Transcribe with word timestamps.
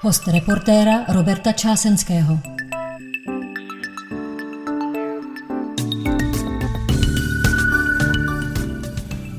Host 0.00 0.28
reportéra 0.28 1.04
Roberta 1.08 1.52
Čásenského. 1.52 2.38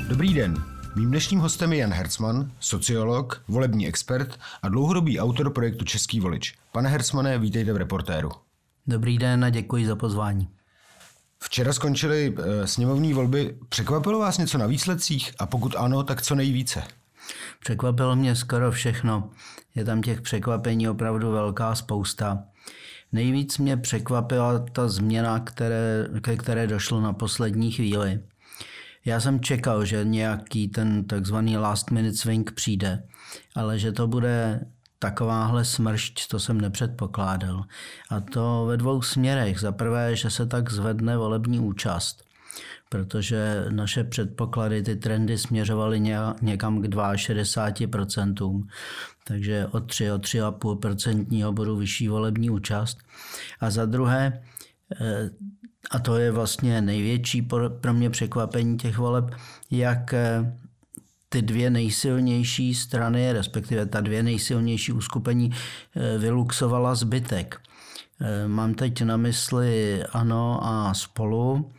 Dobrý 0.09 0.33
den. 0.33 0.63
Mým 0.95 1.09
dnešním 1.09 1.39
hostem 1.39 1.73
je 1.73 1.79
Jan 1.79 1.93
Hercman, 1.93 2.51
sociolog, 2.59 3.43
volební 3.47 3.87
expert 3.87 4.39
a 4.61 4.69
dlouhodobý 4.69 5.19
autor 5.19 5.53
projektu 5.53 5.85
Český 5.85 6.19
volič. 6.19 6.55
Pane 6.71 6.89
Hercmane, 6.89 7.39
vítejte 7.39 7.73
v 7.73 7.77
reportéru. 7.77 8.31
Dobrý 8.87 9.17
den 9.17 9.45
a 9.45 9.49
děkuji 9.49 9.87
za 9.87 9.95
pozvání. 9.95 10.47
Včera 11.39 11.73
skončily 11.73 12.35
e, 12.37 12.67
sněmovní 12.67 13.13
volby. 13.13 13.57
Překvapilo 13.69 14.19
vás 14.19 14.37
něco 14.37 14.57
na 14.57 14.65
výsledcích? 14.67 15.33
A 15.39 15.45
pokud 15.45 15.75
ano, 15.75 16.03
tak 16.03 16.21
co 16.21 16.35
nejvíce? 16.35 16.83
Překvapilo 17.59 18.15
mě 18.15 18.35
skoro 18.35 18.71
všechno. 18.71 19.29
Je 19.75 19.85
tam 19.85 20.01
těch 20.01 20.21
překvapení 20.21 20.89
opravdu 20.89 21.31
velká 21.31 21.75
spousta. 21.75 22.43
Nejvíc 23.11 23.57
mě 23.57 23.77
překvapila 23.77 24.59
ta 24.59 24.87
změna, 24.87 25.39
které, 25.39 26.07
ke 26.21 26.37
které 26.37 26.67
došlo 26.67 27.01
na 27.01 27.13
poslední 27.13 27.71
chvíli. 27.71 28.19
Já 29.05 29.19
jsem 29.19 29.39
čekal, 29.39 29.85
že 29.85 30.03
nějaký 30.03 30.67
ten 30.67 31.03
takzvaný 31.03 31.57
last 31.57 31.91
minute 31.91 32.17
swing 32.17 32.51
přijde, 32.51 33.03
ale 33.55 33.79
že 33.79 33.91
to 33.91 34.07
bude 34.07 34.65
takováhle 34.99 35.65
smršť, 35.65 36.27
to 36.27 36.39
jsem 36.39 36.61
nepředpokládal. 36.61 37.63
A 38.09 38.19
to 38.19 38.65
ve 38.67 38.77
dvou 38.77 39.01
směrech. 39.01 39.59
Za 39.59 39.71
prvé, 39.71 40.15
že 40.15 40.29
se 40.29 40.45
tak 40.45 40.71
zvedne 40.71 41.17
volební 41.17 41.59
účast, 41.59 42.23
protože 42.89 43.65
naše 43.69 44.03
předpoklady, 44.03 44.83
ty 44.83 44.95
trendy 44.95 45.37
směřovaly 45.37 45.99
někam 46.41 46.81
k 46.81 46.85
62%, 46.87 48.67
takže 49.23 49.67
o 49.71 49.79
3, 49.79 50.11
o 50.11 50.17
3,5% 50.17 51.51
bodu 51.51 51.75
vyšší 51.75 52.07
volební 52.07 52.49
účast. 52.49 52.97
A 53.59 53.69
za 53.69 53.85
druhé, 53.85 54.43
eh, 55.01 55.29
a 55.91 55.99
to 55.99 56.17
je 56.17 56.31
vlastně 56.31 56.81
největší 56.81 57.41
pro 57.81 57.93
mě 57.93 58.09
překvapení 58.09 58.77
těch 58.77 58.97
voleb, 58.97 59.25
jak 59.71 60.13
eh, 60.13 60.57
ty 61.29 61.41
dvě 61.41 61.69
nejsilnější 61.69 62.75
strany, 62.75 63.33
respektive 63.33 63.85
ta 63.85 64.01
dvě 64.01 64.23
nejsilnější 64.23 64.91
uskupení, 64.91 65.51
eh, 65.95 66.17
vyluxovala 66.17 66.95
zbytek. 66.95 67.61
Mám 68.47 68.73
teď 68.73 69.01
na 69.01 69.17
mysli 69.17 70.03
ANO 70.03 70.59
a 70.63 70.93
spolu, 70.93 71.71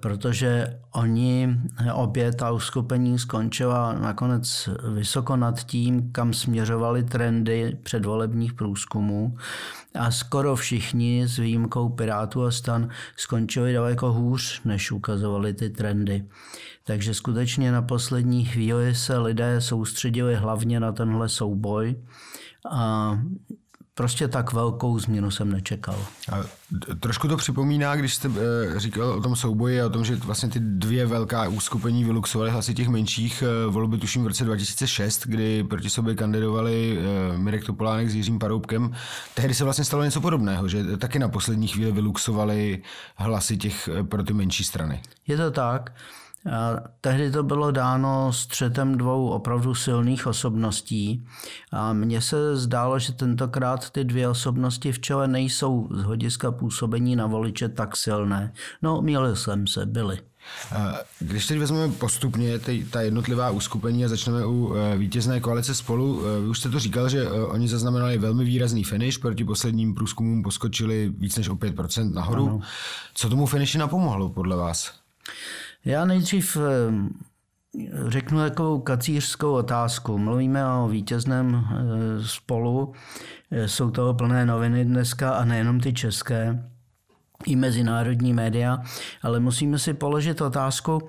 protože 0.00 0.78
oni 0.92 1.58
obě 1.94 2.32
ta 2.32 2.50
uskupení 2.50 3.18
skončila 3.18 3.92
nakonec 3.92 4.68
vysoko 4.94 5.36
nad 5.36 5.64
tím, 5.64 6.12
kam 6.12 6.32
směřovaly 6.32 7.02
trendy 7.02 7.78
předvolebních 7.82 8.54
průzkumů 8.54 9.36
a 9.94 10.10
skoro 10.10 10.56
všichni 10.56 11.28
s 11.28 11.38
výjimkou 11.38 11.88
Pirátů 11.88 12.44
a 12.44 12.50
stan 12.50 12.88
skončili 13.16 13.72
daleko 13.72 14.12
hůř, 14.12 14.60
než 14.64 14.92
ukazovali 14.92 15.54
ty 15.54 15.70
trendy. 15.70 16.24
Takže 16.84 17.14
skutečně 17.14 17.72
na 17.72 17.82
poslední 17.82 18.44
chvíli 18.44 18.94
se 18.94 19.18
lidé 19.18 19.60
soustředili 19.60 20.34
hlavně 20.36 20.80
na 20.80 20.92
tenhle 20.92 21.28
souboj 21.28 21.96
a 22.70 23.18
prostě 24.00 24.28
tak 24.28 24.52
velkou 24.52 24.98
změnu 24.98 25.30
jsem 25.30 25.52
nečekal. 25.52 25.96
A 26.32 26.36
trošku 27.00 27.28
to 27.28 27.36
připomíná, 27.36 27.96
když 27.96 28.14
jste 28.14 28.28
eh, 28.28 28.80
říkal 28.80 29.08
o 29.08 29.20
tom 29.20 29.36
souboji 29.36 29.80
a 29.80 29.86
o 29.86 29.90
tom, 29.90 30.04
že 30.04 30.16
vlastně 30.16 30.48
ty 30.48 30.60
dvě 30.60 31.06
velká 31.06 31.48
úskupení 31.48 32.04
vyluxovaly 32.04 32.50
hlasy 32.50 32.74
těch 32.74 32.88
menších 32.88 33.42
eh, 33.42 33.70
volby, 33.70 33.98
tuším 33.98 34.24
v 34.24 34.26
roce 34.26 34.44
2006, 34.44 35.26
kdy 35.26 35.64
proti 35.64 35.90
sobě 35.90 36.14
kandidovali 36.14 36.98
eh, 36.98 37.38
Mirek 37.38 37.64
Topolánek 37.64 38.10
s 38.10 38.14
Jiřím 38.14 38.38
Paroubkem. 38.38 38.92
Tehdy 39.34 39.54
se 39.54 39.64
vlastně 39.64 39.84
stalo 39.84 40.04
něco 40.04 40.20
podobného, 40.20 40.68
že 40.68 40.96
taky 40.96 41.18
na 41.18 41.28
poslední 41.28 41.68
chvíli 41.68 41.92
vyluxovali 41.92 42.82
hlasy 43.16 43.56
těch 43.56 43.88
pro 44.08 44.22
ty 44.22 44.32
menší 44.32 44.64
strany. 44.64 45.02
Je 45.26 45.36
to 45.36 45.50
tak. 45.50 45.92
Tehdy 47.00 47.30
to 47.30 47.42
bylo 47.42 47.70
dáno 47.70 48.32
střetem 48.32 48.98
dvou 48.98 49.28
opravdu 49.28 49.74
silných 49.74 50.26
osobností 50.26 51.26
a 51.72 51.92
mně 51.92 52.20
se 52.20 52.56
zdálo, 52.56 52.98
že 52.98 53.12
tentokrát 53.12 53.90
ty 53.90 54.04
dvě 54.04 54.28
osobnosti 54.28 54.92
v 54.92 54.98
čele 54.98 55.28
nejsou 55.28 55.88
z 55.90 56.02
hlediska 56.02 56.52
působení 56.52 57.16
na 57.16 57.26
voliče 57.26 57.68
tak 57.68 57.96
silné. 57.96 58.52
No, 58.82 59.02
měl 59.02 59.36
jsem 59.36 59.66
se, 59.66 59.86
byli. 59.86 60.18
Když 61.18 61.46
teď 61.46 61.58
vezmeme 61.58 61.92
postupně 61.92 62.58
ty, 62.58 62.86
ta 62.90 63.00
jednotlivá 63.00 63.50
uskupení 63.50 64.04
a 64.04 64.08
začneme 64.08 64.46
u 64.46 64.74
e, 64.74 64.96
vítězné 64.96 65.40
koalice 65.40 65.74
spolu, 65.74 66.26
e, 66.26 66.40
vy 66.40 66.46
už 66.46 66.58
jste 66.58 66.68
to 66.68 66.78
říkal, 66.78 67.08
že 67.08 67.22
e, 67.22 67.30
oni 67.30 67.68
zaznamenali 67.68 68.18
velmi 68.18 68.44
výrazný 68.44 68.84
finish, 68.84 69.18
proti 69.18 69.44
posledním 69.44 69.94
průzkumům 69.94 70.42
poskočili 70.42 71.12
víc 71.18 71.36
než 71.36 71.48
o 71.48 71.54
5% 71.54 72.12
nahoru. 72.14 72.48
Ano. 72.48 72.60
Co 73.14 73.28
tomu 73.28 73.46
finiši 73.46 73.78
napomohlo 73.78 74.28
podle 74.28 74.56
vás? 74.56 74.92
Já 75.84 76.04
nejdřív 76.04 76.56
řeknu 78.08 78.38
takovou 78.38 78.80
kacířskou 78.80 79.52
otázku. 79.52 80.18
Mluvíme 80.18 80.72
o 80.72 80.88
vítězném 80.88 81.54
eh, 81.54 82.24
spolu. 82.26 82.92
Eh, 83.50 83.68
jsou 83.68 83.90
toho 83.90 84.14
plné 84.14 84.46
noviny 84.46 84.84
dneska 84.84 85.30
a 85.30 85.44
nejenom 85.44 85.80
ty 85.80 85.92
české, 85.92 86.64
i 87.46 87.56
mezinárodní 87.56 88.32
média, 88.32 88.78
ale 89.22 89.40
musíme 89.40 89.78
si 89.78 89.94
položit 89.94 90.40
otázku, 90.40 91.08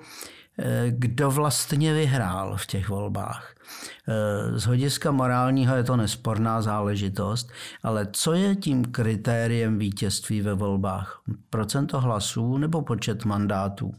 eh, 0.58 0.86
kdo 0.88 1.30
vlastně 1.30 1.94
vyhrál 1.94 2.56
v 2.56 2.66
těch 2.66 2.88
volbách. 2.88 3.54
Z 4.54 4.64
hlediska 4.64 5.10
morálního 5.10 5.76
je 5.76 5.84
to 5.84 5.96
nesporná 5.96 6.62
záležitost, 6.62 7.52
ale 7.82 8.08
co 8.12 8.32
je 8.32 8.56
tím 8.56 8.84
kritériem 8.84 9.78
vítězství 9.78 10.40
ve 10.40 10.54
volbách? 10.54 11.22
Procento 11.50 12.00
hlasů 12.00 12.58
nebo 12.58 12.82
počet 12.82 13.24
mandátů? 13.24 13.94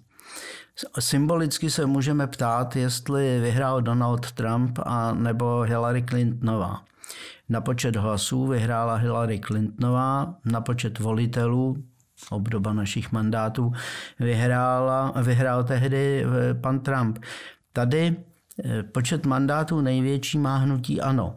Symbolicky 1.00 1.70
se 1.70 1.86
můžeme 1.86 2.28
ptát, 2.28 2.76
jestli 2.76 3.40
vyhrál 3.40 3.82
Donald 3.82 4.32
Trump 4.32 4.80
a 4.86 5.14
nebo 5.14 5.62
Hillary 5.62 6.04
Clintonová. 6.04 6.84
Na 7.50 7.62
počet 7.62 7.96
hlasů 7.96 8.48
vyhrála 8.48 8.96
Hillary 8.96 9.40
Clintonová, 9.40 10.36
na 10.46 10.62
počet 10.62 11.00
volitelů, 11.00 11.84
obdoba 12.30 12.74
našich 12.74 13.12
mandátů, 13.12 13.72
vyhrála, 14.20 15.14
vyhrál 15.22 15.64
tehdy 15.64 16.26
eh, 16.26 16.54
pan 16.54 16.80
Trump. 16.80 17.20
Tady 17.74 18.16
eh, 18.64 18.84
počet 18.84 19.26
mandátů 19.26 19.82
největší 19.82 20.38
má 20.38 20.58
hnutí 20.58 21.02
ANO. 21.02 21.36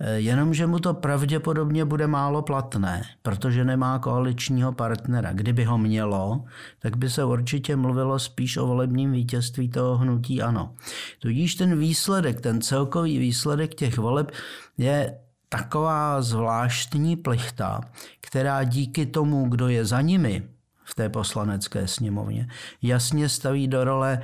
Eh, 0.00 0.18
jenomže 0.18 0.66
mu 0.66 0.78
to 0.78 0.94
pravděpodobně 0.94 1.84
bude 1.84 2.06
málo 2.06 2.42
platné, 2.42 3.02
protože 3.22 3.64
nemá 3.64 3.98
koaličního 3.98 4.72
partnera. 4.72 5.32
Kdyby 5.32 5.64
ho 5.64 5.78
mělo, 5.78 6.44
tak 6.78 6.96
by 6.96 7.10
se 7.10 7.24
určitě 7.24 7.76
mluvilo 7.76 8.18
spíš 8.18 8.56
o 8.56 8.66
volebním 8.66 9.12
vítězství 9.12 9.68
toho 9.68 9.96
hnutí 9.96 10.42
ano. 10.42 10.74
Tudíž 11.18 11.54
ten 11.54 11.78
výsledek, 11.78 12.40
ten 12.40 12.60
celkový 12.60 13.18
výsledek 13.18 13.74
těch 13.74 13.98
voleb 13.98 14.30
je 14.78 15.18
taková 15.48 16.22
zvláštní 16.22 17.16
plichta, 17.16 17.80
která 18.20 18.64
díky 18.64 19.06
tomu, 19.06 19.48
kdo 19.48 19.68
je 19.68 19.84
za 19.84 20.00
nimi 20.00 20.42
v 20.84 20.94
té 20.94 21.08
poslanecké 21.08 21.88
sněmovně, 21.88 22.48
jasně 22.82 23.28
staví 23.28 23.68
do 23.68 23.84
role 23.84 24.22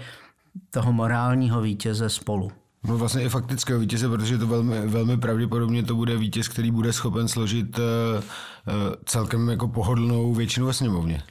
toho 0.71 0.93
morálního 0.93 1.61
vítěze 1.61 2.09
spolu. 2.09 2.53
No 2.85 2.99
vlastně 2.99 3.23
i 3.23 3.29
faktického 3.29 3.81
vítěze, 3.81 4.09
protože 4.09 4.39
to 4.39 4.47
velmi, 4.47 4.87
velmi 4.87 5.17
pravděpodobně 5.17 5.83
to 5.83 5.95
bude 5.95 6.17
vítěz, 6.17 6.49
který 6.49 6.71
bude 6.71 6.93
schopen 6.93 7.29
složit 7.29 7.79
uh, 7.79 7.85
uh, 7.85 8.95
celkem 9.05 9.49
jako 9.49 9.69
pohodlnou 9.69 10.35
většinu 10.35 10.67
ve 10.67 10.73
sněmovně. 10.73 11.23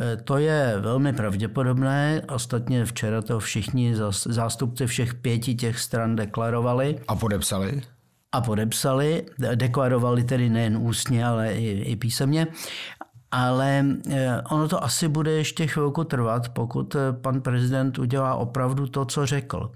Eh, 0.00 0.16
to 0.16 0.38
je 0.38 0.74
velmi 0.80 1.12
pravděpodobné. 1.12 2.22
Ostatně 2.28 2.84
včera 2.84 3.22
to 3.22 3.40
všichni 3.40 3.94
zástupci 4.26 4.86
všech 4.86 5.14
pěti 5.14 5.54
těch 5.54 5.78
stran 5.78 6.16
deklarovali. 6.16 6.98
A 7.08 7.16
podepsali? 7.16 7.82
A 8.32 8.40
podepsali. 8.40 9.26
Deklarovali 9.54 10.24
tedy 10.24 10.48
nejen 10.50 10.76
ústně, 10.76 11.26
ale 11.26 11.52
i, 11.52 11.82
i 11.82 11.96
písemně. 11.96 12.46
Ale 13.30 13.84
ono 14.50 14.68
to 14.68 14.84
asi 14.84 15.08
bude 15.08 15.30
ještě 15.30 15.66
chvilku 15.66 16.04
trvat, 16.04 16.48
pokud 16.48 16.96
pan 17.12 17.40
prezident 17.40 17.98
udělá 17.98 18.34
opravdu 18.34 18.86
to, 18.86 19.04
co 19.04 19.26
řekl 19.26 19.70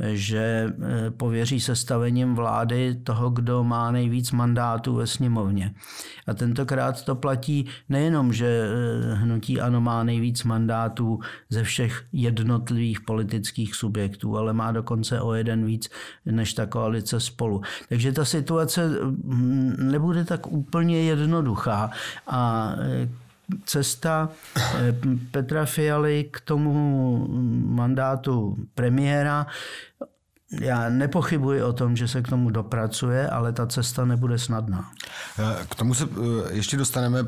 že 0.00 0.72
eh, 0.82 1.10
pověří 1.10 1.60
sestavením 1.60 2.34
vlády 2.34 2.94
toho, 2.94 3.30
kdo 3.30 3.64
má 3.64 3.90
nejvíc 3.90 4.32
mandátů 4.32 4.94
ve 4.94 5.06
sněmovně. 5.06 5.74
A 6.26 6.34
tentokrát 6.34 7.04
to 7.04 7.14
platí 7.14 7.66
nejenom, 7.88 8.32
že 8.32 8.46
eh, 8.46 9.14
hnutí 9.14 9.60
ANO 9.60 9.80
má 9.80 10.04
nejvíc 10.04 10.44
mandátů 10.44 11.20
ze 11.50 11.62
všech 11.62 12.04
jednotlivých 12.12 13.00
politických 13.00 13.74
subjektů, 13.74 14.38
ale 14.38 14.52
má 14.52 14.72
dokonce 14.72 15.20
o 15.20 15.34
jeden 15.34 15.66
víc 15.66 15.90
než 16.26 16.54
ta 16.54 16.66
koalice 16.66 17.20
spolu. 17.20 17.62
Takže 17.88 18.12
ta 18.12 18.24
situace 18.24 18.88
hm, 19.24 19.74
nebude 19.78 20.24
tak 20.24 20.46
úplně 20.46 21.02
jednoduchá 21.02 21.90
a 22.26 22.72
eh, 22.78 23.23
cesta 23.64 24.28
eh, 24.56 24.94
Petra 25.30 25.64
Fialy 25.66 26.24
k 26.30 26.40
tomu 26.40 27.26
mandátu 27.66 28.56
premiéra 28.74 29.46
já 30.60 30.88
nepochybuji 30.88 31.62
o 31.62 31.72
tom, 31.72 31.96
že 31.96 32.08
se 32.08 32.22
k 32.22 32.28
tomu 32.28 32.50
dopracuje, 32.50 33.28
ale 33.28 33.52
ta 33.52 33.66
cesta 33.66 34.04
nebude 34.04 34.38
snadná. 34.38 34.90
K 35.68 35.74
tomu 35.74 35.94
se 35.94 36.08
ještě 36.50 36.76
dostaneme, 36.76 37.24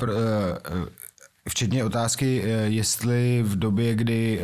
včetně 1.49 1.83
otázky, 1.83 2.43
jestli 2.63 3.43
v 3.43 3.59
době, 3.59 3.95
kdy 3.95 4.41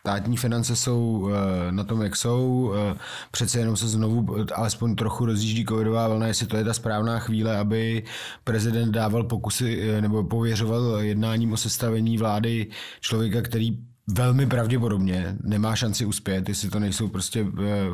státní 0.00 0.36
finance 0.36 0.76
jsou 0.76 1.30
eh, 1.30 1.72
na 1.72 1.84
tom, 1.84 2.02
jak 2.02 2.16
jsou. 2.16 2.72
Eh, 2.76 2.98
přece 3.30 3.58
jenom 3.58 3.76
se 3.76 3.88
znovu 3.88 4.36
alespoň 4.54 4.94
trochu 4.96 5.26
rozjíždí 5.26 5.64
covidová 5.64 6.08
vlna, 6.08 6.26
jestli 6.26 6.46
to 6.46 6.56
je 6.56 6.64
ta 6.64 6.74
správná 6.74 7.18
chvíle, 7.18 7.58
aby 7.58 8.02
prezident 8.44 8.92
dával 8.92 9.24
pokusy 9.24 9.90
eh, 9.90 10.00
nebo 10.00 10.24
pověřoval 10.24 10.98
jednáním 11.00 11.52
o 11.52 11.56
sestavení 11.56 12.18
vlády 12.18 12.66
člověka, 13.00 13.42
který 13.42 13.78
velmi 14.10 14.46
pravděpodobně 14.46 15.36
nemá 15.42 15.76
šanci 15.76 16.04
uspět, 16.04 16.48
jestli 16.48 16.70
to 16.70 16.78
nejsou 16.78 17.08
prostě 17.08 17.46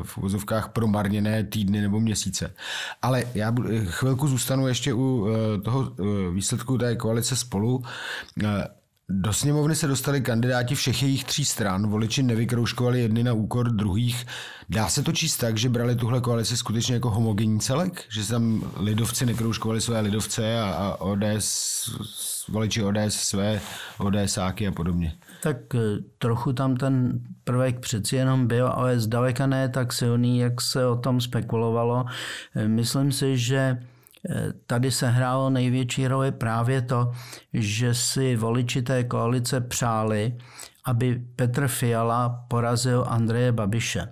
v 0.03 0.17
uvozovkách 0.17 0.69
promarněné 0.69 1.43
týdny 1.43 1.81
nebo 1.81 1.99
měsíce. 1.99 2.53
Ale 3.01 3.23
já 3.33 3.53
chvilku 3.85 4.27
zůstanu 4.27 4.67
ještě 4.67 4.93
u 4.93 5.27
toho 5.63 5.91
výsledku 6.33 6.77
té 6.77 6.95
koalice 6.95 7.35
spolu. 7.35 7.83
Do 9.09 9.33
sněmovny 9.33 9.75
se 9.75 9.87
dostali 9.87 10.21
kandidáti 10.21 10.75
všech 10.75 11.03
jejich 11.03 11.23
tří 11.23 11.45
stran, 11.45 11.87
voliči 11.87 12.23
nevykrouškovali 12.23 13.01
jedny 13.01 13.23
na 13.23 13.33
úkor 13.33 13.71
druhých. 13.71 14.25
Dá 14.69 14.89
se 14.89 15.03
to 15.03 15.11
číst 15.11 15.37
tak, 15.37 15.57
že 15.57 15.69
brali 15.69 15.95
tuhle 15.95 16.21
koalici 16.21 16.57
skutečně 16.57 16.93
jako 16.93 17.09
homogenní 17.09 17.59
celek? 17.59 18.03
Že 18.09 18.27
tam 18.27 18.71
lidovci 18.77 19.25
nekrouškovali 19.25 19.81
své 19.81 19.99
lidovce 19.99 20.59
a, 20.59 20.69
a 20.69 20.95
ODS, 21.01 21.89
voliči 22.49 22.83
ODS 22.83 22.95
své 23.09 23.61
ODSáky 23.97 24.67
a 24.67 24.71
podobně? 24.71 25.13
Tak 25.43 25.57
eh, 25.75 25.79
trochu 26.17 26.53
tam 26.53 26.77
ten 26.77 27.19
prvek 27.43 27.79
přeci 27.79 28.15
jenom 28.15 28.47
byl, 28.47 28.67
ale 28.67 28.99
zdaleka 28.99 29.47
ne 29.47 29.69
tak 29.69 29.93
silný, 29.93 30.39
jak 30.39 30.61
se 30.61 30.87
o 30.87 30.95
tom 30.95 31.21
spekulovalo. 31.21 32.05
Eh, 32.55 32.67
myslím 32.67 33.11
si, 33.11 33.37
že 33.37 33.77
Tady 34.67 34.91
se 34.91 35.09
hrálo 35.09 35.49
největší 35.49 36.07
roli 36.07 36.31
právě 36.31 36.81
to, 36.81 37.11
že 37.53 37.93
si 37.93 38.35
voliči 38.35 38.81
té 38.81 39.03
koalice 39.03 39.61
přáli, 39.61 40.37
aby 40.85 41.21
Petr 41.35 41.67
Fiala 41.67 42.45
porazil 42.47 43.05
Andreje 43.07 43.51
Babiše. 43.51 44.07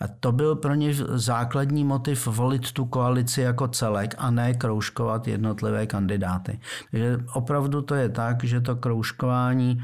A 0.00 0.08
to 0.20 0.32
byl 0.32 0.56
pro 0.56 0.74
ně 0.74 0.94
základní 1.14 1.84
motiv 1.84 2.26
volit 2.26 2.72
tu 2.72 2.84
koalici 2.84 3.40
jako 3.40 3.68
celek 3.68 4.14
a 4.18 4.30
ne 4.30 4.54
kroužkovat 4.54 5.28
jednotlivé 5.28 5.86
kandidáty. 5.86 6.60
Takže 6.90 7.18
opravdu 7.34 7.82
to 7.82 7.94
je 7.94 8.08
tak, 8.08 8.44
že 8.44 8.60
to 8.60 8.76
kroužkování 8.76 9.82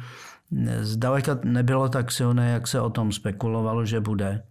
zdaleka 0.81 1.39
nebylo 1.45 1.89
tak 1.89 2.13
silné, 2.13 2.51
jak 2.51 2.69
se 2.69 2.81
o 2.81 2.91
tom 2.91 3.13
spekulovalo, 3.13 3.85
že 3.85 4.01
bude. 4.01 4.43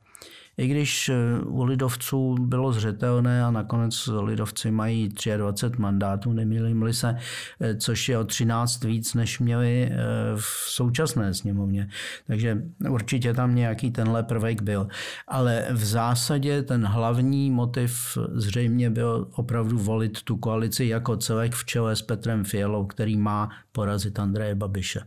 I 0.58 0.68
když 0.68 1.10
eh, 1.10 1.40
u 1.46 1.64
lidovců 1.64 2.36
bylo 2.40 2.72
zřetelné 2.72 3.44
a 3.44 3.52
nakonec 3.52 4.10
lidovci 4.22 4.72
mají 4.72 5.10
23 5.38 5.82
mandátů, 5.82 6.34
nemýlím 6.34 6.94
se, 6.94 7.16
eh, 7.60 7.76
což 7.76 8.10
je 8.10 8.18
o 8.18 8.24
13 8.24 8.84
víc, 8.84 9.14
než 9.14 9.40
měli 9.40 9.90
eh, 9.92 9.98
v 10.36 10.46
současné 10.68 11.34
sněmovně. 11.34 11.90
Takže 12.28 12.62
určitě 12.90 13.34
tam 13.34 13.56
nějaký 13.56 13.92
tenhle 13.92 14.24
prvek 14.24 14.62
byl. 14.62 14.88
Ale 15.28 15.68
v 15.72 15.86
zásadě 15.86 16.64
ten 16.64 16.86
hlavní 16.86 17.52
motiv 17.52 18.18
zřejmě 18.34 18.90
byl 18.90 19.28
opravdu 19.36 19.80
volit 19.80 20.22
tu 20.22 20.38
koalici 20.38 20.86
jako 20.86 21.18
celek 21.18 21.54
v 21.54 21.66
čele 21.66 21.96
s 21.96 22.02
Petrem 22.02 22.44
Fialou, 22.44 22.86
který 22.86 23.18
má 23.18 23.50
porazit 23.72 24.20
Andreje 24.20 24.56
Babiše. 24.56 25.00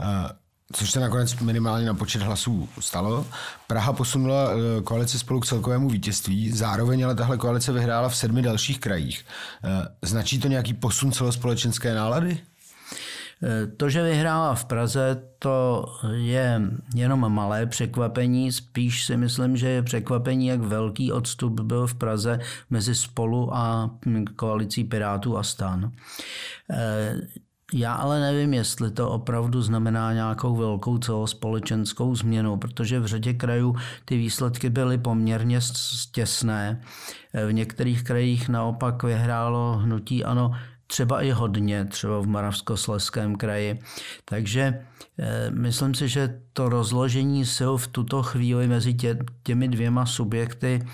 Uh 0.00 0.41
což 0.72 0.90
se 0.90 1.00
nakonec 1.00 1.38
minimálně 1.38 1.86
na 1.86 1.94
počet 1.94 2.22
hlasů 2.22 2.68
stalo. 2.80 3.26
Praha 3.66 3.92
posunula 3.92 4.50
eh, 4.50 4.82
koalici 4.82 5.18
spolu 5.18 5.40
k 5.40 5.46
celkovému 5.46 5.88
vítězství, 5.88 6.52
zároveň 6.52 7.04
ale 7.04 7.14
tahle 7.14 7.38
koalice 7.38 7.72
vyhrála 7.72 8.08
v 8.08 8.16
sedmi 8.16 8.42
dalších 8.42 8.80
krajích. 8.80 9.24
Eh, 9.64 9.88
značí 10.02 10.38
to 10.38 10.48
nějaký 10.48 10.74
posun 10.74 11.12
celospolečenské 11.12 11.94
nálady? 11.94 12.38
Eh, 13.42 13.66
to, 13.66 13.90
že 13.90 14.02
vyhrála 14.02 14.54
v 14.54 14.64
Praze, 14.64 15.22
to 15.38 15.84
je 16.12 16.62
jenom 16.94 17.32
malé 17.32 17.66
překvapení. 17.66 18.52
Spíš 18.52 19.04
si 19.04 19.16
myslím, 19.16 19.56
že 19.56 19.68
je 19.68 19.82
překvapení, 19.82 20.46
jak 20.46 20.60
velký 20.60 21.12
odstup 21.12 21.60
byl 21.60 21.86
v 21.86 21.94
Praze 21.94 22.40
mezi 22.70 22.94
spolu 22.94 23.56
a 23.56 23.90
koalicí 24.36 24.84
Pirátů 24.84 25.38
a 25.38 25.42
stan. 25.42 25.92
Já 27.74 27.92
ale 27.92 28.20
nevím, 28.20 28.54
jestli 28.54 28.90
to 28.90 29.10
opravdu 29.10 29.62
znamená 29.62 30.12
nějakou 30.12 30.56
velkou 30.56 30.98
celospolečenskou 30.98 32.14
změnu, 32.14 32.56
protože 32.56 33.00
v 33.00 33.06
řadě 33.06 33.32
krajů 33.34 33.76
ty 34.04 34.16
výsledky 34.16 34.70
byly 34.70 34.98
poměrně 34.98 35.60
těsné. 36.12 36.80
V 37.46 37.52
některých 37.52 38.04
krajích 38.04 38.48
naopak 38.48 39.02
vyhrálo 39.02 39.76
hnutí 39.82 40.24
ano 40.24 40.52
třeba 40.92 41.22
i 41.22 41.30
hodně, 41.30 41.84
třeba 41.84 42.20
v 42.20 42.26
Moravskosleském 42.26 43.36
kraji. 43.36 43.78
Takže 44.24 44.84
eh, 45.18 45.50
myslím 45.50 45.94
si, 45.94 46.08
že 46.08 46.40
to 46.52 46.68
rozložení 46.68 47.46
sil 47.56 47.72
v 47.76 47.86
tuto 47.86 48.22
chvíli 48.22 48.68
mezi 48.68 48.94
tě, 48.94 49.18
těmi 49.42 49.68
dvěma 49.68 50.06
subjekty 50.06 50.84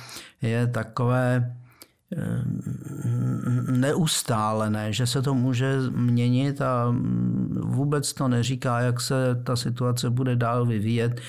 je 0.42 0.66
takové 0.66 1.56
neustále, 3.70 4.70
ne, 4.70 4.92
že 4.92 5.06
se 5.06 5.22
to 5.22 5.34
může 5.34 5.76
měnit 5.90 6.62
a 6.62 6.94
vůbec 7.60 8.12
to 8.12 8.28
neříká, 8.28 8.80
jak 8.80 9.00
se 9.00 9.14
ta 9.44 9.56
situace 9.56 10.10
bude 10.10 10.36
dál 10.36 10.66
vyvíjet. 10.66 11.20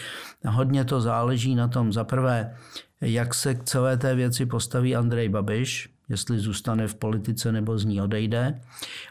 Hodně 0.47 0.85
to 0.85 1.01
záleží 1.01 1.55
na 1.55 1.67
tom, 1.67 1.93
za 1.93 2.03
prvé, 2.03 2.55
jak 3.01 3.33
se 3.33 3.55
k 3.55 3.63
celé 3.63 3.97
té 3.97 4.15
věci 4.15 4.45
postaví 4.45 4.95
Andrej 4.95 5.29
Babiš, 5.29 5.89
jestli 6.09 6.39
zůstane 6.39 6.87
v 6.87 6.95
politice 6.95 7.51
nebo 7.51 7.77
z 7.77 7.85
ní 7.85 8.01
odejde. 8.01 8.61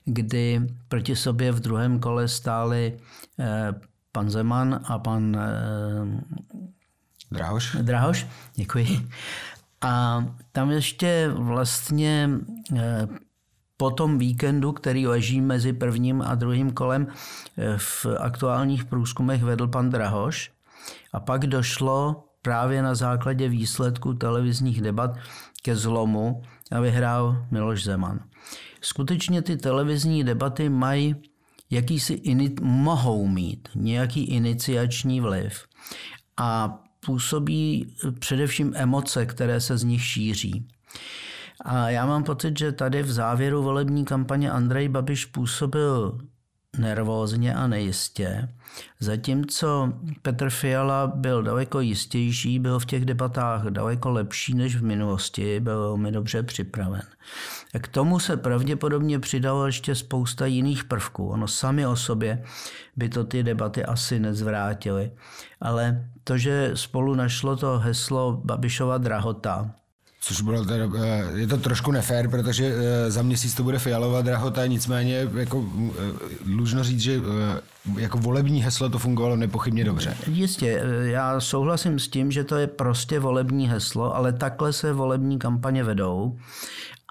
kdy 0.06 0.62
proti 0.88 1.16
sobě 1.16 1.52
v 1.52 1.60
druhém 1.60 2.00
kole 2.00 2.28
stáli 2.28 2.98
eh, 3.40 3.74
pan 4.16 4.30
Zeman 4.30 4.80
a 4.84 5.00
pan 5.00 5.36
eh, 5.36 6.24
Drahoš. 7.32 7.76
Drahoš, 7.82 8.28
děkuji. 8.56 8.88
A 9.82 10.26
tam 10.52 10.72
ještě 10.72 11.30
vlastně 11.36 12.30
eh, 12.76 13.08
po 13.78 13.92
tom 13.92 14.18
víkendu, 14.18 14.72
který 14.72 15.08
leží 15.08 15.42
mezi 15.42 15.74
prvním 15.74 16.22
a 16.22 16.36
druhým 16.36 16.72
kolem, 16.72 17.08
eh, 17.58 17.78
v 17.78 18.06
aktuálních 18.20 18.86
průzkumech 18.86 19.44
vedl 19.44 19.68
pan 19.68 19.90
Drahoš. 19.90 20.52
A 21.14 21.20
pak 21.20 21.46
došlo 21.48 22.24
právě 22.42 22.82
na 22.82 22.96
základě 22.96 23.50
výsledků 23.50 24.14
televizních 24.14 24.82
debat 24.82 25.18
ke 25.62 25.76
zlomu 25.76 26.42
a 26.72 26.80
vyhrál 26.80 27.46
Miloš 27.52 27.84
Zeman. 27.84 28.20
Skutečně 28.82 29.42
ty 29.42 29.58
televizní 29.58 30.24
debaty 30.24 30.70
mají 30.70 31.16
jakýsi 31.75 32.13
ini- 32.13 32.62
mohou 32.62 33.27
mít 33.27 33.70
nějaký 33.75 34.24
iniciační 34.24 35.22
vliv 35.22 35.65
a 36.38 36.79
působí 37.05 37.96
především 38.20 38.74
emoce, 38.75 39.25
které 39.25 39.62
se 39.62 39.77
z 39.77 39.84
nich 39.84 40.03
šíří. 40.03 40.67
A 41.65 41.89
já 41.89 42.05
mám 42.05 42.24
pocit, 42.24 42.60
že 42.60 42.72
tady 42.72 43.03
v 43.03 43.12
závěru 43.12 43.63
volební 43.63 44.05
kampaně 44.05 44.51
Andrej 44.51 44.89
Babiš 44.89 45.25
působil 45.25 46.20
nervózně 46.77 47.55
a 47.55 47.67
nejistě, 47.67 48.50
zatímco 49.00 49.94
Petr 50.22 50.50
Fiala 50.50 51.08
byl 51.08 51.44
daleko 51.44 51.79
jistější, 51.79 52.60
byl 52.60 52.79
v 52.79 52.86
těch 52.86 53.05
debatách 53.05 53.63
daleko 53.63 54.12
lepší 54.12 54.53
než 54.53 54.75
v 54.75 54.84
minulosti, 54.84 55.60
byl 55.60 55.79
velmi 55.79 56.12
dobře 56.12 56.44
připraven. 56.44 57.01
A 57.75 57.79
k 57.79 57.88
tomu 57.88 58.20
se 58.20 58.38
pravděpodobně 58.38 59.20
přidalo 59.20 59.65
ještě 59.65 59.96
spousta 59.96 60.46
jiných 60.46 60.84
prvků. 60.84 61.27
Ono 61.27 61.48
sami 61.48 61.88
o 61.88 61.96
sobě 61.96 62.44
by 62.96 63.10
to 63.10 63.24
ty 63.24 63.44
debaty 63.44 63.86
asi 63.86 64.20
nezvrátily. 64.20 65.12
Ale 65.62 66.10
to, 66.24 66.38
že 66.38 66.72
spolu 66.74 67.15
našlo 67.15 67.55
to 67.58 67.79
heslo 67.79 68.41
Babišova 68.46 68.98
drahota, 68.98 69.72
Což 70.27 70.41
bylo 70.41 70.65
teda, 70.65 70.86
eh, 71.03 71.24
je 71.36 71.48
to 71.48 71.58
trošku 71.58 71.91
nefér, 71.91 72.29
protože 72.29 72.74
eh, 72.75 73.12
za 73.12 73.22
měsíc 73.22 73.53
to 73.53 73.63
bude 73.63 73.79
fialová 73.79 74.22
drahota, 74.22 74.65
nicméně 74.65 75.29
jako 75.34 75.65
eh, 75.89 76.01
dlužno 76.46 76.84
říct, 76.84 77.00
že 77.00 77.22
jako 77.98 78.17
volební 78.17 78.63
heslo 78.63 78.89
to 78.89 79.00
fungovalo 79.00 79.36
nepochybně 79.36 79.84
dobře. 79.84 80.17
Jistě, 80.27 80.82
já 81.01 81.39
souhlasím 81.39 82.00
s 82.00 82.08
tím, 82.08 82.32
že 82.32 82.44
to 82.44 82.55
je 82.55 82.67
prostě 82.67 83.20
volební 83.20 83.70
heslo, 83.70 84.15
ale 84.15 84.34
takhle 84.34 84.74
se 84.74 84.94
volební 84.94 85.39
kampaně 85.39 85.84
vedou 85.84 86.38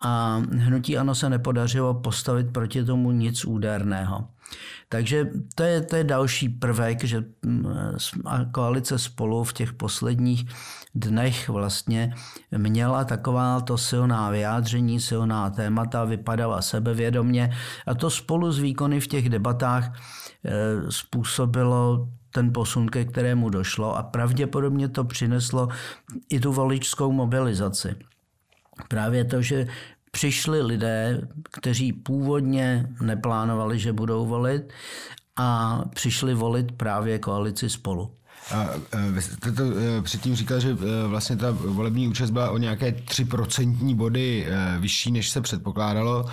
a 0.03 0.43
hnutí 0.53 0.99
ANO 0.99 1.15
se 1.15 1.31
nepodařilo 1.31 1.95
postavit 1.95 2.53
proti 2.53 2.85
tomu 2.85 3.11
nic 3.11 3.45
úderného. 3.45 4.29
Takže 4.89 5.31
to 5.55 5.63
je, 5.63 5.81
to 5.81 5.97
je 5.97 6.05
další 6.05 6.49
prvek, 6.49 7.05
že 7.05 7.25
mm, 7.43 7.67
koalice 8.53 8.99
spolu 8.99 9.45
v 9.45 9.53
těch 9.53 9.73
posledních 9.73 10.47
dnech 10.95 11.49
vlastně 11.49 12.15
měla 12.57 13.05
taková 13.05 13.61
to 13.61 13.79
silná 13.79 14.31
vyjádření, 14.31 15.01
silná 15.01 15.51
témata, 15.51 16.05
vypadala 16.05 16.63
sebevědomně 16.63 17.51
a 17.87 17.95
to 17.95 18.11
spolu 18.11 18.53
s 18.53 18.59
výkony 18.59 19.01
v 19.01 19.07
těch 19.07 19.29
debatách 19.29 19.93
eh, 20.45 20.53
způsobilo 20.91 22.09
ten 22.31 22.53
posun, 22.53 22.89
ke 22.89 23.05
kterému 23.05 23.51
došlo 23.51 23.97
a 23.97 24.03
pravděpodobně 24.03 24.89
to 24.89 25.05
přineslo 25.05 25.69
i 26.31 26.41
tu 26.41 26.53
voličskou 26.53 27.13
mobilizaci. 27.13 27.95
Právě 28.89 29.25
to, 29.25 29.43
že 29.43 29.67
přišli 30.11 30.63
lidé, 30.63 31.21
kteří 31.51 31.93
původně 31.93 32.87
neplánovali, 33.01 33.79
že 33.79 33.93
budou 33.93 34.27
volit 34.27 34.73
a 35.37 35.81
přišli 35.95 36.35
volit 36.35 36.73
právě 36.73 37.19
koalici 37.19 37.71
spolu. 37.71 38.11
A 38.53 38.69
vy 39.11 39.23
jste 39.23 39.53
to 39.53 39.63
e, 39.99 40.03
předtím 40.03 40.37
říkal, 40.37 40.61
že 40.61 40.71
e, 40.71 41.09
vlastně 41.09 41.37
ta 41.37 41.51
volební 41.51 42.09
účast 42.09 42.31
byla 42.31 42.51
o 42.51 42.59
nějaké 42.59 42.91
3% 42.91 43.95
body 43.95 44.47
e, 44.47 44.79
vyšší, 44.79 45.13
než 45.13 45.31
se 45.31 45.41
předpokládalo. 45.41 46.25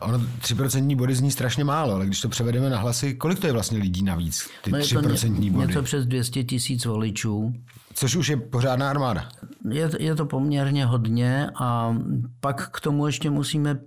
Ono 0.00 0.18
3% 0.18 0.96
body 0.96 1.14
zní 1.14 1.30
strašně 1.30 1.64
málo, 1.64 1.94
ale 1.94 2.06
když 2.06 2.20
to 2.20 2.28
převedeme 2.28 2.70
na 2.70 2.78
hlasy, 2.78 3.14
kolik 3.14 3.38
to 3.38 3.46
je 3.46 3.52
vlastně 3.52 3.78
lidí 3.78 4.02
navíc, 4.02 4.48
ty 4.62 4.72
no 4.72 4.78
3% 4.78 5.50
body? 5.52 5.66
Něco 5.66 5.82
přes 5.82 6.06
200 6.06 6.44
tisíc 6.44 6.84
voličů. 6.84 7.54
Což 8.00 8.16
už 8.16 8.28
je 8.28 8.36
pořádná 8.36 8.90
armáda. 8.90 9.28
Je, 9.70 9.90
je 9.98 10.14
to 10.14 10.26
poměrně 10.26 10.86
hodně 10.86 11.50
a 11.60 11.96
pak 12.40 12.70
k 12.70 12.80
tomu 12.80 13.06
ještě 13.06 13.30
musíme 13.30 13.78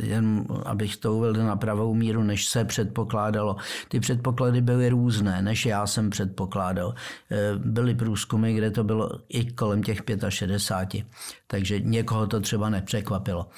jen 0.00 0.46
abych 0.66 0.96
to 0.96 1.14
uvedl 1.14 1.42
na 1.42 1.56
pravou 1.56 1.94
míru, 1.94 2.22
než 2.22 2.48
se 2.48 2.64
předpokládalo. 2.64 3.56
Ty 3.88 4.00
předpoklady 4.00 4.60
byly 4.60 4.88
různé, 4.88 5.42
než 5.42 5.66
já 5.66 5.86
jsem 5.86 6.10
předpokládal. 6.10 6.94
Eh, 7.30 7.52
byly 7.56 7.94
průzkumy, 7.94 8.54
kde 8.54 8.70
to 8.70 8.84
bylo 8.84 9.10
i 9.28 9.52
kolem 9.52 9.82
těch 9.82 10.02
65, 10.28 11.06
takže 11.46 11.80
někoho 11.80 12.26
to 12.26 12.40
třeba 12.40 12.70
nepřekvapilo. 12.70 13.48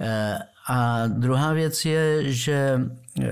Eh, 0.00 0.38
a 0.68 1.06
druhá 1.06 1.52
věc 1.52 1.84
je, 1.84 2.32
že 2.32 2.80
eh, 3.22 3.28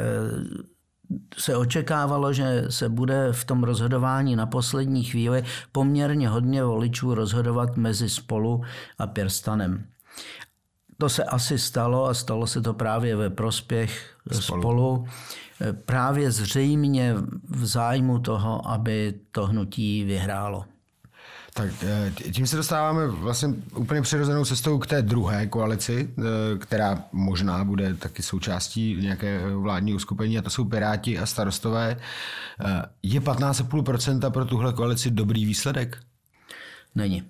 se 1.38 1.57
očekávalo, 1.57 2.33
že 2.33 2.65
se 2.69 2.88
bude 2.88 3.33
v 3.33 3.45
tom 3.45 3.65
rozhodování 3.65 4.37
na 4.37 4.47
poslední 4.47 5.05
chvíli 5.05 5.45
poměrně 5.73 6.29
hodně 6.29 6.65
voličů 6.65 7.15
rozhodovat 7.15 7.77
mezi 7.77 8.09
spolu 8.09 8.62
a 8.99 9.07
Pirstanem. 9.07 9.85
To 10.99 11.09
se 11.09 11.25
asi 11.25 11.59
stalo 11.59 12.07
a 12.07 12.15
stalo 12.15 12.47
se 12.47 12.61
to 12.61 12.75
právě 12.75 13.17
ve 13.17 13.31
prospěch 13.31 14.17
spolu. 14.33 14.43
spolu 14.43 15.07
právě 15.85 16.31
zřejmě 16.31 17.15
v 17.49 17.67
zájmu 17.67 18.19
toho, 18.19 18.69
aby 18.69 19.15
to 19.33 19.47
hnutí 19.47 20.05
vyhrálo. 20.05 20.65
Tak 21.59 21.71
eh, 21.83 22.12
tím 22.33 22.47
se 22.47 22.57
dostáváme 22.57 23.07
vlastně 23.07 23.49
úplně 23.75 24.03
přirozenou 24.03 24.45
cestou 24.45 24.79
k 24.79 24.87
té 24.87 25.03
druhé 25.03 25.47
koalici, 25.47 26.11
eh, 26.19 26.23
která 26.59 27.05
možná 27.12 27.65
bude 27.65 27.95
taky 27.95 28.23
součástí 28.23 28.97
nějaké 29.00 29.41
vládní 29.55 29.95
uskupení, 29.95 30.38
a 30.38 30.43
to 30.43 30.50
jsou 30.50 30.65
Piráti 30.65 31.19
a 31.19 31.27
starostové. 31.27 31.97
Eh, 32.61 32.83
je 33.03 33.21
15,5% 33.21 34.31
pro 34.31 34.45
tuhle 34.45 34.73
koalici 34.73 35.11
dobrý 35.11 35.45
výsledek? 35.45 35.99
Není. 36.95 37.23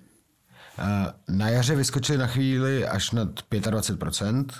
Na 1.27 1.49
jaře 1.49 1.75
vyskočili 1.75 2.17
na 2.17 2.27
chvíli 2.27 2.87
až 2.87 3.11
nad 3.11 3.29
25%. 3.49 4.53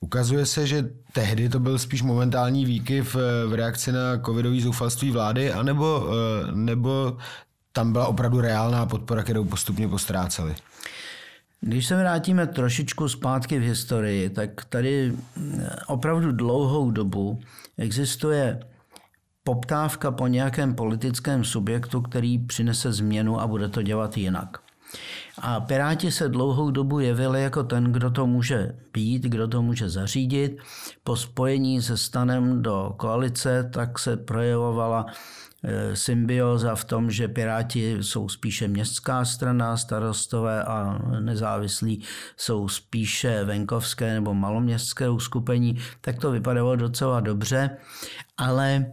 Ukazuje 0.00 0.46
se, 0.46 0.66
že 0.66 0.90
tehdy 1.12 1.48
to 1.48 1.60
byl 1.60 1.78
spíš 1.78 2.02
momentální 2.02 2.64
výkyv 2.64 3.14
v 3.46 3.54
reakci 3.54 3.92
na 3.92 4.18
covidový 4.26 4.60
zoufalství 4.60 5.10
vlády, 5.10 5.52
anebo, 5.52 6.08
nebo 6.54 7.16
tam 7.74 7.92
byla 7.92 8.06
opravdu 8.06 8.40
reálná 8.40 8.86
podpora, 8.86 9.22
kterou 9.22 9.44
postupně 9.44 9.88
postráceli. 9.88 10.54
Když 11.60 11.86
se 11.86 11.96
vrátíme 11.96 12.46
trošičku 12.46 13.08
zpátky 13.08 13.58
v 13.58 13.62
historii, 13.62 14.30
tak 14.30 14.64
tady 14.64 15.12
opravdu 15.86 16.32
dlouhou 16.32 16.90
dobu 16.90 17.40
existuje 17.78 18.60
poptávka 19.44 20.10
po 20.10 20.26
nějakém 20.26 20.74
politickém 20.74 21.44
subjektu, 21.44 22.00
který 22.00 22.38
přinese 22.38 22.92
změnu 22.92 23.40
a 23.40 23.46
bude 23.46 23.68
to 23.68 23.82
dělat 23.82 24.16
jinak. 24.16 24.58
A 25.38 25.60
Piráti 25.60 26.10
se 26.10 26.28
dlouhou 26.28 26.70
dobu 26.70 27.00
jevili 27.00 27.42
jako 27.42 27.62
ten, 27.64 27.84
kdo 27.84 28.10
to 28.10 28.26
může 28.26 28.74
být, 28.92 29.22
kdo 29.22 29.48
to 29.48 29.62
může 29.62 29.88
zařídit. 29.88 30.56
Po 31.04 31.16
spojení 31.16 31.82
se 31.82 31.96
stanem 31.96 32.62
do 32.62 32.94
koalice 32.96 33.70
tak 33.72 33.98
se 33.98 34.16
projevovala 34.16 35.06
Eh, 35.06 35.43
symbioza 35.94 36.74
v 36.74 36.84
tom, 36.84 37.10
že 37.10 37.28
Piráti 37.28 37.96
jsou 38.00 38.28
spíše 38.28 38.68
městská 38.68 39.24
strana, 39.24 39.76
starostové 39.76 40.64
a 40.64 40.98
nezávislí 41.20 42.02
jsou 42.36 42.68
spíše 42.68 43.44
venkovské 43.44 44.14
nebo 44.14 44.34
maloměstské 44.34 45.08
uskupení, 45.08 45.78
tak 46.00 46.18
to 46.18 46.30
vypadalo 46.30 46.76
docela 46.76 47.20
dobře, 47.20 47.70
ale 48.36 48.86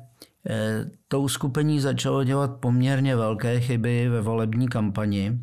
eh, 0.49 0.85
to 1.07 1.21
uskupení 1.21 1.79
začalo 1.79 2.23
dělat 2.23 2.51
poměrně 2.59 3.15
velké 3.15 3.59
chyby 3.59 4.09
ve 4.09 4.21
volební 4.21 4.67
kampani. 4.67 5.39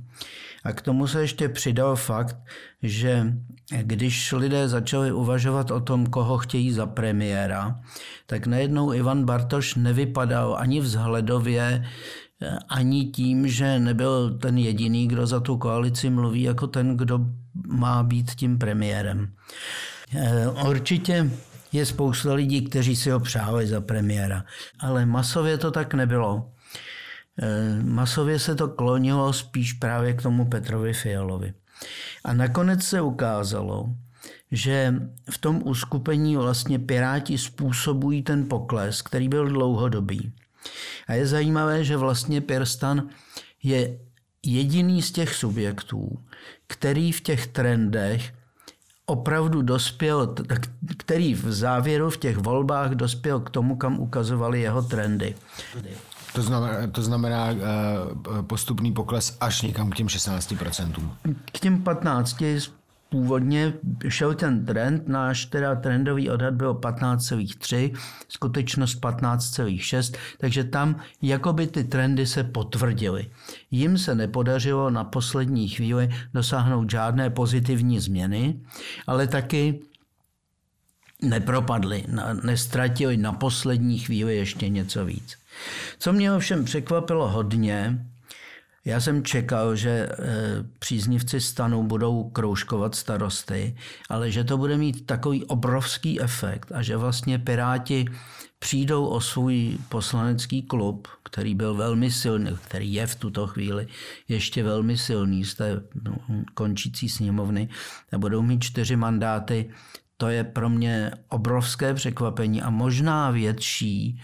A 0.69 0.73
k 0.73 0.83
tomu 0.83 1.07
se 1.07 1.21
ještě 1.21 1.49
přidal 1.49 1.97
fakt, 1.97 2.37
že 2.83 3.35
když 3.83 4.33
lidé 4.33 4.69
začali 4.69 5.13
uvažovat 5.13 5.71
o 5.71 5.81
tom, 5.81 6.07
koho 6.07 6.39
chtějí 6.39 6.73
za 6.73 6.87
premiéra, 6.87 7.81
tak 8.27 8.47
najednou 8.47 8.93
Ivan 8.93 9.25
Bartoš 9.25 9.75
nevypadal 9.75 10.57
ani 10.59 10.81
vzhledově, 10.81 11.85
ani 12.69 13.05
tím, 13.05 13.49
že 13.49 13.79
nebyl 13.79 14.39
ten 14.39 14.59
jediný, 14.59 15.09
kdo 15.09 15.27
za 15.27 15.41
tu 15.41 15.57
koalici 15.57 16.11
mluví, 16.11 16.43
jako 16.43 16.67
ten, 16.67 16.97
kdo 16.97 17.21
má 17.67 18.03
být 18.03 18.35
tím 18.35 18.59
premiérem. 18.59 19.33
Eh, 20.17 20.49
určitě 20.69 21.31
je 21.73 21.87
spousta 21.87 22.35
lidí, 22.35 22.63
kteří 22.63 22.97
si 22.97 23.11
ho 23.11 23.21
přáli 23.21 23.67
za 23.67 23.81
premiéra, 23.81 24.45
ale 24.81 25.07
masově 25.07 25.59
to 25.59 25.71
tak 25.71 25.95
nebylo. 25.95 26.53
Eh, 27.43 27.83
masově 27.83 28.39
se 28.39 28.55
to 28.55 28.69
klonilo 28.69 29.33
spíš 29.33 29.73
právě 29.73 30.13
k 30.13 30.23
tomu 30.23 30.45
Petrovi 30.45 30.93
Fialovi. 30.93 31.55
A 32.25 32.33
nakonec 32.33 32.83
se 32.83 33.01
ukázalo, 33.01 33.95
že 34.51 34.95
v 35.31 35.39
tom 35.39 35.63
uskupení 35.65 36.37
vlastně 36.37 36.79
Piráti 36.79 37.39
způsobují 37.39 38.23
ten 38.23 38.49
pokles, 38.49 39.03
který 39.03 39.29
byl 39.29 39.49
dlouhodobý. 39.49 40.33
A 41.07 41.15
je 41.15 41.27
zajímavé, 41.27 41.85
že 41.85 41.97
vlastně 41.97 42.41
Pirstan 42.41 43.09
je 43.63 43.99
jediný 44.43 45.03
z 45.03 45.13
těch 45.13 45.35
subjektů, 45.35 46.25
který 46.67 47.13
v 47.13 47.21
těch 47.21 47.47
trendech 47.47 48.33
opravdu 49.07 49.63
dospěl, 49.63 50.35
který 50.99 51.35
v 51.35 51.53
závěru 51.53 52.11
v 52.11 52.17
těch 52.17 52.37
volbách 52.37 52.91
dospěl 52.91 53.41
k 53.41 53.51
tomu, 53.51 53.77
kam 53.77 54.01
ukazovali 54.01 54.61
jeho 54.61 54.83
trendy. 54.83 55.35
To 56.33 56.43
znamená, 56.43 56.87
to 56.87 57.03
znamená 57.03 57.51
uh, 57.51 58.43
postupný 58.43 58.93
pokles 58.93 59.37
až 59.41 59.63
někam 59.63 59.91
k 59.91 59.97
těm 59.97 60.07
16%. 60.07 61.11
K 61.53 61.61
těm 61.61 61.83
15 61.83 62.43
původně 63.09 63.73
šel 64.09 64.35
ten 64.35 64.67
trend, 64.67 65.09
náš 65.09 65.47
teda 65.47 65.75
trendový 65.75 66.31
odhad 66.31 66.55
byl 66.55 66.75
15,3, 66.75 67.97
skutečnost 68.29 69.01
15,6, 69.01 70.17
takže 70.39 70.65
tam 70.65 71.01
jakoby 71.23 71.67
ty 71.67 71.85
trendy 71.85 72.27
se 72.27 72.45
potvrdily. 72.45 73.31
Jim 73.71 73.99
se 73.99 74.15
nepodařilo 74.15 74.91
na 74.91 75.05
poslední 75.05 75.69
chvíli 75.69 76.09
dosáhnout 76.35 76.91
žádné 76.91 77.31
pozitivní 77.31 78.01
změny, 78.01 78.61
ale 79.07 79.27
taky 79.27 79.81
nepropadli, 81.23 82.05
nestratili 82.43 83.17
na 83.17 83.33
poslední 83.33 83.99
chvíli 83.99 84.37
ještě 84.37 84.69
něco 84.69 85.05
víc. 85.05 85.38
Co 85.99 86.13
mě 86.13 86.33
ovšem 86.33 86.65
překvapilo 86.65 87.29
hodně, 87.29 87.99
já 88.85 89.01
jsem 89.01 89.25
čekal, 89.25 89.77
že 89.77 89.91
eh, 89.91 90.17
příznivci 90.79 91.41
stanu 91.41 91.83
budou 91.83 92.31
kroužkovat 92.31 92.95
starosty, 92.95 93.77
ale 94.09 94.31
že 94.31 94.45
to 94.45 94.59
bude 94.59 94.77
mít 94.77 95.07
takový 95.07 95.45
obrovský 95.45 96.21
efekt 96.21 96.73
a 96.75 96.83
že 96.83 96.97
vlastně 96.97 97.39
Piráti 97.39 98.05
přijdou 98.59 99.07
o 99.07 99.21
svůj 99.21 99.79
poslanecký 99.89 100.63
klub, 100.63 101.09
který 101.23 101.55
byl 101.55 101.75
velmi 101.75 102.11
silný, 102.11 102.59
který 102.65 102.93
je 102.93 103.07
v 103.07 103.15
tuto 103.15 103.47
chvíli 103.47 103.87
ještě 104.29 104.63
velmi 104.63 104.99
silný 104.99 105.45
z 105.45 105.55
té 105.55 105.83
no, 106.03 106.17
končící 106.55 107.09
sněmovny 107.09 107.69
a 108.13 108.19
budou 108.19 108.43
mít 108.43 108.63
čtyři 108.63 108.97
mandáty, 108.97 109.71
to 110.17 110.29
je 110.29 110.45
pro 110.45 110.69
mě 110.69 111.11
obrovské 111.29 111.95
překvapení 111.95 112.63
a 112.63 112.71
možná 112.71 113.31
větší 113.31 114.21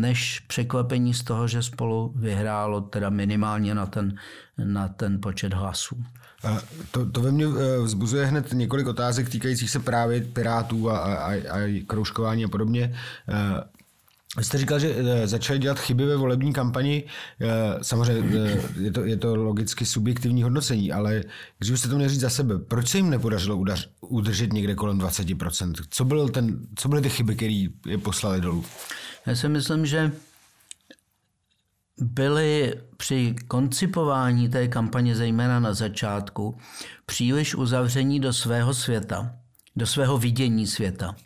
než 0.00 0.40
překvapení 0.40 1.14
z 1.14 1.24
toho, 1.24 1.48
že 1.48 1.62
spolu 1.62 2.12
vyhrálo 2.16 2.80
teda 2.80 3.10
minimálně 3.10 3.74
na 3.74 3.86
ten, 3.86 4.16
na 4.64 4.88
ten 4.88 5.20
počet 5.20 5.52
hlasů. 5.52 6.04
To, 6.90 7.10
to 7.10 7.20
ve 7.20 7.32
mně 7.32 7.44
eh, 7.44 7.78
vzbuzuje 7.78 8.26
hned 8.26 8.52
několik 8.52 8.86
otázek 8.86 9.28
týkajících 9.28 9.70
se 9.70 9.78
právě 9.78 10.20
pirátů 10.20 10.90
a, 10.90 10.98
a, 10.98 11.32
a 11.32 11.84
kroužkování 11.86 12.44
a 12.44 12.48
podobně. 12.48 12.96
Eh, 13.28 13.64
vy 14.38 14.44
jste 14.44 14.58
říkal, 14.58 14.78
že 14.78 14.94
eh, 14.96 15.26
začali 15.26 15.58
dělat 15.58 15.78
chyby 15.78 16.06
ve 16.06 16.16
volební 16.16 16.52
kampani. 16.52 17.04
Samozřejmě 17.82 18.60
je 18.80 18.92
to, 18.92 19.04
je 19.04 19.16
to 19.16 19.36
logicky 19.36 19.86
subjektivní 19.86 20.42
hodnocení, 20.42 20.92
ale 20.92 21.22
když 21.58 21.70
byste 21.70 21.88
to 21.88 21.96
měli 21.96 22.10
říct 22.10 22.20
za 22.20 22.30
sebe, 22.30 22.58
proč 22.58 22.88
se 22.88 22.98
jim 22.98 23.10
nepodařilo 23.10 23.64
udržet 24.00 24.52
někde 24.52 24.74
kolem 24.74 24.98
20%? 24.98 25.74
Co, 25.90 26.04
byl 26.04 26.28
ten, 26.28 26.58
co 26.76 26.88
byly 26.88 27.02
ty 27.02 27.10
chyby, 27.10 27.36
které 27.36 27.66
je 27.86 27.98
poslali 27.98 28.40
dolů? 28.40 28.64
Já 29.26 29.34
si 29.34 29.48
myslím, 29.48 29.86
že 29.86 30.12
byli 31.98 32.74
při 32.96 33.34
koncipování 33.48 34.48
té 34.48 34.68
kampaně, 34.68 35.16
zejména 35.16 35.60
na 35.60 35.74
začátku, 35.74 36.58
příliš 37.06 37.54
uzavření 37.54 38.20
do 38.20 38.32
svého 38.32 38.74
světa, 38.74 39.36
do 39.76 39.86
svého 39.86 40.18
vidění 40.18 40.66
světa. 40.66 41.16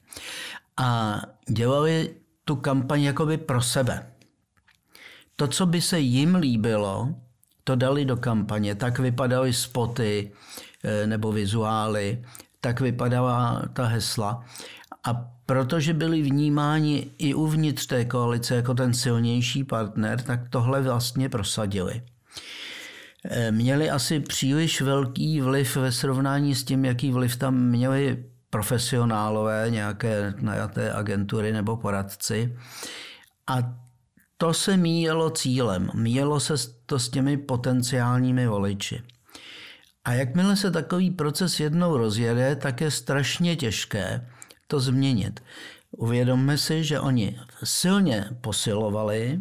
A 0.77 1.21
dělali 1.49 2.15
tu 2.45 2.57
kampaň 2.57 3.03
jakoby 3.03 3.37
pro 3.39 3.63
sebe. 3.63 4.13
To, 5.37 5.49
co 5.49 5.67
by 5.67 5.81
se 5.81 6.01
jim 6.01 6.35
líbilo, 6.35 7.15
to 7.65 7.77
dali 7.77 8.05
do 8.05 8.17
kampaně. 8.17 8.75
Tak 8.75 8.99
vypadaly 8.99 9.53
spoty 9.53 10.33
eh, 10.85 11.07
nebo 11.07 11.33
vizuály, 11.33 12.25
tak 12.61 12.81
vypadala 12.81 13.63
ta 13.73 13.87
hesla. 13.87 14.45
A 15.05 15.38
protože 15.49 15.95
byli 15.95 16.23
vnímáni 16.23 17.11
i 17.19 17.35
uvnitř 17.35 17.87
té 17.87 18.05
koalice 18.05 18.55
jako 18.55 18.75
ten 18.75 18.95
silnější 18.95 19.65
partner, 19.65 20.23
tak 20.23 20.41
tohle 20.51 20.83
vlastně 20.83 21.29
prosadili. 21.29 22.03
Eh, 23.25 23.51
měli 23.51 23.91
asi 23.91 24.21
příliš 24.21 24.81
velký 24.81 25.41
vliv 25.41 25.77
ve 25.77 25.93
srovnání 25.93 26.55
s 26.55 26.65
tím, 26.65 26.85
jaký 26.85 27.11
vliv 27.13 27.37
tam 27.37 27.55
měli 27.55 28.25
profesionálové, 28.51 29.67
nějaké 29.71 30.35
najaté 30.41 30.93
agentury 30.93 31.53
nebo 31.53 31.77
poradci. 31.77 32.57
A 33.47 33.57
to 34.37 34.55
se 34.55 34.77
míjelo 34.77 35.31
cílem. 35.31 35.91
Míjelo 35.95 36.41
se 36.41 36.55
to 36.87 36.99
s 36.99 37.09
těmi 37.09 37.37
potenciálními 37.37 38.47
voliči. 38.47 39.03
A 40.05 40.13
jakmile 40.13 40.57
se 40.57 40.71
takový 40.71 41.11
proces 41.11 41.61
jednou 41.61 41.97
rozjede, 41.97 42.57
tak 42.57 42.81
je 42.81 42.91
strašně 42.91 43.57
těžké 43.57 44.27
to 44.69 44.81
změnit. 44.81 45.41
Uvědomme 45.91 46.59
si, 46.59 46.85
že 46.85 47.01
oni 47.01 47.39
silně 47.65 48.29
posilovali, 48.41 49.41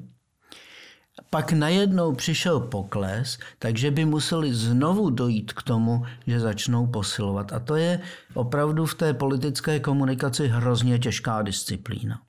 pak 1.30 1.52
najednou 1.52 2.16
přišel 2.16 2.60
pokles, 2.60 3.38
takže 3.60 3.92
by 3.92 4.06
museli 4.06 4.54
znovu 4.54 5.10
dojít 5.10 5.54
k 5.54 5.64
tomu, 5.64 6.06
že 6.28 6.40
začnou 6.40 6.88
posilovat. 6.88 7.54
A 7.54 7.60
to 7.60 7.76
je 7.76 8.00
opravdu 8.34 8.86
v 8.86 8.96
té 8.96 9.14
politické 9.14 9.80
komunikaci 9.80 10.48
hrozně 10.48 11.00
těžká 11.00 11.42
disciplína. 11.42 12.22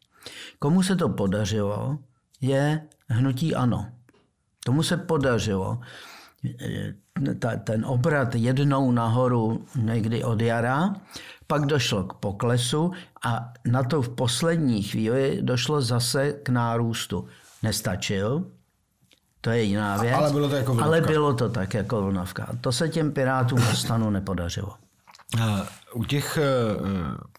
Komu 0.59 0.83
se 0.83 0.97
to 0.97 1.09
podařilo, 1.09 1.99
je 2.41 2.83
hnutí 3.09 3.55
ano. 3.55 3.87
Tomu 4.65 4.83
se 4.83 4.97
podařilo 4.97 5.79
ten 7.65 7.85
obrat 7.85 8.35
jednou 8.35 8.93
nahoru 8.93 9.67
někdy 9.77 10.25
od 10.25 10.41
jara, 10.41 10.95
pak 11.51 11.67
došlo 11.67 12.05
k 12.05 12.15
poklesu 12.15 12.93
a 13.25 13.53
na 13.67 13.83
to 13.83 14.03
v 14.03 14.09
poslední 14.09 14.83
chvíli 14.83 15.39
došlo 15.43 15.83
zase 15.83 16.33
k 16.33 16.49
nárůstu. 16.49 17.29
Nestačil, 17.63 18.45
to 19.41 19.51
je 19.51 19.63
jiná 19.63 19.97
věc. 19.97 20.15
Ale 20.15 20.31
bylo 20.33 20.49
to 20.49 20.57
jako. 20.57 20.83
Ale 20.83 21.01
bylo 21.01 21.35
to 21.35 21.49
tak 21.49 21.75
jako 21.75 22.03
vlnovka. 22.03 22.49
To 22.61 22.73
se 22.73 22.89
těm 22.89 23.13
pirátům 23.13 23.59
na 23.59 23.75
stanu 23.75 24.11
nepodařilo. 24.11 24.75
U 25.95 26.05
těch 26.05 26.39
uh, 26.39 26.87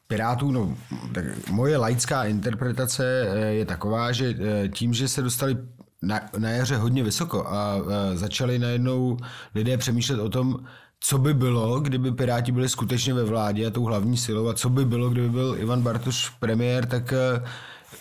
pirátů, 0.08 0.52
no, 0.52 0.76
tak 1.14 1.26
moje 1.50 1.78
laická 1.78 2.24
interpretace 2.24 3.28
uh, 3.30 3.38
je 3.38 3.66
taková, 3.66 4.12
že 4.12 4.30
uh, 4.30 4.36
tím, 4.74 4.94
že 4.94 5.08
se 5.08 5.22
dostali 5.22 5.58
na, 6.02 6.22
na 6.38 6.50
jaře 6.50 6.78
hodně 6.78 7.04
vysoko 7.04 7.48
a, 7.48 7.52
a 7.52 7.80
začali 8.14 8.60
najednou 8.60 9.18
lidé 9.56 9.78
přemýšlet 9.78 10.20
o 10.20 10.30
tom, 10.30 10.66
co 11.00 11.18
by 11.18 11.34
bylo, 11.34 11.80
kdyby 11.80 12.12
Piráti 12.12 12.52
byli 12.52 12.70
skutečně 12.70 13.14
ve 13.14 13.24
vládě 13.24 13.68
a 13.68 13.70
tou 13.70 13.84
hlavní 13.84 14.18
silou 14.18 14.48
a 14.48 14.54
co 14.54 14.70
by 14.70 14.86
bylo, 14.86 15.10
kdyby 15.10 15.30
byl 15.30 15.56
Ivan 15.60 15.82
Bartoš 15.82 16.30
premiér, 16.30 16.86
tak 16.86 17.14
eh, 17.14 17.44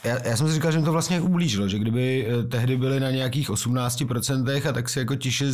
já, 0.04 0.28
já 0.28 0.36
jsem 0.36 0.48
si 0.48 0.54
říkal, 0.54 0.72
že 0.72 0.78
mi 0.78 0.84
to 0.84 0.92
vlastně 0.92 1.20
ublížilo, 1.20 1.68
že 1.68 1.78
kdyby 1.78 2.26
eh, 2.28 2.42
tehdy 2.42 2.76
byli 2.76 3.00
na 3.00 3.10
nějakých 3.10 3.50
18% 3.50 4.68
a 4.68 4.72
tak 4.72 4.88
si 4.88 4.98
jako 4.98 5.14
tiše, 5.14 5.46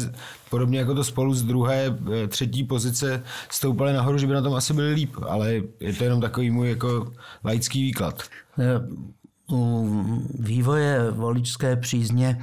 podobně 0.51 0.79
jako 0.79 0.95
to 0.95 1.05
spolu 1.05 1.35
z 1.35 1.43
druhé, 1.43 1.99
eh, 2.23 2.27
třetí 2.27 2.65
pozice 2.65 3.23
stoupali 3.51 3.93
nahoru, 3.93 4.19
že 4.19 4.27
by 4.27 4.33
na 4.33 4.43
tom 4.43 4.55
asi 4.55 4.75
byli 4.75 4.93
líp, 4.93 5.17
ale 5.29 5.53
je 5.81 5.93
to 5.93 6.05
jenom 6.05 6.21
takový 6.21 6.51
můj 6.51 6.69
jako 6.69 7.13
laický 7.45 7.83
výklad. 7.83 8.23
U 9.51 9.91
vývoje 10.39 11.11
voličské 11.11 11.77
přízně 11.77 12.39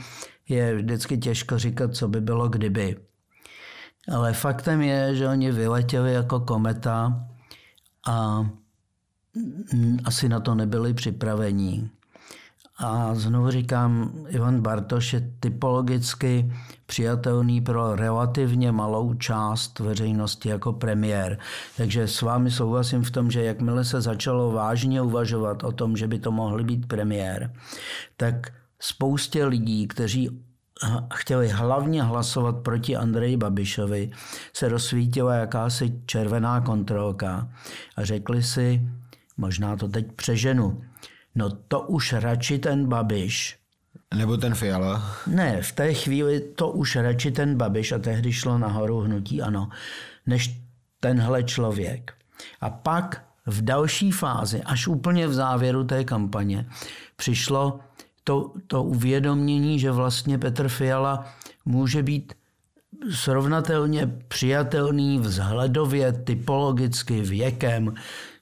je 0.49 0.75
vždycky 0.75 1.17
těžko 1.17 1.57
říkat, 1.57 1.95
co 1.95 2.07
by 2.07 2.21
bylo 2.21 2.49
kdyby. 2.49 2.97
Ale 4.09 4.33
faktem 4.33 4.81
je, 4.81 5.15
že 5.15 5.27
oni 5.27 5.51
vyletěli 5.51 6.13
jako 6.13 6.39
kometa 6.39 7.27
a 8.07 8.45
asi 10.05 10.29
na 10.29 10.39
to 10.39 10.55
nebyli 10.55 10.93
připravení. 10.93 11.89
A 12.83 13.15
znovu 13.15 13.51
říkám, 13.51 14.13
Ivan 14.27 14.61
Bartoš 14.61 15.13
je 15.13 15.31
typologicky 15.39 16.53
přijatelný 16.85 17.61
pro 17.61 17.95
relativně 17.95 18.71
malou 18.71 19.13
část 19.13 19.79
veřejnosti 19.79 20.49
jako 20.49 20.73
premiér. 20.73 21.39
Takže 21.77 22.07
s 22.07 22.21
vámi 22.21 22.51
souhlasím 22.51 23.03
v 23.03 23.11
tom, 23.11 23.31
že 23.31 23.43
jakmile 23.43 23.85
se 23.85 24.01
začalo 24.01 24.51
vážně 24.51 25.01
uvažovat 25.01 25.63
o 25.63 25.71
tom, 25.71 25.97
že 25.97 26.07
by 26.07 26.19
to 26.19 26.31
mohl 26.31 26.63
být 26.63 26.87
premiér, 26.87 27.53
tak 28.17 28.35
spoustě 28.79 29.45
lidí, 29.45 29.87
kteří 29.87 30.29
chtěli 31.13 31.49
hlavně 31.49 32.03
hlasovat 32.03 32.55
proti 32.57 32.95
Andreji 32.95 33.37
Babišovi, 33.37 34.11
se 34.53 34.69
rozsvítila 34.69 35.35
jakási 35.35 36.01
červená 36.05 36.61
kontrolka 36.61 37.49
a 37.95 38.05
řekli 38.05 38.43
si, 38.43 38.81
možná 39.37 39.75
to 39.75 39.87
teď 39.87 40.11
přeženu, 40.11 40.81
no 41.35 41.49
to 41.49 41.81
už 41.81 42.13
radši 42.13 42.59
ten 42.59 42.85
Babiš. 42.85 43.57
Nebo 44.15 44.37
ten 44.37 44.55
Fiala? 44.55 45.03
Ne, 45.27 45.61
v 45.61 45.71
té 45.71 45.93
chvíli 45.93 46.39
to 46.39 46.69
už 46.69 46.95
radši 46.95 47.31
ten 47.31 47.57
Babiš 47.57 47.91
a 47.91 47.99
tehdy 47.99 48.33
šlo 48.33 48.57
nahoru 48.57 48.99
hnutí 48.99 49.41
ano, 49.41 49.69
než 50.25 50.61
tenhle 50.99 51.43
člověk. 51.43 52.13
A 52.61 52.69
pak 52.69 53.25
v 53.45 53.61
další 53.61 54.11
fázi, 54.11 54.61
až 54.61 54.87
úplně 54.87 55.27
v 55.27 55.33
závěru 55.33 55.83
té 55.83 56.03
kampaně, 56.03 56.65
přišlo 57.15 57.79
to, 58.23 58.51
to 58.67 58.83
uvědomění, 58.83 59.79
že 59.79 59.91
vlastně 59.91 60.37
Petr 60.37 60.67
Fiala 60.67 61.25
může 61.65 62.03
být 62.03 62.33
srovnatelně 63.11 64.07
přijatelný 64.27 65.19
vzhledově, 65.19 66.11
typologicky, 66.11 67.21
věkem, 67.21 67.93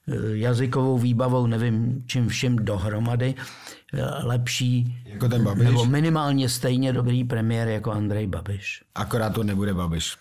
eh, 0.08 0.14
jazykovou 0.32 0.98
výbavou, 0.98 1.48
nevím 1.48 2.04
čím 2.08 2.28
všem 2.28 2.56
dohromady, 2.56 3.36
eh, 3.94 4.26
lepší, 4.26 4.98
jako 5.06 5.30
ten 5.30 5.44
Babiš? 5.44 5.66
nebo 5.66 5.86
minimálně 5.86 6.50
stejně 6.50 6.94
dobrý 6.94 7.24
premiér 7.24 7.68
jako 7.68 7.92
Andrej 7.92 8.28
Babiš. 8.28 8.84
Akorát 8.96 9.34
to 9.34 9.44
nebude 9.44 9.74
Babiš. 9.74 10.18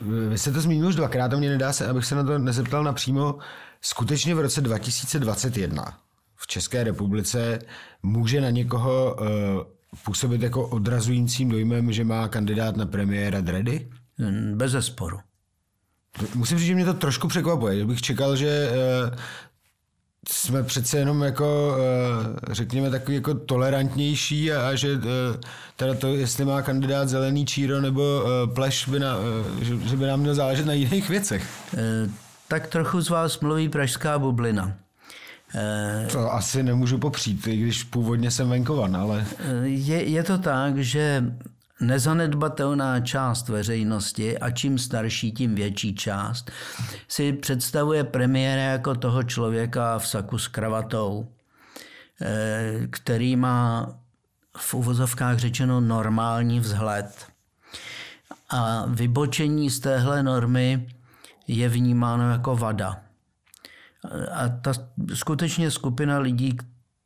Vy 0.00 0.38
jste 0.38 0.52
to 0.52 0.60
zmínil 0.60 0.86
už 0.86 0.94
dvakrát, 0.94 1.32
a 1.32 1.36
mě 1.36 1.50
nedá 1.50 1.72
se, 1.72 1.86
abych 1.86 2.04
se 2.04 2.14
na 2.14 2.24
to 2.24 2.38
nezeptal 2.38 2.84
napřímo. 2.84 3.38
Skutečně 3.80 4.34
v 4.34 4.40
roce 4.40 4.60
2021 4.60 5.84
v 5.84 6.07
České 6.48 6.84
republice 6.84 7.58
může 8.02 8.40
na 8.40 8.50
někoho 8.50 9.16
uh, 9.20 9.26
působit 10.04 10.42
jako 10.42 10.68
odrazujícím 10.68 11.48
dojmem, 11.48 11.92
že 11.92 12.04
má 12.04 12.28
kandidát 12.28 12.76
na 12.76 12.86
premiéra 12.86 13.40
Dredy? 13.40 13.88
Bez 14.54 14.72
zesporu. 14.72 15.18
Musím 16.34 16.58
říct, 16.58 16.66
že 16.66 16.74
mě 16.74 16.84
to 16.84 16.94
trošku 16.94 17.28
překvapuje. 17.28 17.86
Bych 17.86 18.02
čekal, 18.02 18.36
že 18.36 18.70
uh, 19.10 19.18
jsme 20.32 20.62
přece 20.62 20.98
jenom 20.98 21.22
jako, 21.22 21.76
eh, 21.78 22.54
řekněme, 22.54 22.90
takový 22.90 23.14
jako 23.14 23.34
tolerantnější 23.34 24.52
a, 24.52 24.68
a 24.68 24.74
že 24.74 24.88
eh, 24.92 25.38
teda 25.76 25.94
to, 25.94 26.14
jestli 26.14 26.44
má 26.44 26.62
kandidát 26.62 27.08
zelený 27.08 27.46
číro 27.46 27.80
nebo 27.80 28.22
eh, 28.24 28.54
pleš, 28.54 28.88
by 28.88 28.98
na, 29.00 29.16
že, 29.60 29.76
že 29.76 29.96
by 29.96 30.06
nám 30.06 30.20
mělo 30.20 30.34
záležet 30.34 30.66
na 30.66 30.72
jiných 30.72 31.08
věcech. 31.08 31.48
Tak 32.48 32.66
trochu 32.66 33.00
z 33.00 33.08
vás 33.08 33.40
mluví 33.40 33.68
pražská 33.68 34.18
bublina. 34.18 34.76
To 36.12 36.32
asi 36.32 36.62
nemůžu 36.62 36.98
popřít, 36.98 37.46
i 37.46 37.56
když 37.56 37.84
původně 37.84 38.30
jsem 38.30 38.48
venkovan, 38.48 38.96
ale... 38.96 39.26
Je, 39.62 40.08
je 40.08 40.22
to 40.22 40.38
tak, 40.38 40.78
že 40.78 41.24
Nezanedbatelná 41.80 43.00
část 43.00 43.48
veřejnosti, 43.48 44.38
a 44.38 44.50
čím 44.50 44.78
starší, 44.78 45.32
tím 45.32 45.54
větší 45.54 45.94
část, 45.94 46.50
si 47.08 47.32
představuje 47.32 48.04
premiéra 48.04 48.62
jako 48.62 48.94
toho 48.94 49.22
člověka 49.22 49.98
v 49.98 50.08
saku 50.08 50.38
s 50.38 50.48
kravatou, 50.48 51.28
eh, 52.20 52.86
který 52.90 53.36
má 53.36 53.94
v 54.56 54.74
uvozovkách 54.74 55.38
řečeno 55.38 55.80
normální 55.80 56.60
vzhled. 56.60 57.26
A 58.50 58.84
vybočení 58.88 59.70
z 59.70 59.80
téhle 59.80 60.22
normy 60.22 60.88
je 61.46 61.68
vnímáno 61.68 62.30
jako 62.30 62.56
vada. 62.56 63.00
A 64.32 64.48
ta 64.48 64.72
skutečně 65.14 65.70
skupina 65.70 66.18
lidí, 66.18 66.56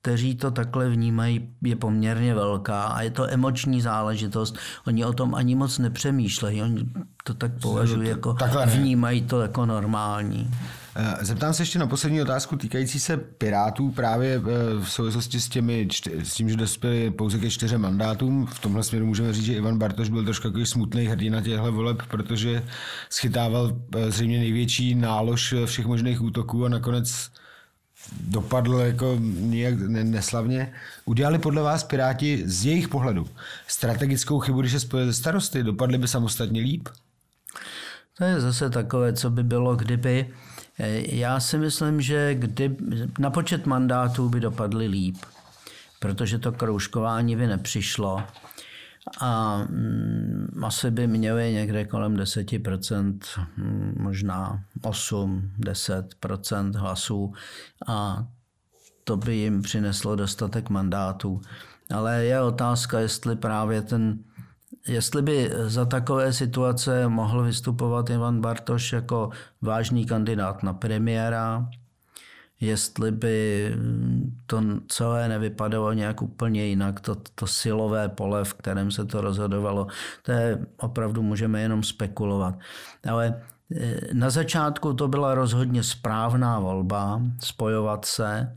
kteří 0.03 0.35
to 0.35 0.51
takhle 0.51 0.89
vnímají, 0.89 1.49
je 1.63 1.77
poměrně 1.77 2.35
velká 2.35 2.83
a 2.83 3.03
je 3.03 3.11
to 3.11 3.31
emoční 3.31 3.81
záležitost. 3.81 4.59
Oni 4.87 5.05
o 5.05 5.13
tom 5.13 5.35
ani 5.35 5.55
moc 5.55 5.79
nepřemýšlejí, 5.79 6.63
oni 6.63 6.87
to 7.25 7.35
tak 7.35 7.53
považují 7.63 8.09
jako, 8.09 8.37
vnímají 8.67 9.23
to 9.23 9.41
jako 9.41 9.67
normální. 9.67 10.51
Eh, 10.97 11.25
zeptám 11.25 11.55
se 11.55 11.63
ještě 11.63 11.79
na 11.79 11.87
poslední 11.87 12.23
otázku 12.23 12.57
týkající 12.57 13.01
se 13.01 13.17
Pirátů 13.17 13.91
právě 13.91 14.35
eh, 14.37 14.41
v 14.85 14.91
souvislosti 14.91 15.41
s, 15.41 15.49
těmi, 15.49 15.89
s 16.23 16.35
tím, 16.35 16.49
že 16.49 16.57
dospěli 16.57 17.11
pouze 17.11 17.39
ke 17.39 17.51
čtyřem 17.51 17.81
mandátům. 17.81 18.47
V 18.47 18.59
tomhle 18.59 18.83
směru 18.83 19.07
můžeme 19.07 19.33
říct, 19.33 19.45
že 19.45 19.55
Ivan 19.55 19.79
Bartoš 19.79 20.09
byl 20.09 20.25
trošku 20.25 20.49
takový 20.49 20.67
smutný 20.67 21.07
hrdina 21.07 21.41
těchto 21.41 21.73
voleb, 21.73 22.03
protože 22.11 22.65
schytával 23.11 23.77
eh, 23.97 24.11
zřejmě 24.11 24.39
největší 24.39 24.95
nálož 24.95 25.55
všech 25.65 25.87
možných 25.87 26.23
útoků 26.23 26.65
a 26.65 26.69
nakonec 26.69 27.31
dopadl 28.21 28.75
jako 28.75 29.17
nějak 29.21 29.75
neslavně. 29.89 30.73
Udělali 31.05 31.39
podle 31.39 31.63
vás 31.63 31.85
Piráti 31.85 32.43
z 32.47 32.67
jejich 32.67 32.89
pohledu 32.89 33.27
strategickou 33.67 34.41
chybu, 34.41 34.61
když 34.61 34.73
se 34.73 34.81
spojili 34.81 35.13
ze 35.13 35.15
starosty? 35.15 35.63
Dopadli 35.63 35.99
by 35.99 36.09
samostatně 36.09 36.61
líp? 36.61 36.89
To 38.19 38.25
je 38.25 38.41
zase 38.41 38.71
takové, 38.71 39.13
co 39.13 39.31
by 39.31 39.43
bylo, 39.43 39.77
kdyby. 39.77 40.33
Já 41.09 41.41
si 41.41 41.59
myslím, 41.59 42.01
že 42.01 42.35
kdy, 42.35 42.77
na 43.19 43.31
počet 43.31 43.67
mandátů 43.67 44.29
by 44.29 44.41
dopadly 44.41 44.87
líp, 44.87 45.17
protože 45.99 46.39
to 46.39 46.53
kroužkování 46.53 47.37
by 47.37 47.47
nepřišlo 47.47 48.23
a 49.21 49.59
mm, 49.59 50.63
asi 50.65 50.91
by 50.91 51.07
měli 51.07 51.53
někde 51.53 51.85
kolem 51.85 52.17
10%, 52.17 53.19
mm, 53.57 53.97
možná 54.01 54.65
8-10% 54.81 56.77
hlasů 56.77 57.33
a 57.87 58.27
to 59.05 59.17
by 59.17 59.37
jim 59.37 59.63
přineslo 59.63 60.17
dostatek 60.17 60.71
mandátů. 60.71 61.41
Ale 61.95 62.25
je 62.25 62.41
otázka, 62.41 63.01
jestli 63.01 63.37
právě 63.37 63.83
ten, 63.83 64.19
jestli 64.89 65.23
by 65.23 65.51
za 65.67 65.85
takové 65.85 66.33
situace 66.33 67.09
mohl 67.09 67.43
vystupovat 67.43 68.11
Ivan 68.11 68.41
Bartoš 68.41 68.93
jako 68.93 69.31
vážný 69.63 70.07
kandidát 70.07 70.63
na 70.63 70.73
premiéra, 70.73 71.69
jestli 72.61 73.13
by 73.13 73.71
to 74.47 74.63
celé 74.89 75.29
nevypadalo 75.29 75.93
nějak 75.93 76.23
úplně 76.23 76.67
jinak, 76.67 77.01
to, 77.01 77.17
to 77.35 77.47
silové 77.47 78.09
pole, 78.09 78.45
v 78.45 78.55
kterém 78.55 78.91
se 78.91 79.05
to 79.05 79.21
rozhodovalo, 79.21 79.87
to 80.23 80.33
je 80.33 80.67
opravdu 80.77 81.23
můžeme 81.23 81.61
jenom 81.61 81.83
spekulovat. 81.83 82.55
Ale 83.09 83.43
e, 83.77 84.15
na 84.15 84.31
začátku 84.31 84.95
to 84.95 85.09
byla 85.09 85.35
rozhodně 85.35 85.83
správná 85.83 86.61
volba, 86.61 87.23
spojovat 87.41 88.05
se 88.05 88.57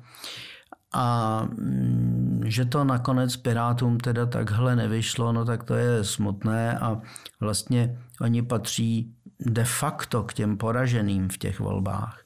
a 0.94 1.42
mm, 1.44 2.25
že 2.46 2.66
to 2.66 2.84
nakonec 2.84 3.38
Pirátům 3.38 3.98
teda 3.98 4.26
takhle 4.26 4.76
nevyšlo, 4.76 5.32
no 5.32 5.46
tak 5.46 5.64
to 5.64 5.76
je 5.76 6.04
smutné 6.04 6.80
a 6.80 7.02
vlastně 7.40 7.98
oni 8.22 8.42
patří 8.42 9.14
de 9.40 9.64
facto 9.64 10.24
k 10.24 10.34
těm 10.34 10.58
poraženým 10.58 11.30
v 11.30 11.38
těch 11.38 11.60
volbách 11.60 12.26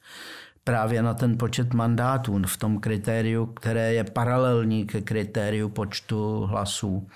právě 0.69 1.01
na 1.01 1.13
ten 1.13 1.38
počet 1.38 1.73
mandátů 1.73 2.41
v 2.45 2.58
tom 2.58 2.79
kritériu, 2.79 3.45
které 3.45 3.93
je 3.93 4.03
paralelní 4.03 4.86
ke 4.86 5.01
kritériu 5.01 5.69
počtu 5.69 6.45
hlasů. 6.45 7.08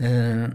Eh, 0.00 0.50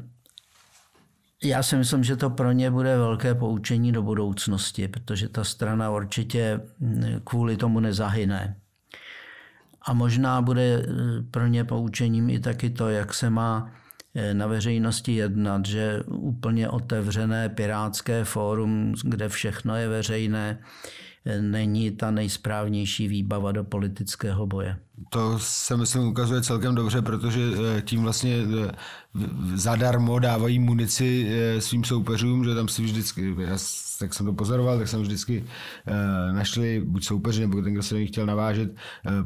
já 1.43 1.63
si 1.63 1.75
myslím, 1.75 2.03
že 2.03 2.15
to 2.15 2.29
pro 2.29 2.51
ně 2.51 2.71
bude 2.71 2.97
velké 2.97 3.35
poučení 3.35 3.91
do 3.91 4.01
budoucnosti, 4.01 4.87
protože 4.87 5.29
ta 5.29 5.43
strana 5.43 5.91
určitě 5.91 6.61
kvůli 7.23 7.57
tomu 7.57 7.79
nezahyne. 7.79 8.55
A 9.85 9.93
možná 9.93 10.41
bude 10.41 10.61
eh, 10.61 10.85
pro 11.31 11.47
ně 11.47 11.63
poučením 11.63 12.29
i 12.29 12.39
taky 12.39 12.69
to, 12.69 12.89
jak 12.89 13.13
se 13.13 13.29
má 13.29 13.71
eh, 14.15 14.33
na 14.33 14.47
veřejnosti 14.47 15.15
jednat, 15.15 15.65
že 15.65 16.03
úplně 16.07 16.69
otevřené 16.69 17.49
pirátské 17.49 18.23
fórum, 18.23 18.93
kde 19.03 19.29
všechno 19.29 19.75
je 19.75 19.87
veřejné, 19.87 20.59
není 21.41 21.91
ta 21.91 22.11
nejsprávnější 22.11 23.07
výbava 23.07 23.51
do 23.51 23.63
politického 23.63 24.47
boje. 24.47 24.77
To 25.09 25.39
se 25.39 25.77
myslím 25.77 26.03
ukazuje 26.03 26.41
celkem 26.41 26.75
dobře, 26.75 27.01
protože 27.01 27.41
eh, 27.41 27.81
tím 27.81 28.03
vlastně 28.03 28.35
eh, 28.35 28.71
zadarmo 29.55 30.19
dávají 30.19 30.59
munici 30.59 31.27
eh, 31.29 31.61
svým 31.61 31.83
soupeřům, 31.83 32.45
že 32.45 32.55
tam 32.55 32.67
si 32.67 32.83
vždycky, 32.83 33.35
já 33.39 33.57
tak 33.99 34.13
jsem 34.13 34.25
to 34.25 34.33
pozoroval, 34.33 34.77
tak 34.77 34.87
jsem 34.87 35.01
vždycky 35.01 35.45
našli 36.31 36.81
buď 36.85 37.05
soupeři, 37.05 37.41
nebo 37.41 37.61
ten, 37.61 37.73
kdo 37.73 37.83
se 37.83 37.95
na 37.95 38.05
chtěl 38.05 38.25
navážet, 38.25 38.75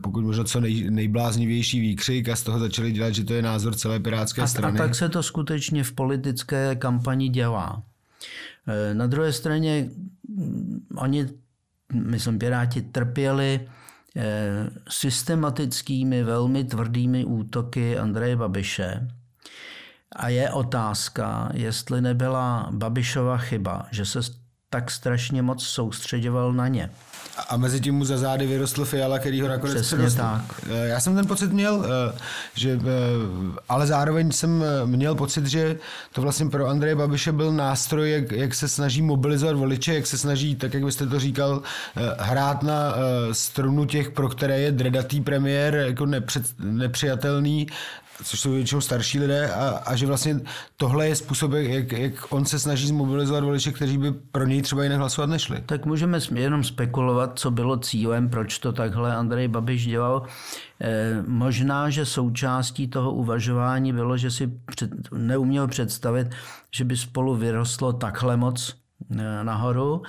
pokud 0.01 0.23
možno 0.23 0.43
co 0.43 0.61
nej, 0.61 0.89
nejbláznivější 0.89 1.79
výkřik 1.79 2.29
a 2.29 2.35
z 2.35 2.43
toho 2.43 2.59
začali 2.59 2.91
dělat, 2.91 3.11
že 3.11 3.23
to 3.23 3.33
je 3.33 3.41
názor 3.41 3.75
celé 3.75 3.99
pirátské 3.99 4.41
a, 4.41 4.47
strany. 4.47 4.79
A 4.79 4.83
tak 4.83 4.95
se 4.95 5.09
to 5.09 5.23
skutečně 5.23 5.83
v 5.83 5.91
politické 5.91 6.75
kampani 6.75 7.29
dělá. 7.29 7.83
Na 8.93 9.07
druhé 9.07 9.33
straně 9.33 9.89
mm, 10.27 10.79
oni 11.93 12.01
myslím, 12.01 12.39
Piráti 12.39 12.81
trpěli 12.81 13.67
eh, 14.15 14.69
systematickými, 14.89 16.23
velmi 16.23 16.63
tvrdými 16.63 17.25
útoky 17.25 17.97
Andreje 17.97 18.35
Babiše. 18.35 19.07
A 20.15 20.29
je 20.29 20.51
otázka, 20.51 21.49
jestli 21.53 22.01
nebyla 22.01 22.69
Babišova 22.71 23.37
chyba, 23.37 23.87
že 23.91 24.05
se 24.05 24.19
tak 24.69 24.91
strašně 24.91 25.41
moc 25.41 25.63
soustředěval 25.63 26.53
na 26.53 26.67
ně. 26.67 26.89
A 27.49 27.57
mezi 27.57 27.81
tím 27.81 27.95
mu 27.95 28.05
za 28.05 28.17
zády 28.17 28.47
vyrostl 28.47 28.85
Fiala, 28.85 29.19
který 29.19 29.41
ho 29.41 29.47
nakonec 29.47 29.75
Přesně 29.75 29.97
přerostl. 29.97 30.21
tak. 30.21 30.41
Eh, 30.69 30.87
já 30.87 30.99
jsem 30.99 31.15
ten 31.15 31.27
pocit 31.27 31.53
měl, 31.53 31.85
eh, 31.85 32.17
že, 32.53 32.71
eh, 32.71 33.59
ale 33.69 33.87
zároveň 33.87 34.31
jsem 34.31 34.63
měl 34.85 35.15
pocit, 35.15 35.45
že 35.45 35.77
to 36.11 36.21
vlastně 36.21 36.49
pro 36.49 36.67
Andreje 36.67 36.95
Babiše 36.95 37.31
byl 37.31 37.51
nástroj, 37.53 38.11
jak, 38.11 38.31
jak 38.31 38.55
se 38.55 38.67
snaží 38.67 39.01
mobilizovat 39.01 39.55
voliče, 39.55 39.93
jak 39.93 40.07
se 40.07 40.17
snaží, 40.17 40.55
tak 40.55 40.73
jak 40.73 40.83
byste 40.83 41.07
to 41.07 41.19
říkal, 41.19 41.61
hrát 42.19 42.63
na 42.63 42.93
strunu 43.31 43.85
těch, 43.85 44.11
pro 44.11 44.29
které 44.29 44.59
je 44.59 44.71
dredatý 44.71 45.21
premiér 45.21 45.75
jako 45.75 46.05
nepřed, 46.05 46.43
nepřijatelný 46.59 47.67
což 48.23 48.39
jsou 48.39 48.51
většinou 48.51 48.81
starší 48.81 49.19
lidé, 49.19 49.51
a, 49.53 49.69
a 49.69 49.95
že 49.95 50.07
vlastně 50.07 50.39
tohle 50.77 51.07
je 51.07 51.15
způsob, 51.15 51.51
jak, 51.51 51.91
jak 51.91 52.13
on 52.29 52.45
se 52.45 52.59
snaží 52.59 52.87
zmobilizovat 52.87 53.43
voliče, 53.43 53.71
kteří 53.71 53.97
by 53.97 54.11
pro 54.11 54.45
něj 54.45 54.61
třeba 54.61 54.83
jinak 54.83 54.99
hlasovat 54.99 55.29
nešli. 55.29 55.63
Tak 55.65 55.85
můžeme 55.85 56.19
jenom 56.35 56.63
spekulovat, 56.63 57.39
co 57.39 57.51
bylo 57.51 57.77
cílem, 57.77 58.29
proč 58.29 58.59
to 58.59 58.73
takhle 58.73 59.15
Andrej 59.15 59.47
Babiš 59.47 59.85
dělal. 59.85 60.25
E, 60.81 61.23
možná, 61.27 61.89
že 61.89 62.05
součástí 62.05 62.87
toho 62.87 63.13
uvažování 63.13 63.93
bylo, 63.93 64.17
že 64.17 64.31
si 64.31 64.47
před, 64.47 64.91
neuměl 65.11 65.67
představit, 65.67 66.27
že 66.75 66.85
by 66.85 66.97
spolu 66.97 67.35
vyrostlo 67.35 67.93
takhle 67.93 68.37
moc 68.37 68.75
e, 69.11 69.43
nahoru 69.43 70.01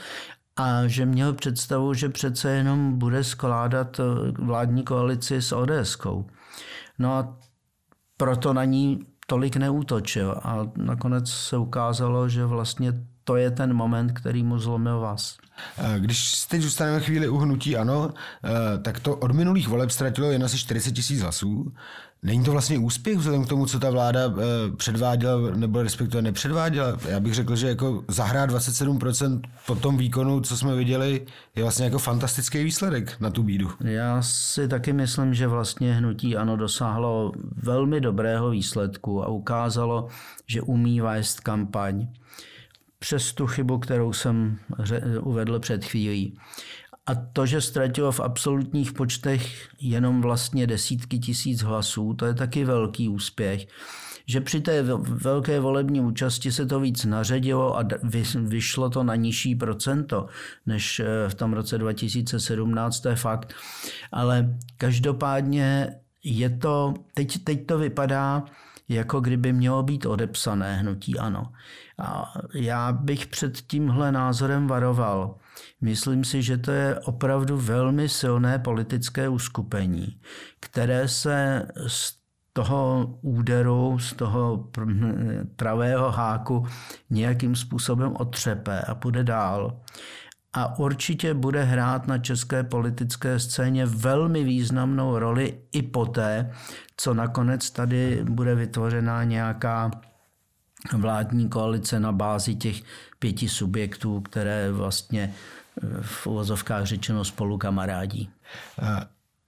a 0.60 0.86
že 0.86 1.06
měl 1.06 1.32
představu, 1.32 1.94
že 1.94 2.08
přece 2.08 2.50
jenom 2.50 2.98
bude 2.98 3.24
skládat 3.24 4.00
eh, 4.00 4.32
vládní 4.38 4.82
koalici 4.82 5.42
s 5.42 5.52
ODSkou. 5.52 6.26
No 6.98 7.12
a 7.12 7.36
proto 8.20 8.52
na 8.52 8.64
ní 8.64 9.00
tolik 9.26 9.56
neútočil. 9.56 10.36
A 10.42 10.68
nakonec 10.76 11.30
se 11.30 11.56
ukázalo, 11.56 12.28
že 12.28 12.44
vlastně 12.44 12.92
to 13.30 13.36
je 13.36 13.50
ten 13.50 13.74
moment, 13.74 14.12
který 14.12 14.42
mu 14.42 14.58
zlomil 14.58 15.00
vás. 15.00 15.38
Když 15.98 16.44
teď 16.44 16.62
zůstaneme 16.62 17.00
chvíli 17.00 17.28
u 17.28 17.36
hnutí 17.38 17.76
ano, 17.76 18.10
tak 18.82 19.00
to 19.00 19.16
od 19.16 19.30
minulých 19.30 19.68
voleb 19.68 19.90
ztratilo 19.90 20.30
jen 20.30 20.44
asi 20.44 20.58
40 20.58 20.90
tisíc 20.90 21.20
hlasů. 21.20 21.72
Není 22.22 22.44
to 22.44 22.52
vlastně 22.52 22.78
úspěch 22.78 23.18
vzhledem 23.18 23.44
k 23.44 23.48
tomu, 23.48 23.66
co 23.66 23.80
ta 23.80 23.90
vláda 23.90 24.20
eh, 24.20 24.76
předváděla 24.76 25.50
nebo 25.56 25.82
respektive 25.82 26.22
nepředváděla? 26.22 26.96
Já 27.08 27.20
bych 27.20 27.34
řekl, 27.34 27.56
že 27.56 27.68
jako 27.68 28.04
zahrát 28.08 28.50
27% 28.50 29.40
po 29.66 29.74
tom 29.74 29.96
výkonu, 29.96 30.40
co 30.40 30.56
jsme 30.56 30.76
viděli, 30.76 31.26
je 31.56 31.62
vlastně 31.62 31.84
jako 31.84 31.98
fantastický 31.98 32.64
výsledek 32.64 33.20
na 33.20 33.30
tu 33.30 33.42
bídu. 33.42 33.70
Já 33.80 34.22
si 34.22 34.68
taky 34.68 34.92
myslím, 34.92 35.34
že 35.34 35.46
vlastně 35.46 35.94
hnutí 35.94 36.36
ano 36.36 36.56
dosáhlo 36.56 37.32
velmi 37.62 38.00
dobrého 38.00 38.50
výsledku 38.50 39.22
a 39.24 39.28
ukázalo, 39.28 40.08
že 40.46 40.62
umí 40.62 41.00
vést 41.00 41.40
kampaň 41.40 42.08
přes 43.00 43.32
tu 43.32 43.46
chybu, 43.46 43.78
kterou 43.78 44.12
jsem 44.12 44.58
uvedl 45.20 45.58
před 45.60 45.84
chvílí. 45.84 46.38
A 47.06 47.14
to, 47.14 47.46
že 47.46 47.60
ztratilo 47.60 48.12
v 48.12 48.20
absolutních 48.20 48.92
počtech 48.92 49.68
jenom 49.80 50.22
vlastně 50.22 50.66
desítky 50.66 51.18
tisíc 51.18 51.62
hlasů, 51.62 52.14
to 52.14 52.26
je 52.26 52.34
taky 52.34 52.64
velký 52.64 53.08
úspěch. 53.08 53.66
Že 54.26 54.40
při 54.40 54.60
té 54.60 54.82
velké 55.02 55.60
volební 55.60 56.00
účasti 56.00 56.52
se 56.52 56.66
to 56.66 56.80
víc 56.80 57.04
naředilo 57.04 57.78
a 57.78 57.88
vyšlo 58.34 58.90
to 58.90 59.02
na 59.02 59.14
nižší 59.14 59.54
procento 59.54 60.26
než 60.66 61.00
eh, 61.00 61.28
v 61.28 61.34
tom 61.34 61.52
roce 61.52 61.78
2017, 61.78 63.00
to 63.00 63.08
je 63.08 63.16
fakt. 63.16 63.54
Ale 64.12 64.58
každopádně 64.76 65.94
je 66.24 66.50
to, 66.50 66.94
teď, 67.14 67.44
teď 67.44 67.66
to 67.66 67.78
vypadá, 67.78 68.44
jako 68.90 69.20
kdyby 69.20 69.52
mělo 69.52 69.82
být 69.82 70.06
odepsané 70.06 70.76
hnutí 70.76 71.18
ano. 71.18 71.52
A 71.98 72.32
já 72.54 72.92
bych 72.92 73.26
před 73.26 73.60
tímhle 73.60 74.12
názorem 74.12 74.66
varoval. 74.66 75.34
Myslím 75.80 76.24
si, 76.24 76.42
že 76.42 76.58
to 76.58 76.70
je 76.70 77.00
opravdu 77.00 77.56
velmi 77.56 78.08
silné 78.08 78.58
politické 78.58 79.28
uskupení, 79.28 80.20
které 80.60 81.08
se 81.08 81.66
z 81.86 82.20
toho 82.52 83.14
úderu, 83.22 83.98
z 83.98 84.12
toho 84.14 84.68
pravého 85.56 86.10
háku 86.10 86.66
nějakým 87.10 87.56
způsobem 87.56 88.16
otřepe 88.18 88.80
a 88.80 88.94
půjde 88.94 89.24
dál. 89.24 89.80
A 90.52 90.78
určitě 90.78 91.34
bude 91.34 91.62
hrát 91.64 92.06
na 92.06 92.18
české 92.18 92.62
politické 92.62 93.38
scéně 93.38 93.86
velmi 93.86 94.44
významnou 94.44 95.18
roli 95.18 95.60
i 95.72 95.82
poté, 95.82 96.52
co 96.96 97.14
nakonec 97.14 97.70
tady 97.70 98.24
bude 98.24 98.54
vytvořena 98.54 99.24
nějaká 99.24 99.90
vládní 100.96 101.48
koalice 101.48 102.00
na 102.00 102.12
bázi 102.12 102.54
těch 102.54 102.82
pěti 103.18 103.48
subjektů, 103.48 104.20
které 104.20 104.72
vlastně 104.72 105.34
eh, 105.82 105.86
v 106.02 106.26
uvozovkách 106.26 106.84
řečeno 106.84 107.24
spolu 107.24 107.58
kamarádí. 107.58 108.30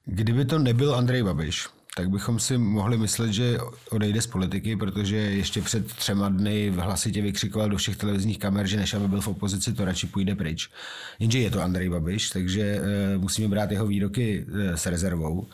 Kdyby 0.04 0.44
to 0.44 0.58
nebyl 0.58 0.94
Andrej 0.94 1.22
Babiš, 1.22 1.68
tak 1.96 2.10
bychom 2.10 2.38
si 2.38 2.58
mohli 2.58 2.98
myslet, 2.98 3.32
že 3.32 3.58
odejde 3.90 4.22
z 4.22 4.26
politiky, 4.26 4.76
protože 4.76 5.16
ještě 5.16 5.62
před 5.62 5.86
třema 5.86 6.28
dny 6.28 6.70
v 6.70 6.76
hlasitě 6.76 7.22
vykřikoval 7.22 7.68
do 7.68 7.76
všech 7.76 7.96
televizních 7.96 8.38
kamer, 8.38 8.66
že 8.66 8.76
než 8.76 8.94
aby 8.94 9.08
byl 9.08 9.20
v 9.20 9.28
opozici, 9.28 9.72
to 9.72 9.84
radši 9.84 10.06
půjde 10.06 10.34
pryč. 10.34 10.70
Jenže 11.18 11.38
je 11.38 11.50
to 11.50 11.62
Andrej 11.62 11.88
Babiš, 11.88 12.30
takže 12.30 12.62
eh, 12.62 13.18
musíme 13.18 13.48
brát 13.48 13.70
jeho 13.70 13.86
výroky 13.86 14.46
eh, 14.54 14.76
s 14.76 14.86
rezervou. 14.86 15.46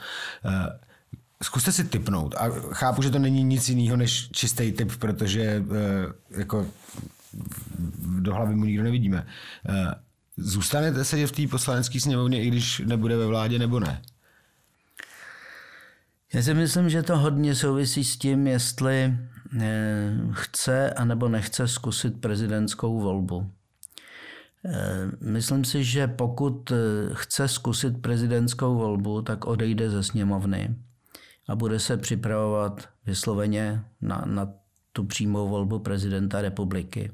Zkuste 1.42 1.72
si 1.72 1.84
typnout. 1.84 2.34
A 2.34 2.48
chápu, 2.72 3.02
že 3.02 3.10
to 3.10 3.18
není 3.18 3.42
nic 3.42 3.68
jiného 3.68 3.96
než 3.96 4.28
čistý 4.30 4.72
typ, 4.72 4.96
protože 4.96 5.42
eh, 5.42 6.38
jako 6.38 6.66
do 8.18 8.34
hlavy 8.34 8.56
mu 8.56 8.64
nikdo 8.64 8.82
nevidíme. 8.82 9.26
Eh, 9.68 9.94
zůstanete 10.36 11.04
se 11.04 11.26
v 11.26 11.32
té 11.32 11.46
poslanecké 11.46 12.00
sněmovně, 12.00 12.42
i 12.42 12.48
když 12.48 12.78
nebude 12.78 13.16
ve 13.16 13.26
vládě, 13.26 13.58
nebo 13.58 13.80
ne? 13.80 14.02
Já 16.34 16.42
si 16.42 16.54
myslím, 16.54 16.90
že 16.90 17.02
to 17.02 17.18
hodně 17.18 17.54
souvisí 17.54 18.04
s 18.04 18.16
tím, 18.16 18.46
jestli 18.46 19.14
eh, 19.60 20.12
chce 20.32 20.90
anebo 20.90 21.28
nechce 21.28 21.68
zkusit 21.68 22.20
prezidentskou 22.20 23.00
volbu. 23.00 23.50
Myslím 25.20 25.64
si, 25.64 25.84
že 25.84 26.06
pokud 26.06 26.72
chce 27.12 27.48
zkusit 27.48 28.02
prezidentskou 28.02 28.74
volbu, 28.74 29.22
tak 29.22 29.46
odejde 29.46 29.90
ze 29.90 30.02
sněmovny 30.02 30.76
a 31.48 31.56
bude 31.56 31.80
se 31.80 31.96
připravovat 31.96 32.88
vysloveně 33.06 33.84
na, 34.00 34.22
na 34.26 34.52
tu 34.92 35.04
přímou 35.04 35.48
volbu 35.48 35.78
prezidenta 35.78 36.42
republiky. 36.42 37.12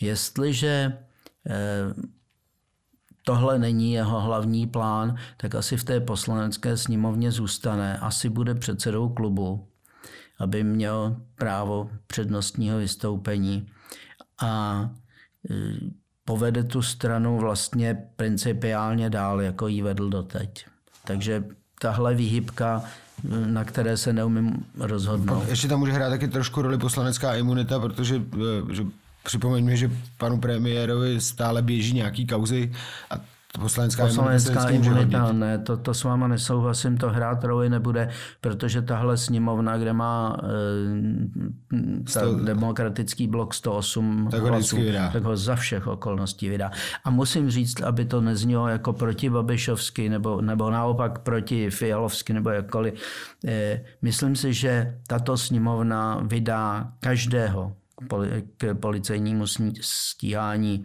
Jestliže 0.00 0.98
eh, 1.46 1.94
tohle 3.24 3.58
není 3.58 3.92
jeho 3.92 4.20
hlavní 4.20 4.66
plán, 4.66 5.16
tak 5.36 5.54
asi 5.54 5.76
v 5.76 5.84
té 5.84 6.00
poslanecké 6.00 6.76
sněmovně 6.76 7.32
zůstane. 7.32 7.98
Asi 7.98 8.28
bude 8.28 8.54
předsedou 8.54 9.08
klubu, 9.08 9.68
aby 10.38 10.64
měl 10.64 11.16
právo 11.34 11.90
přednostního 12.06 12.78
vystoupení 12.78 13.66
a 14.42 14.90
eh, 15.50 15.54
povede 16.24 16.64
tu 16.64 16.82
stranu 16.82 17.38
vlastně 17.38 18.08
principiálně 18.16 19.10
dál, 19.10 19.40
jako 19.40 19.68
ji 19.68 19.82
vedl 19.82 20.10
doteď. 20.10 20.66
Takže 21.04 21.44
tahle 21.80 22.14
výhybka 22.14 22.84
na 23.46 23.64
které 23.64 23.96
se 23.96 24.12
neumím 24.12 24.66
rozhodnout. 24.78 25.48
Ještě 25.48 25.68
tam 25.68 25.78
může 25.78 25.92
hrát 25.92 26.10
taky 26.10 26.28
trošku 26.28 26.62
roli 26.62 26.78
poslanecká 26.78 27.34
imunita, 27.34 27.80
protože 27.80 28.22
eh, 28.34 28.74
že 28.74 28.84
připomeňme, 29.24 29.76
že 29.76 29.90
panu 30.18 30.40
premiérovi 30.40 31.20
stále 31.20 31.62
běží 31.62 31.94
nějaký 31.94 32.26
kauzy 32.26 32.72
a 33.10 33.20
Poslanecká, 33.58 34.06
Poslanecká 34.06 34.68
imunita, 34.68 35.32
ne, 35.32 35.58
to, 35.58 35.76
to 35.76 35.94
s 35.94 36.04
váma 36.04 36.28
nesouhlasím, 36.28 36.98
to 36.98 37.10
hrát 37.10 37.44
roli 37.44 37.70
nebude, 37.70 38.08
protože 38.40 38.82
tahle 38.82 39.16
sněmovna, 39.16 39.78
kde 39.78 39.92
má 39.92 40.36
e, 40.42 42.12
ta 42.12 42.20
demokratický 42.44 43.26
blok 43.26 43.54
108 43.54 44.28
tak 44.30 44.42
hlasů, 44.42 44.76
tak 45.12 45.22
ho 45.22 45.36
za 45.36 45.56
všech 45.56 45.86
okolností 45.86 46.48
vydá. 46.48 46.70
A 47.04 47.10
musím 47.10 47.50
říct, 47.50 47.80
aby 47.80 48.04
to 48.04 48.20
neznělo 48.20 48.68
jako 48.68 48.92
proti 48.92 49.30
Babišovsky 49.30 50.08
nebo, 50.08 50.40
nebo 50.40 50.70
naopak 50.70 51.18
proti 51.18 51.70
Fialovsky 51.70 52.32
nebo 52.32 52.50
jakkoliv. 52.50 52.94
E, 53.46 53.80
myslím 54.02 54.36
si, 54.36 54.52
že 54.52 54.98
tato 55.06 55.36
sněmovna 55.36 56.20
vydá 56.22 56.92
každého, 57.00 57.72
k 58.56 58.74
policejnímu 58.74 59.44
stíhání, 59.80 60.84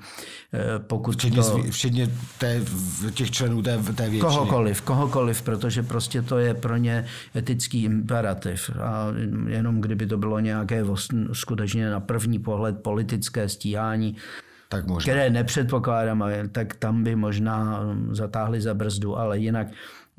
eh, 0.54 0.80
pokud 0.80 1.16
včetně, 1.16 1.42
to... 1.44 1.64
Včetně 1.70 2.10
té, 2.38 2.62
těch 3.14 3.32
členů 3.32 3.62
té, 3.62 3.78
té 3.78 4.10
většiny. 4.10 4.20
Kohokoliv, 4.20 4.82
kohokoliv, 4.82 5.42
protože 5.42 5.84
prostě 5.84 6.22
to 6.22 6.38
je 6.38 6.54
pro 6.54 6.78
ně 6.78 7.06
etický 7.36 7.84
imperativ. 7.84 8.70
A 8.82 9.08
jenom 9.48 9.82
kdyby 9.82 10.08
to 10.08 10.18
bylo 10.18 10.40
nějaké 10.40 10.84
skutečně 11.34 11.90
na 11.90 12.00
první 12.00 12.40
pohled 12.40 12.82
politické 12.82 13.50
stíhání, 13.50 14.16
tak 14.70 14.88
možná. 14.88 15.14
které 15.14 15.30
nepředpokládám, 15.30 16.24
tak 16.52 16.76
tam 16.76 17.04
by 17.04 17.16
možná 17.16 17.80
zatáhli 18.12 18.62
za 18.62 18.74
brzdu, 18.74 19.18
ale 19.18 19.40
jinak 19.40 19.68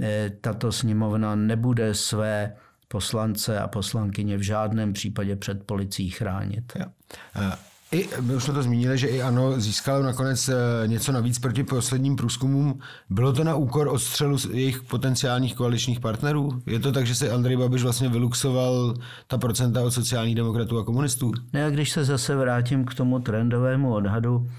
eh, 0.01 0.33
tato 0.41 0.73
sněmovna 0.73 1.35
nebude 1.35 1.95
své 1.95 2.53
poslance 2.89 3.61
a 3.61 3.69
poslankyně 3.69 4.37
v 4.37 4.43
žádném 4.43 4.93
případě 4.93 5.37
před 5.37 5.67
policií 5.67 6.11
chránit. 6.11 6.73
Ja. 6.77 7.59
I, 7.93 8.09
my 8.21 8.35
už 8.35 8.45
jsme 8.45 8.55
to 8.55 8.63
zmínili, 8.63 8.99
že 8.99 9.07
i 9.07 9.23
ano, 9.23 9.61
získalo 9.61 10.03
nakonec 10.03 10.49
eh, 10.49 10.55
něco 10.87 11.13
navíc 11.13 11.39
proti 11.39 11.65
posledním 11.65 12.17
průzkumům. 12.17 12.81
Bylo 13.11 13.33
to 13.33 13.45
na 13.45 13.55
úkor 13.55 13.89
odstřelu 13.89 14.37
jejich 14.53 14.83
potenciálních 14.83 15.55
koaličních 15.55 16.01
partnerů? 16.01 16.63
Je 16.67 16.81
to 16.81 16.93
tak, 16.93 17.07
že 17.07 17.15
se 17.15 17.31
Andrej 17.31 17.57
Babiš 17.57 17.83
vlastně 17.83 18.09
vyluxoval 18.09 18.95
ta 19.27 19.39
procenta 19.39 19.83
od 19.83 19.91
sociálních 19.91 20.35
demokratů 20.35 20.79
a 20.79 20.85
komunistů? 20.85 21.33
Ne, 21.53 21.65
a 21.65 21.71
když 21.71 21.91
se 21.91 22.05
zase 22.05 22.37
vrátím 22.37 22.85
k 22.85 22.95
tomu 22.95 23.19
trendovému 23.19 23.95
odhadu, 23.95 24.51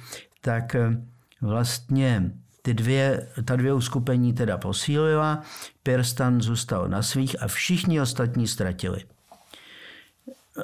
tak 0.42 0.76
eh, 0.76 0.98
vlastně 1.42 2.32
ty 2.68 2.74
dvě, 2.74 3.28
ta 3.46 3.56
dvě 3.56 3.74
uskupení 3.74 4.34
teda 4.34 4.58
posílila, 4.58 5.42
Pirstan 5.84 6.42
zůstal 6.42 6.88
na 6.88 7.02
svých 7.02 7.44
a 7.44 7.48
všichni 7.48 8.02
ostatní 8.02 8.48
ztratili. 8.48 9.04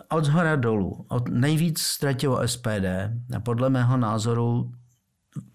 Od 0.10 0.26
zhora 0.26 0.56
dolů. 0.56 1.06
Od, 1.08 1.30
nejvíc 1.30 1.82
ztratilo 1.82 2.48
SPD 2.48 2.86
a 3.36 3.40
podle 3.40 3.70
mého 3.70 3.98
názoru 3.98 4.72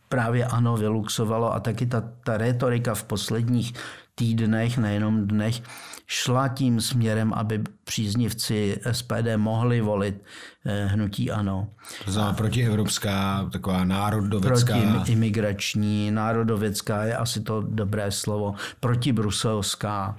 právě 0.08 0.44
ano 0.44 0.76
vyluxovalo 0.76 1.54
a 1.54 1.60
taky 1.60 1.86
ta, 1.86 2.12
ta 2.24 2.36
retorika 2.36 2.94
v 2.94 3.04
posledních 3.04 3.74
týdnech, 4.14 4.78
nejenom 4.78 5.26
dnech, 5.26 5.62
šla 6.10 6.48
tím 6.48 6.80
směrem, 6.80 7.32
aby 7.34 7.62
příznivci 7.84 8.80
SPD 8.92 9.36
mohli 9.36 9.80
volit 9.80 10.24
eh, 10.66 10.86
hnutí 10.86 11.30
ANO. 11.30 11.68
To 12.04 12.12
znamená 12.12 12.32
protievropská, 12.32 13.48
taková 13.52 13.84
národovecká. 13.84 14.78
Protiimigrační, 14.78 16.10
národovecká 16.10 17.04
je 17.04 17.16
asi 17.16 17.40
to 17.40 17.60
dobré 17.60 18.10
slovo, 18.10 18.54
protibruselská. 18.80 20.16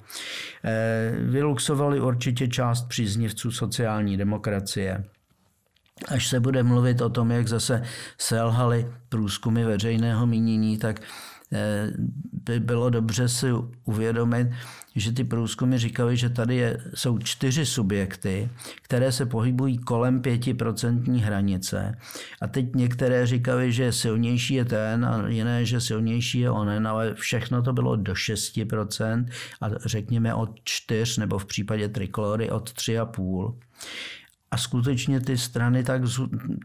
Eh, 0.64 1.12
vyluxovali 1.20 2.00
určitě 2.00 2.48
část 2.48 2.88
příznivců 2.88 3.52
sociální 3.52 4.18
demokracie. 4.18 5.04
až 6.08 6.28
se 6.28 6.40
bude 6.40 6.64
mluvit 6.64 7.02
o 7.02 7.10
tom, 7.10 7.32
jak 7.32 7.48
zase 7.48 7.84
selhaly 8.18 8.94
průzkumy 9.10 9.64
veřejného 9.64 10.28
mínění, 10.28 10.78
tak 10.78 11.02
eh, 11.54 11.92
by 12.46 12.60
bylo 12.60 12.90
dobře 12.90 13.30
si 13.30 13.48
uvědomit, 13.86 14.48
že 14.96 15.12
ty 15.12 15.24
průzkumy 15.24 15.78
říkaly, 15.78 16.18
že 16.18 16.30
tady 16.30 16.56
je, 16.56 16.78
jsou 16.94 17.18
čtyři 17.18 17.66
subjekty, 17.66 18.50
které 18.82 19.12
se 19.12 19.26
pohybují 19.26 19.78
kolem 19.78 20.22
pětiprocentní 20.22 21.22
hranice. 21.22 21.98
A 22.42 22.48
teď 22.48 22.76
některé 22.76 23.26
říkali, 23.26 23.72
že 23.72 23.92
silnější 23.92 24.54
je 24.54 24.66
ten 24.66 25.06
a 25.06 25.28
jiné, 25.28 25.66
že 25.66 25.82
silnější 25.82 26.40
je 26.40 26.52
onen, 26.52 26.88
ale 26.88 27.14
všechno 27.14 27.62
to 27.62 27.74
bylo 27.74 27.96
do 27.96 28.14
6% 28.14 29.26
a 29.62 29.70
řekněme 29.86 30.34
od 30.34 30.50
4 30.64 31.20
nebo 31.20 31.38
v 31.38 31.46
případě 31.46 31.90
triklory 31.90 32.50
od 32.50 32.70
3,5 32.70 33.54
a 34.52 34.58
skutečně 34.58 35.20
ty 35.20 35.38
strany 35.38 35.84
tak, 35.84 36.02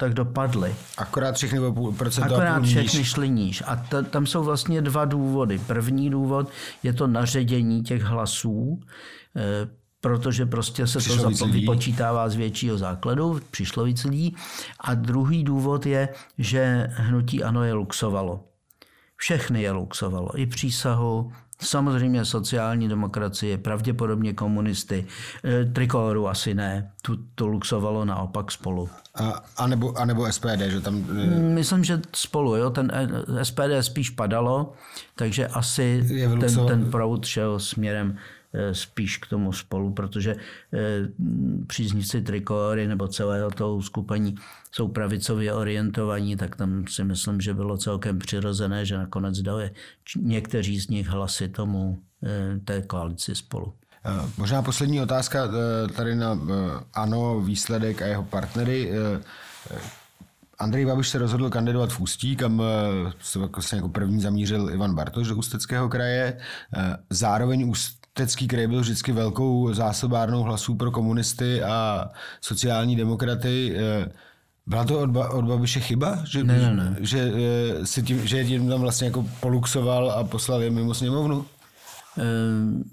tak 0.00 0.14
dopadly. 0.14 0.74
Akorát 0.98 1.34
všechny 1.34 1.58
procento 1.96 2.34
Akorát 2.34 2.62
všechny 2.62 3.04
šly 3.04 3.28
níž. 3.28 3.62
A 3.66 3.76
ta, 3.76 4.02
tam 4.02 4.26
jsou 4.26 4.44
vlastně 4.44 4.82
dva 4.82 5.04
důvody. 5.04 5.58
První 5.58 6.10
důvod 6.10 6.50
je 6.82 6.92
to 6.92 7.06
naředění 7.06 7.82
těch 7.82 8.02
hlasů, 8.02 8.80
e, 9.36 9.68
protože 10.00 10.46
prostě 10.46 10.86
se 10.86 10.98
přišlo 10.98 11.30
to 11.30 11.46
vypočítává 11.46 12.28
z 12.28 12.34
většího 12.34 12.78
základu, 12.78 13.40
přišlo 13.50 13.84
víc 13.84 14.04
lidí. 14.04 14.36
A 14.80 14.94
druhý 14.94 15.44
důvod 15.44 15.86
je, 15.86 16.08
že 16.38 16.86
hnutí 16.90 17.44
ANO 17.44 17.64
je 17.64 17.72
luxovalo. 17.72 18.44
Všechny 19.16 19.62
je 19.62 19.70
luxovalo. 19.70 20.40
I 20.40 20.46
přísahu, 20.46 21.32
Samozřejmě 21.60 22.24
sociální 22.24 22.88
demokracie, 22.88 23.58
pravděpodobně 23.58 24.32
komunisty, 24.32 25.06
e, 25.44 25.64
trikoloru 25.64 26.28
asi 26.28 26.54
ne, 26.54 26.90
tu 27.02 27.16
to 27.34 27.46
luxovalo 27.46 28.04
naopak 28.04 28.52
spolu. 28.52 28.88
A, 29.14 29.42
a, 29.56 29.66
nebo, 29.66 29.98
a 29.98 30.04
nebo 30.04 30.32
SPD, 30.32 30.60
že 30.68 30.80
tam... 30.80 31.06
E, 31.22 31.26
Myslím, 31.40 31.84
že 31.84 32.00
spolu, 32.16 32.56
jo, 32.56 32.70
ten 32.70 32.92
e, 32.94 33.44
SPD 33.44 33.80
spíš 33.80 34.10
padalo, 34.10 34.72
takže 35.16 35.46
asi 35.46 36.04
ten, 36.40 36.66
ten 36.66 36.90
proud 36.90 37.26
šel 37.26 37.60
směrem 37.60 38.18
spíš 38.72 39.16
k 39.18 39.26
tomu 39.26 39.52
spolu, 39.52 39.92
protože 39.92 40.36
příznivci 41.66 42.22
trikolory 42.22 42.88
nebo 42.88 43.08
celého 43.08 43.50
toho 43.50 43.76
uskupení 43.76 44.34
jsou 44.74 44.88
pravicově 44.88 45.52
orientovaní, 45.52 46.36
tak 46.36 46.56
tam 46.56 46.84
si 46.86 47.04
myslím, 47.04 47.40
že 47.40 47.54
bylo 47.54 47.78
celkem 47.78 48.18
přirozené, 48.18 48.86
že 48.86 48.98
nakonec 48.98 49.38
dali 49.38 49.70
někteří 50.16 50.80
z 50.80 50.88
nich 50.88 51.08
hlasy 51.08 51.48
tomu 51.48 51.98
eh, 52.24 52.60
té 52.64 52.82
koalici 52.82 53.34
spolu. 53.34 53.72
Eh, 54.04 54.30
možná 54.38 54.62
poslední 54.62 55.00
otázka 55.00 55.48
eh, 55.48 55.92
tady 55.92 56.14
na 56.14 56.38
ANO, 56.94 57.40
výsledek 57.40 58.02
a 58.02 58.06
jeho 58.06 58.24
partnery. 58.24 58.92
Andrej 60.58 60.86
Babiš 60.86 61.08
se 61.08 61.18
rozhodl 61.18 61.50
kandidovat 61.50 61.92
v 61.92 62.00
Ústí, 62.00 62.36
kam 62.36 62.62
se 63.20 63.38
vlastně 63.38 63.76
jako 63.76 63.88
první 63.88 64.20
zamířil 64.20 64.70
Ivan 64.70 64.94
Bartoš 64.94 65.28
do 65.28 65.36
Ústeckého 65.36 65.88
kraje. 65.88 66.38
Zároveň 67.10 67.70
Ústecký 68.18 68.48
kraj 68.48 68.66
byl 68.66 68.80
vždycky 68.80 69.12
velkou 69.12 69.74
zásobárnou 69.74 70.42
hlasů 70.42 70.74
pro 70.74 70.90
komunisty 70.90 71.62
a 71.62 72.08
sociální 72.40 72.96
demokraty. 72.96 73.76
Byla 74.66 74.84
to 74.84 75.00
od, 75.00 75.10
ba, 75.10 75.30
od 75.30 75.44
Babiše 75.44 75.80
chyba? 75.80 76.18
Že, 76.24 76.44
ne, 76.44 76.58
ne, 76.58 76.74
ne. 76.74 76.96
Že, 77.00 77.32
eh, 77.34 77.86
si 77.86 78.02
tím, 78.02 78.26
že 78.26 78.44
tím 78.44 78.68
tam 78.68 78.80
vlastně 78.80 79.06
jako 79.06 79.26
poluxoval 79.40 80.10
a 80.10 80.24
poslal 80.24 80.62
je 80.62 80.70
mimo 80.70 80.94
sněmovnu? 80.94 81.46
Ehm, 82.18 82.84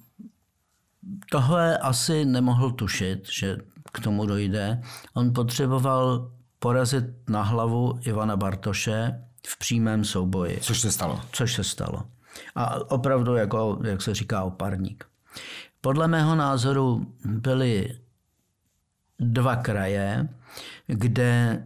tohle 1.32 1.78
asi 1.78 2.26
nemohl 2.26 2.72
tušit, 2.72 3.30
že 3.32 3.58
k 3.92 4.00
tomu 4.00 4.26
dojde. 4.26 4.82
On 5.14 5.34
potřeboval 5.34 6.32
porazit 6.60 7.06
na 7.30 7.44
hlavu 7.44 8.00
Ivana 8.02 8.38
Bartoše 8.38 9.22
v 9.48 9.60
přímém 9.60 10.04
souboji. 10.04 10.60
Což 10.62 10.80
se 10.80 10.92
stalo. 10.92 11.22
Což 11.32 11.54
se 11.54 11.64
stalo. 11.64 12.04
A 12.56 12.92
opravdu, 12.92 13.36
jako, 13.36 13.80
jak 13.84 14.02
se 14.02 14.14
říká, 14.14 14.44
oparník. 14.44 15.11
Podle 15.82 16.08
mého 16.08 16.36
názoru 16.36 17.14
byly 17.26 18.00
dva 19.20 19.56
kraje, 19.56 20.30
kde 20.88 21.64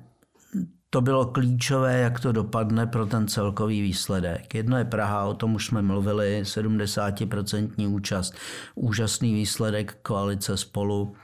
to 0.89 1.01
bylo 1.01 1.25
klíčové, 1.25 1.99
jak 1.99 2.19
to 2.19 2.31
dopadne 2.31 2.87
pro 2.87 3.05
ten 3.05 3.27
celkový 3.27 3.81
výsledek. 3.81 4.55
Jedno 4.55 4.77
je 4.77 4.85
Praha, 4.85 5.25
o 5.25 5.33
tom 5.33 5.55
už 5.55 5.65
jsme 5.65 5.81
mluvili, 5.81 6.43
70% 6.43 7.89
účast, 7.89 8.33
úžasný 8.75 9.33
výsledek 9.33 9.97
koalice 10.01 10.57
spolu, 10.57 11.15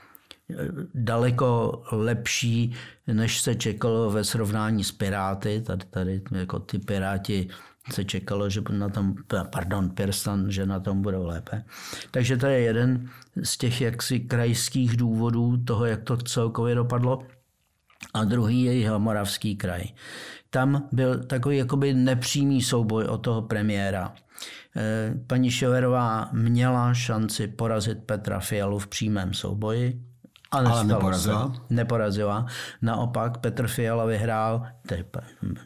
daleko 0.94 1.82
lepší, 1.92 2.74
než 3.06 3.40
se 3.40 3.54
čekalo 3.54 4.10
ve 4.10 4.24
srovnání 4.24 4.84
s 4.84 4.92
Piráty. 4.92 5.62
Tady, 5.66 5.84
tady 5.84 6.22
jako 6.32 6.58
ty 6.58 6.78
Piráti 6.78 7.48
se 7.90 8.04
čekalo, 8.04 8.50
že 8.50 8.62
na 8.70 8.88
tom, 8.88 9.14
pardon, 9.50 9.90
Pirstan, 9.90 10.50
že 10.50 10.66
na 10.66 10.80
tom 10.80 11.02
budou 11.02 11.26
lépe. 11.26 11.64
Takže 12.10 12.36
to 12.36 12.46
je 12.46 12.60
jeden 12.60 13.08
z 13.42 13.56
těch 13.56 13.80
jaksi 13.80 14.20
krajských 14.20 14.96
důvodů 14.96 15.56
toho, 15.64 15.86
jak 15.86 16.02
to 16.02 16.16
celkově 16.16 16.74
dopadlo. 16.74 17.22
A 18.14 18.24
druhý 18.24 18.62
je 18.62 18.74
Jihomoravský 18.74 19.56
kraj. 19.56 19.84
Tam 20.50 20.88
byl 20.92 21.24
takový 21.24 21.56
jakoby 21.56 21.94
nepřímý 21.94 22.62
souboj 22.62 23.04
o 23.04 23.18
toho 23.18 23.42
premiéra. 23.42 24.14
Eh, 24.76 25.14
paní 25.26 25.50
Šoverová 25.50 26.28
měla 26.32 26.94
šanci 26.94 27.48
porazit 27.48 28.04
Petra 28.04 28.40
Fialu 28.40 28.78
v 28.78 28.86
přímém 28.86 29.34
souboji, 29.34 30.02
ale, 30.50 30.70
ale 30.70 30.84
neporazila. 30.84 31.52
Se, 31.54 31.74
neporazila. 31.74 32.46
Naopak 32.82 33.38
Petr 33.38 33.68
Fiala 33.68 34.04
vyhrál 34.04 34.66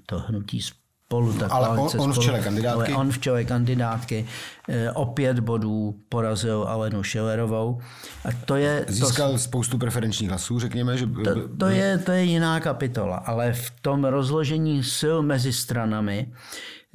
to 0.07 0.19
hnutí 0.19 0.61
spolu. 1.07 1.33
Tak 1.33 1.53
ale 1.53 1.69
on, 1.69 1.91
on 1.99 2.13
v 2.13 2.19
čele 2.19 2.41
kandidátky? 2.41 2.93
Ale 2.93 3.01
on 3.01 3.11
v 3.11 3.19
čele 3.19 3.45
kandidátky 3.45 4.27
e, 4.69 4.93
o 4.93 5.07
pět 5.07 5.41
bodů 5.41 5.95
porazil 6.09 6.65
Alenu 6.69 7.03
Schillerovou. 7.03 7.81
A 8.25 8.29
to 8.45 8.57
je, 8.57 8.85
Získal 8.89 9.33
to, 9.33 9.39
spoustu 9.39 9.79
preferenčních 9.79 10.29
hlasů, 10.29 10.59
řekněme. 10.59 10.99
Že... 10.99 11.07
To, 11.07 11.49
to, 11.59 11.67
je, 11.67 11.99
to 11.99 12.13
je 12.13 12.23
jiná 12.23 12.61
kapitola, 12.61 13.17
ale 13.17 13.53
v 13.53 13.71
tom 13.83 14.05
rozložení 14.05 14.83
sil 14.99 15.17
mezi 15.23 15.53
stranami 15.53 16.33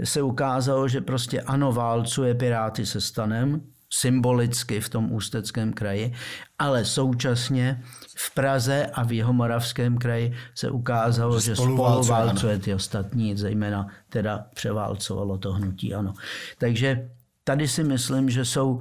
se 0.04 0.22
ukázalo, 0.22 0.88
že 0.88 1.02
prostě 1.02 1.42
ano, 1.42 1.72
válcuje 1.72 2.36
Piráty 2.36 2.86
se 2.86 3.02
stanem, 3.02 3.62
symbolicky 3.94 4.80
v 4.80 4.90
tom 4.90 5.12
ústeckém 5.12 5.74
kraji, 5.74 6.14
ale 6.60 6.86
současně 6.86 7.84
v 8.16 8.34
Praze 8.34 8.86
a 8.94 9.04
v 9.04 9.12
Jihomoravském 9.12 9.98
kraji 9.98 10.34
se 10.56 10.72
ukázalo, 10.72 11.40
že, 11.40 11.46
že 11.46 11.56
spolu 11.56 12.04
válcuje 12.04 12.58
ty 12.58 12.74
ostatní, 12.74 13.38
zejména 13.38 13.88
teda 14.10 14.46
převálcovalo 14.54 15.38
to 15.38 15.54
hnutí, 15.54 15.94
ano. 15.94 16.14
Takže 16.58 17.10
tady 17.44 17.68
si 17.68 17.84
myslím, 17.84 18.30
že 18.30 18.46
jsou 18.46 18.80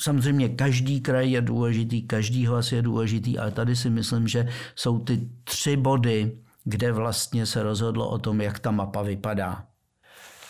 Samozřejmě 0.00 0.48
každý 0.48 1.00
kraj 1.00 1.30
je 1.30 1.40
důležitý, 1.40 2.02
každý 2.02 2.46
hlas 2.46 2.72
je 2.72 2.82
důležitý, 2.82 3.38
ale 3.38 3.50
tady 3.50 3.76
si 3.76 3.90
myslím, 3.90 4.28
že 4.28 4.48
jsou 4.76 4.98
ty 4.98 5.28
tři 5.44 5.76
body, 5.76 6.38
kde 6.64 6.92
vlastně 6.92 7.46
se 7.46 7.62
rozhodlo 7.62 8.08
o 8.08 8.18
tom, 8.18 8.40
jak 8.40 8.58
ta 8.58 8.70
mapa 8.70 9.02
vypadá. 9.02 9.66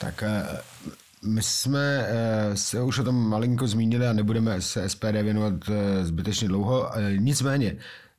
Tak 0.01 0.23
eh, 0.23 0.61
my 1.25 1.43
jsme 1.43 2.07
eh, 2.09 2.57
se 2.57 2.83
už 2.83 2.99
o 2.99 3.05
tom 3.05 3.29
malinko 3.29 3.67
zmínili 3.67 4.07
a 4.07 4.13
nebudeme 4.13 4.61
se 4.61 4.89
SPD 4.89 5.13
věnovat 5.23 5.55
eh, 5.69 6.05
zbytečně 6.05 6.49
dlouho. 6.49 6.91
Nicméně, 7.17 7.77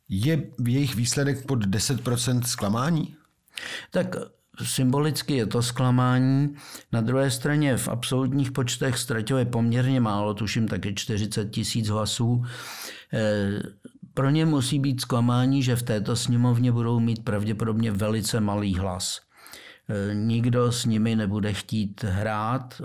je 0.09 0.43
jejich 0.67 0.95
výsledek 0.95 1.45
pod 1.45 1.65
10% 1.65 2.41
zklamání? 2.41 3.15
Tak 3.91 4.15
symbolicky 4.63 5.33
je 5.33 5.45
to 5.45 5.61
zklamání. 5.61 6.55
Na 6.91 7.01
druhé 7.01 7.31
straně 7.31 7.77
v 7.77 7.87
absolutních 7.87 8.51
počtech 8.51 8.97
ztratili 8.97 9.45
poměrně 9.45 9.99
málo, 9.99 10.33
tuším 10.33 10.67
taky 10.67 10.95
40 10.95 11.51
tisíc 11.51 11.87
hlasů. 11.87 12.43
Eh, 13.13 13.61
pro 14.13 14.29
ně 14.29 14.45
musí 14.45 14.79
být 14.79 15.01
zklamání, 15.01 15.63
že 15.63 15.75
v 15.75 15.83
této 15.83 16.15
sněmovně 16.15 16.71
budou 16.71 16.99
mít 16.99 17.23
pravděpodobně 17.23 17.91
velice 17.91 18.39
malý 18.39 18.75
hlas. 18.75 19.21
Eh, 19.89 20.13
nikdo 20.13 20.71
s 20.71 20.85
nimi 20.85 21.15
nebude 21.15 21.53
chtít 21.53 22.03
hrát, 22.03 22.81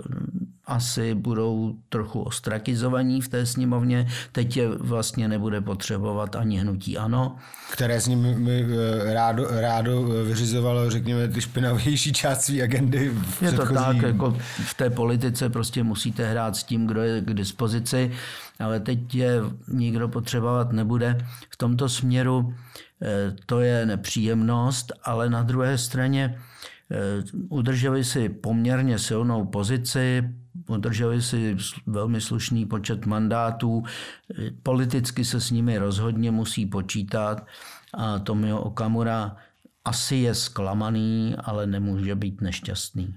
asi 0.65 1.15
budou 1.15 1.75
trochu 1.89 2.21
ostrakizovaní 2.21 3.21
v 3.21 3.27
té 3.27 3.45
sněmovně. 3.45 4.07
Teď 4.31 4.57
je 4.57 4.69
vlastně 4.69 5.27
nebude 5.27 5.61
potřebovat 5.61 6.35
ani 6.35 6.57
hnutí 6.57 6.97
ANO. 6.97 7.35
Které 7.71 8.01
s 8.01 8.07
nimi 8.07 8.65
eh, 8.65 9.13
rádo, 9.13 9.47
rádo 9.49 10.01
vyřizovalo, 10.03 10.89
řekněme, 10.89 11.27
ty 11.27 11.41
špinavější 11.41 12.13
část 12.13 12.41
své 12.41 12.61
agendy. 12.61 13.09
V 13.09 13.41
je 13.41 13.51
to 13.51 13.73
tak, 13.73 14.01
jako 14.01 14.37
v 14.65 14.73
té 14.73 14.89
politice 14.89 15.49
prostě 15.49 15.83
musíte 15.83 16.31
hrát 16.31 16.55
s 16.55 16.63
tím, 16.63 16.87
kdo 16.87 17.01
je 17.01 17.21
k 17.21 17.33
dispozici, 17.33 18.11
ale 18.59 18.79
teď 18.79 19.15
je 19.15 19.41
nikdo 19.67 20.07
potřebovat 20.07 20.71
nebude. 20.71 21.17
V 21.49 21.57
tomto 21.57 21.89
směru 21.89 22.53
eh, 23.01 23.35
to 23.45 23.59
je 23.59 23.85
nepříjemnost, 23.85 24.93
ale 25.03 25.29
na 25.29 25.43
druhé 25.43 25.77
straně 25.77 26.37
Eh, 26.80 26.80
udrželi 27.49 28.03
si 28.03 28.29
poměrně 28.29 28.99
silnou 28.99 29.45
pozici, 29.45 30.29
udrželi 30.67 31.21
si 31.21 31.57
velmi 31.85 32.21
slušný 32.21 32.65
počet 32.65 33.05
mandátů, 33.05 33.83
politicky 34.63 35.25
se 35.25 35.41
s 35.41 35.51
nimi 35.51 35.77
rozhodně 35.77 36.31
musí 36.31 36.65
počítat 36.65 37.45
a 37.93 38.19
Tomio 38.19 38.57
Okamura 38.57 39.35
asi 39.85 40.15
je 40.15 40.35
zklamaný, 40.35 41.35
ale 41.39 41.67
nemůže 41.67 42.15
být 42.15 42.41
nešťastný. 42.41 43.15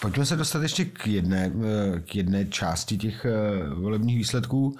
Pojďme 0.00 0.26
se 0.26 0.36
dostat 0.36 0.62
ještě 0.62 0.84
k 0.84 1.06
jedné, 1.06 1.52
k 2.04 2.16
jedné 2.16 2.44
části 2.44 2.96
těch 2.96 3.26
volebních 3.74 4.18
výsledků. 4.18 4.76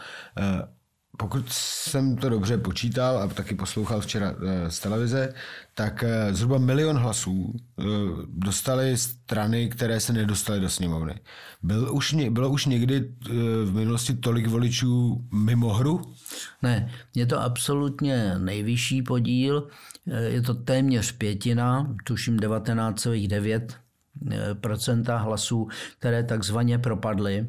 Pokud 1.18 1.52
jsem 1.52 2.16
to 2.16 2.28
dobře 2.28 2.58
počítal 2.58 3.18
a 3.18 3.26
taky 3.26 3.54
poslouchal 3.54 4.00
včera 4.00 4.34
eh, 4.46 4.70
z 4.70 4.80
televize, 4.80 5.34
tak 5.74 6.04
eh, 6.04 6.34
zhruba 6.34 6.58
milion 6.58 6.96
hlasů 6.96 7.54
eh, 7.54 7.82
dostali 8.28 8.96
strany, 8.96 9.68
které 9.68 10.00
se 10.00 10.12
nedostaly 10.12 10.60
do 10.60 10.70
sněmovny. 10.70 11.14
Byl 11.62 11.94
už, 11.94 12.14
bylo 12.30 12.50
už 12.50 12.66
někdy 12.66 13.14
v 13.64 13.74
minulosti 13.74 14.14
tolik 14.14 14.46
voličů 14.46 15.24
mimo 15.32 15.74
hru? 15.74 16.14
Ne, 16.62 16.90
je 17.14 17.26
to 17.26 17.40
absolutně 17.40 18.34
nejvyšší 18.38 19.02
podíl. 19.02 19.68
Je 20.26 20.42
to 20.42 20.54
téměř 20.54 21.12
pětina, 21.12 21.94
tuším 22.04 22.36
19,9% 22.36 25.22
hlasů, 25.22 25.68
které 25.98 26.22
takzvaně 26.22 26.78
propadly. 26.78 27.48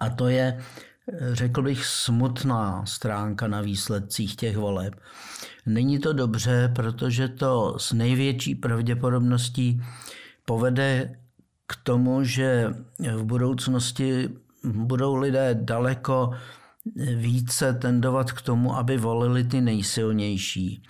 A 0.00 0.10
to 0.10 0.28
je 0.28 0.60
řekl 1.32 1.62
bych, 1.62 1.84
smutná 1.84 2.86
stránka 2.86 3.48
na 3.48 3.60
výsledcích 3.60 4.36
těch 4.36 4.56
voleb. 4.56 4.94
Není 5.66 5.98
to 5.98 6.12
dobře, 6.12 6.72
protože 6.74 7.28
to 7.28 7.78
s 7.78 7.92
největší 7.92 8.54
pravděpodobností 8.54 9.82
povede 10.44 11.18
k 11.66 11.76
tomu, 11.82 12.24
že 12.24 12.74
v 13.14 13.24
budoucnosti 13.24 14.28
budou 14.64 15.14
lidé 15.14 15.58
daleko 15.62 16.30
více 17.16 17.72
tendovat 17.72 18.32
k 18.32 18.42
tomu, 18.42 18.76
aby 18.76 18.96
volili 18.96 19.44
ty 19.44 19.60
nejsilnější. 19.60 20.82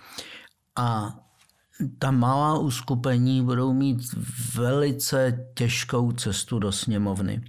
A 0.75 1.17
ta 1.99 2.11
malá 2.11 2.59
uskupení 2.59 3.45
budou 3.45 3.73
mít 3.73 3.97
velice 4.55 5.45
těžkou 5.53 6.11
cestu 6.11 6.59
do 6.59 6.71
sněmovny. 6.71 7.41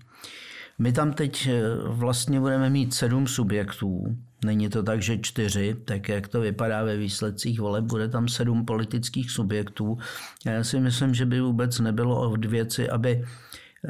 My 0.82 0.92
tam 0.92 1.12
teď 1.12 1.46
eh, 1.46 1.62
vlastně 1.86 2.40
budeme 2.40 2.70
mít 2.70 2.94
sedm 2.94 3.26
subjektů. 3.26 4.16
Není 4.44 4.68
to 4.68 4.82
tak, 4.82 5.02
že 5.02 5.18
čtyři, 5.18 5.76
tak 5.84 6.08
jak 6.08 6.28
to 6.28 6.40
vypadá 6.40 6.82
ve 6.82 6.96
výsledcích 6.96 7.60
voleb, 7.60 7.84
bude 7.84 8.08
tam 8.08 8.28
sedm 8.28 8.64
politických 8.64 9.30
subjektů. 9.30 9.98
Já 10.46 10.64
si 10.64 10.80
myslím, 10.80 11.14
že 11.14 11.26
by 11.26 11.40
vůbec 11.40 11.78
nebylo 11.78 12.30
od 12.30 12.44
věci, 12.44 12.90
aby 12.90 13.24
eh, 13.24 13.88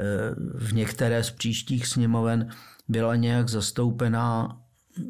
v 0.54 0.74
některé 0.74 1.24
z 1.24 1.30
příštích 1.30 1.86
sněmoven 1.86 2.48
byla 2.88 3.16
nějak 3.16 3.48
zastoupená 3.48 4.58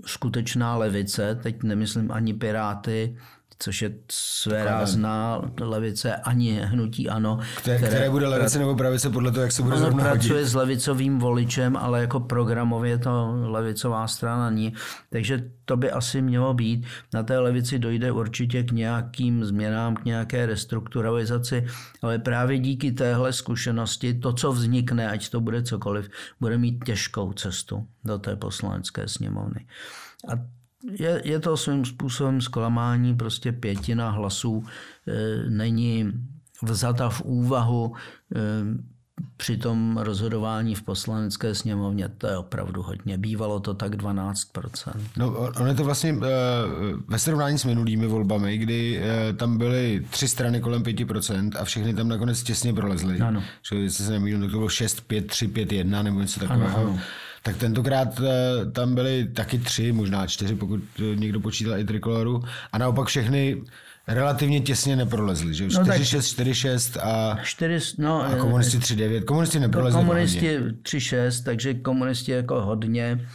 skutečná 0.07 0.77
levice, 0.77 1.39
teď 1.43 1.63
nemyslím 1.63 2.13
ani 2.13 2.35
Piráty, 2.35 3.17
což 3.63 3.83
je 3.83 3.95
své 4.11 4.65
rázná 4.65 5.43
levice, 5.61 6.17
ani 6.17 6.61
hnutí 6.65 7.09
ano. 7.09 7.39
Které, 7.57 7.77
které, 7.77 7.91
které 7.91 8.11
bude 8.11 8.27
levice 8.27 8.59
nebo 8.59 8.77
pravice 8.77 9.11
podle 9.11 9.33
toho, 9.33 9.43
jak 9.43 9.53
se 9.53 9.63
bude 9.63 9.77
zrovna 9.77 10.05
pracuje 10.05 10.33
hodit. 10.33 10.47
s 10.47 10.55
levicovým 10.55 11.19
voličem, 11.19 11.77
ale 11.77 12.01
jako 12.01 12.21
programově 12.21 12.99
to 12.99 13.33
levicová 13.43 14.09
strana 14.09 14.51
ní. 14.51 14.75
Takže 15.11 15.45
to 15.65 15.77
by 15.77 15.91
asi 15.91 16.23
mělo 16.23 16.55
být. 16.55 16.87
Na 17.15 17.23
té 17.23 17.39
levici 17.39 17.79
dojde 17.79 18.13
určitě 18.13 18.63
k 18.63 18.73
nějakým 18.73 19.45
změnám, 19.45 19.97
k 19.97 20.05
nějaké 20.05 20.47
restrukturalizaci, 20.47 21.67
ale 22.03 22.19
právě 22.19 22.59
díky 22.59 22.93
téhle 22.93 23.33
zkušenosti 23.33 24.15
to, 24.15 24.33
co 24.33 24.53
vznikne, 24.53 25.11
ať 25.11 25.31
to 25.31 25.41
bude 25.41 25.63
cokoliv, 25.63 26.09
bude 26.41 26.59
mít 26.59 26.85
těžkou 26.85 27.33
cestu 27.33 27.87
do 28.05 28.19
té 28.19 28.37
poslanecké 28.37 29.09
sněmovny. 29.09 29.67
A 30.29 30.62
je, 30.91 31.23
je 31.25 31.41
to 31.41 31.57
svým 31.57 31.85
způsobem 31.85 32.41
zklamání, 32.41 33.17
prostě 33.17 33.53
pětina 33.53 34.11
hlasů 34.11 34.65
e, 35.09 35.51
není 35.51 36.13
vzata 36.63 37.11
v 37.11 37.23
úvahu 37.23 37.93
e, 38.35 38.93
při 39.37 39.57
tom 39.57 39.99
rozhodování 39.99 40.75
v 40.75 40.83
poslanecké 40.83 41.55
sněmovně, 41.55 42.09
to 42.09 42.27
je 42.27 42.37
opravdu 42.37 42.83
hodně. 42.83 43.19
Bývalo 43.19 43.61
to 43.61 43.75
tak 43.75 43.95
12%. 43.95 44.93
No, 45.17 45.39
ono 45.39 45.67
je 45.67 45.75
to 45.75 45.85
vlastně 45.85 46.11
e, 46.11 46.17
ve 47.09 47.19
srovnání 47.19 47.59
s 47.59 47.65
minulými 47.65 48.07
volbami, 48.07 48.59
kdy 48.59 49.03
e, 49.03 49.33
tam 49.33 49.59
byly 49.59 50.07
tři 50.11 50.29
strany 50.29 50.61
kolem 50.61 50.83
5% 50.83 51.51
a 51.61 51.65
všechny 51.65 51.95
tam 51.95 52.09
nakonec 52.09 52.43
těsně 52.43 52.75
prolezly. 52.75 53.21
Ano. 53.21 53.43
Že 53.73 53.91
se 53.91 54.13
nemýlím, 54.13 54.41
to 54.41 54.49
bylo 54.49 54.69
6, 54.69 55.01
5, 55.01 55.27
3, 55.27 55.49
5, 55.49 55.73
1 55.73 56.03
nebo 56.03 56.21
něco 56.21 56.41
takového. 56.41 56.77
Ano, 56.77 56.91
ano. 56.91 57.01
Tak 57.43 57.57
tentokrát 57.57 58.21
eh, 58.21 58.71
tam 58.71 58.95
byly 58.95 59.29
taky 59.35 59.59
tři, 59.59 59.93
možná 59.93 60.27
čtyři, 60.27 60.55
pokud 60.55 60.81
eh, 60.99 61.17
někdo 61.17 61.41
počítal 61.41 61.79
i 61.79 61.85
trikoloru. 61.85 62.43
A 62.73 62.79
naopak 62.79 63.09
všechny 63.09 63.63
relativně 64.09 64.61
těsně 64.61 64.97
neprolezli, 64.97 65.55
že? 65.55 65.67
4-6, 65.67 65.79
no 65.79 66.45
4-6 66.45 67.01
a, 67.03 67.39
4, 67.43 67.95
no, 67.99 68.23
a 68.23 68.37
komunisti 68.37 68.79
3-9. 68.79 69.25
Komunisti 69.25 69.61
neprolezli 69.61 70.01
Komunisti 70.01 70.59
3-6, 70.59 71.45
takže 71.45 71.75
komunisti 71.75 72.33
jako 72.33 72.63
hodně. 72.63 73.27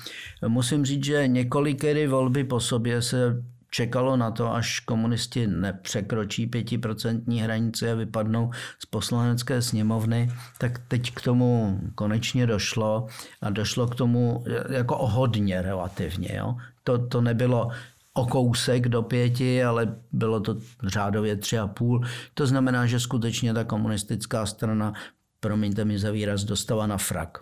Musím 0.47 0.85
říct, 0.85 1.05
že 1.05 1.27
několikery 1.27 2.07
volby 2.07 2.43
po 2.43 2.59
sobě 2.59 3.01
se 3.01 3.43
čekalo 3.69 4.17
na 4.17 4.31
to, 4.31 4.53
až 4.53 4.79
komunisti 4.79 5.47
nepřekročí 5.47 6.47
pětiprocentní 6.47 7.41
hranici 7.41 7.91
a 7.91 7.95
vypadnou 7.95 8.51
z 8.79 8.85
poslanecké 8.85 9.61
sněmovny, 9.61 10.31
tak 10.57 10.81
teď 10.87 11.13
k 11.13 11.21
tomu 11.21 11.79
konečně 11.95 12.47
došlo 12.47 13.07
a 13.41 13.49
došlo 13.49 13.87
k 13.87 13.95
tomu 13.95 14.43
jako 14.69 14.97
o 14.97 15.07
hodně 15.07 15.61
relativně. 15.61 16.29
Jo? 16.35 16.55
To, 16.83 17.07
to 17.07 17.21
nebylo 17.21 17.69
o 18.13 18.25
kousek 18.25 18.87
do 18.87 19.01
pěti, 19.01 19.63
ale 19.63 19.95
bylo 20.11 20.39
to 20.39 20.57
řádově 20.83 21.35
tři 21.35 21.59
a 21.59 21.67
půl. 21.67 22.05
To 22.33 22.47
znamená, 22.47 22.85
že 22.85 22.99
skutečně 22.99 23.53
ta 23.53 23.63
komunistická 23.63 24.45
strana, 24.45 24.93
promiňte 25.39 25.85
mi 25.85 25.99
za 25.99 26.11
výraz, 26.11 26.43
dostala 26.43 26.87
na 26.87 26.97
frak. 26.97 27.37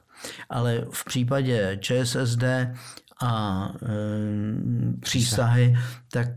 Ale 0.49 0.86
v 0.91 1.05
případě 1.05 1.78
ČSSD 1.82 2.43
a 3.22 3.72
e, 3.84 4.99
přísahy, 4.99 5.78
tak 6.11 6.28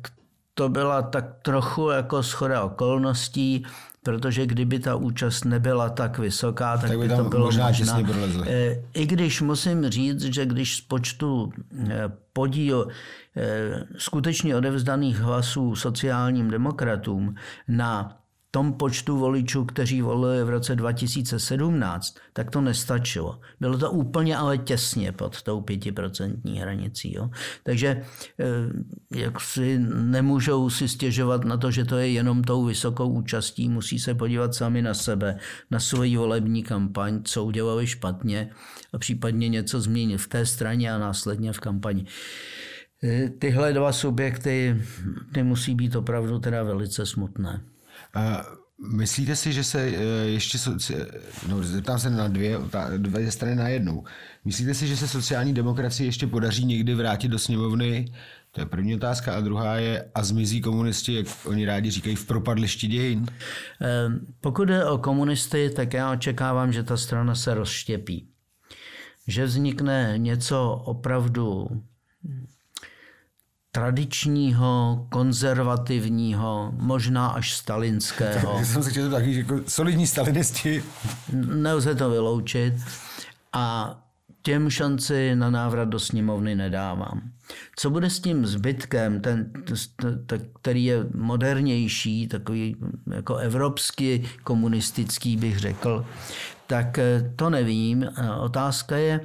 to 0.55 0.69
byla 0.69 1.03
tak 1.03 1.25
trochu 1.43 1.91
jako 1.91 2.23
schoda 2.23 2.63
okolností, 2.63 3.65
protože 4.03 4.47
kdyby 4.47 4.79
ta 4.79 4.95
účast 4.95 5.45
nebyla 5.45 5.91
tak 5.91 6.19
vysoká, 6.19 6.77
tak, 6.77 6.91
tak 6.91 6.99
by, 6.99 7.09
by 7.09 7.17
to 7.17 7.25
bylo 7.25 7.45
možná, 7.45 7.67
možná. 7.67 8.01
e, 8.47 8.83
I 8.95 9.07
když 9.07 9.41
musím 9.41 9.89
říct, 9.89 10.23
že 10.23 10.47
když 10.47 10.77
z 10.77 10.81
počtu 10.81 11.53
e, 11.89 12.13
podíl 12.33 12.89
skutečně 13.99 14.57
odevzdaných 14.57 15.21
hlasů 15.21 15.77
sociálním 15.77 16.51
demokratům 16.51 17.35
na 17.69 18.18
tom 18.51 18.73
počtu 18.73 19.17
voličů, 19.17 19.65
kteří 19.65 20.03
volili 20.03 20.45
v 20.45 20.49
roce 20.49 20.77
2017, 20.77 22.15
tak 22.33 22.51
to 22.51 22.61
nestačilo. 22.61 23.41
Bylo 23.61 23.79
to 23.79 23.91
úplně 23.91 24.37
ale 24.37 24.59
těsně 24.59 25.13
pod 25.13 25.43
tou 25.43 25.61
pětiprocentní 25.61 26.59
hranicí. 26.61 27.15
Jo. 27.15 27.31
Takže 27.63 28.03
eh, 28.41 28.45
jak 29.15 29.41
si 29.41 29.79
nemůžou 29.95 30.71
si 30.71 30.89
stěžovat 30.89 31.45
na 31.45 31.57
to, 31.57 31.71
že 31.71 31.85
to 31.85 31.97
je 31.97 32.09
jenom 32.11 32.45
tou 32.45 32.65
vysokou 32.65 33.09
účastí, 33.09 33.69
musí 33.69 33.99
se 33.99 34.15
podívat 34.15 34.55
sami 34.55 34.83
na 34.83 34.95
sebe, 34.95 35.39
na 35.71 35.81
svoji 35.81 36.17
volební 36.17 36.63
kampaň, 36.63 37.23
co 37.25 37.45
udělali 37.45 37.87
špatně 37.87 38.51
a 38.93 38.99
případně 38.99 39.49
něco 39.49 39.81
změnit 39.81 40.19
v 40.19 40.29
té 40.29 40.47
straně 40.47 40.93
a 40.93 40.99
následně 40.99 41.53
v 41.53 41.61
kampani. 41.61 42.07
Eh, 43.05 43.29
tyhle 43.29 43.73
dva 43.73 43.93
subjekty 43.93 44.83
ty 45.35 45.43
musí 45.43 45.75
být 45.75 45.97
opravdu 45.97 46.39
teda 46.39 46.63
velice 46.63 47.07
smutné. 47.07 47.61
Myslíte 48.81 49.37
si, 49.37 49.53
že 49.53 49.65
se 49.65 49.81
eh, 49.81 50.03
ještě, 50.27 50.59
no 51.49 51.63
zeptám 51.63 51.99
se 51.99 52.11
na 52.11 52.29
dvě, 52.29 52.59
dvě 52.97 53.31
strany 53.33 53.55
na 53.55 53.69
jednu. 53.69 54.05
Myslíte 54.45 54.75
si, 54.75 54.87
že 54.87 54.97
se 54.97 55.09
sociální 55.09 55.55
demokracii 55.55 56.09
ještě 56.09 56.27
podaří 56.27 56.65
někdy 56.65 56.95
vrátit 56.95 57.29
do 57.29 57.39
sněmovny? 57.39 58.13
To 58.51 58.61
je 58.61 58.67
první 58.67 58.95
otázka. 58.95 59.35
A 59.35 59.41
druhá 59.41 59.77
je, 59.77 60.11
a 60.15 60.25
zmizí 60.25 60.61
komunisti, 60.61 61.15
jak 61.15 61.27
oni 61.45 61.67
rádi 61.67 61.91
říkají, 61.91 62.17
v 62.17 62.27
propadlišti 62.27 62.87
dějin? 62.87 63.27
Ehm, 63.81 64.27
pokud 64.41 64.65
jde 64.65 64.85
o 64.85 64.99
komunisty, 64.99 65.71
tak 65.71 65.93
já 65.93 66.13
očekávám, 66.13 66.73
že 66.73 66.83
ta 66.83 66.97
strana 66.97 67.35
se 67.35 67.55
rozštěpí. 67.55 68.29
Že 69.27 69.45
vznikne 69.45 70.15
něco 70.17 70.83
opravdu 70.85 71.69
tradičního, 73.73 75.07
konzervativního, 75.09 76.73
možná 76.77 77.29
až 77.29 77.57
stalinského. 77.57 78.59
Já 78.59 78.65
jsem 78.65 78.83
si 78.83 78.91
chtěl 78.91 79.11
taky, 79.11 79.37
jako 79.39 79.61
solidní 79.69 80.07
stalinisti. 80.07 80.83
Nelze 81.33 81.95
to 81.95 82.11
vyloučit. 82.11 82.75
A 83.53 83.97
těm 84.43 84.71
šanci 84.71 85.37
na 85.37 85.51
návrat 85.51 85.89
do 85.89 86.01
sněmovny 86.01 86.55
nedávám. 86.55 87.21
Co 87.77 87.91
bude 87.91 88.11
s 88.11 88.21
tím 88.21 88.47
zbytkem, 88.47 89.21
ten, 89.21 89.53
který 90.61 90.85
je 90.85 91.07
modernější, 91.15 92.29
takový 92.29 92.77
jako 93.15 93.37
evropský 93.37 94.29
komunistický 94.45 95.37
bych 95.37 95.59
řekl, 95.59 96.07
tak 96.69 96.99
eh, 96.99 97.33
to 97.37 97.51
nevím. 97.51 98.09
Otázka 98.41 98.97
je 98.97 99.21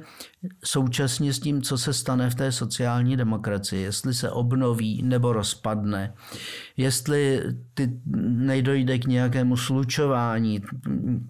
současně 0.64 1.32
s 1.32 1.40
tím, 1.40 1.62
co 1.62 1.78
se 1.78 1.92
stane 1.92 2.30
v 2.30 2.34
té 2.34 2.52
sociální 2.52 3.16
demokracii, 3.16 3.82
jestli 3.82 4.14
se 4.14 4.30
obnoví 4.30 5.02
nebo 5.02 5.32
rozpadne, 5.32 6.14
jestli 6.76 7.42
ty 7.74 8.00
nejdojde 8.24 8.98
k 8.98 9.06
nějakému 9.06 9.56
slučování 9.56 10.62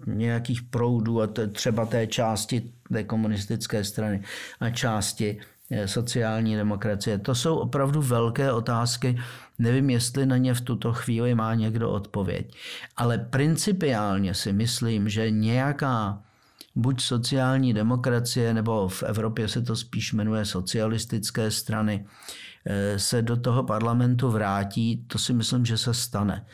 nějakých 0.05 0.63
proudů 0.63 1.21
a 1.21 1.27
třeba 1.51 1.85
té 1.85 2.07
části 2.07 2.71
té 2.93 3.03
komunistické 3.03 3.83
strany 3.83 4.23
a 4.59 4.69
části 4.69 5.37
eh, 5.39 5.54
sociální 5.85 6.55
demokracie. 6.55 7.17
To 7.17 7.35
jsou 7.35 7.55
opravdu 7.55 8.01
velké 8.01 8.51
otázky. 8.51 9.17
Nevím, 9.59 9.89
jestli 9.89 10.25
na 10.25 10.37
ně 10.37 10.53
v 10.53 10.61
tuto 10.61 10.93
chvíli 10.93 11.35
má 11.35 11.53
někdo 11.53 11.91
odpověď. 11.91 12.55
Ale 12.97 13.17
principiálně 13.17 14.33
si 14.33 14.53
myslím, 14.53 15.09
že 15.09 15.31
nějaká 15.31 16.21
buď 16.75 17.01
sociální 17.01 17.73
demokracie, 17.73 18.53
nebo 18.53 18.87
v 18.87 19.03
Evropě 19.03 19.47
se 19.47 19.61
to 19.61 19.75
spíš 19.75 20.13
jmenuje 20.13 20.45
socialistické 20.45 21.51
strany, 21.51 22.05
eh, 22.65 22.99
se 22.99 23.21
do 23.21 23.37
toho 23.37 23.63
parlamentu 23.63 24.29
vrátí, 24.29 25.05
to 25.07 25.19
si 25.19 25.33
myslím, 25.33 25.65
že 25.65 25.77
se 25.77 25.93
stane. 25.93 26.45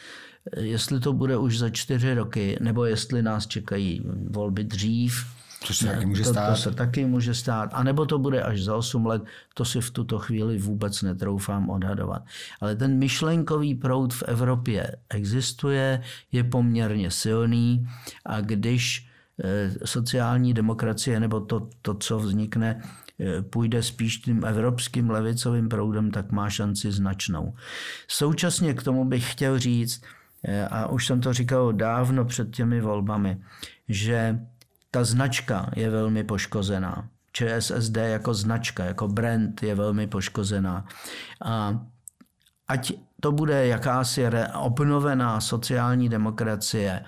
Eh, 0.53 0.61
jestli 0.61 0.99
to 0.99 1.13
bude 1.13 1.37
už 1.37 1.57
za 1.57 1.69
čtyři 1.69 2.13
roky, 2.13 2.57
nebo 2.61 2.85
jestli 2.85 3.21
nás 3.21 3.47
čekají 3.47 4.01
volby 4.29 4.63
dřív, 4.63 5.40
Což 5.63 5.77
se 5.77 5.85
taky 5.85 6.05
může 6.05 6.23
to, 6.23 6.29
stát. 6.29 6.49
To 6.49 6.55
se 6.55 6.71
taky 6.71 7.05
může 7.05 7.33
stát. 7.33 7.69
A 7.73 7.83
nebo 7.83 8.05
to 8.05 8.19
bude 8.19 8.43
až 8.43 8.63
za 8.63 8.75
8 8.75 9.05
let, 9.05 9.23
to 9.53 9.65
si 9.65 9.81
v 9.81 9.91
tuto 9.91 10.19
chvíli 10.19 10.57
vůbec 10.57 11.01
netroufám 11.01 11.69
odhadovat. 11.69 12.23
Ale 12.61 12.75
ten 12.75 12.97
myšlenkový 12.97 13.75
proud 13.75 14.13
v 14.13 14.23
Evropě 14.23 14.95
existuje, 15.09 16.01
je 16.31 16.43
poměrně 16.43 17.11
silný 17.11 17.87
a 18.25 18.41
když 18.41 19.07
eh, 19.43 19.71
sociální 19.85 20.53
demokracie 20.53 21.19
nebo 21.19 21.39
to, 21.39 21.69
to 21.81 21.93
co 21.93 22.19
vznikne, 22.19 22.81
eh, 23.19 23.41
půjde 23.41 23.83
spíš 23.83 24.17
tím 24.17 24.45
evropským 24.45 25.09
levicovým 25.09 25.69
proudem, 25.69 26.11
tak 26.11 26.31
má 26.31 26.49
šanci 26.49 26.91
značnou. 26.91 27.53
Současně 28.07 28.73
k 28.73 28.83
tomu 28.83 29.05
bych 29.05 29.31
chtěl 29.31 29.59
říct, 29.59 30.01
eh, 30.43 30.67
a 30.67 30.87
už 30.87 31.05
jsem 31.05 31.21
to 31.21 31.33
říkal 31.33 31.73
dávno 31.73 32.25
před 32.25 32.55
těmi 32.55 32.81
volbami, 32.81 33.37
že 33.89 34.39
ta 34.91 35.03
značka 35.03 35.69
je 35.75 35.89
velmi 35.89 36.23
poškozená. 36.23 37.07
ČSSD 37.33 37.97
jako 37.97 38.33
značka, 38.33 38.85
jako 38.85 39.07
brand 39.07 39.63
je 39.63 39.75
velmi 39.75 40.07
poškozená. 40.07 40.85
A 41.45 41.79
ať 42.67 42.93
to 43.19 43.31
bude 43.31 43.67
jakási 43.67 44.25
obnovená 44.59 45.41
sociální 45.41 46.09
demokracie, 46.09 47.03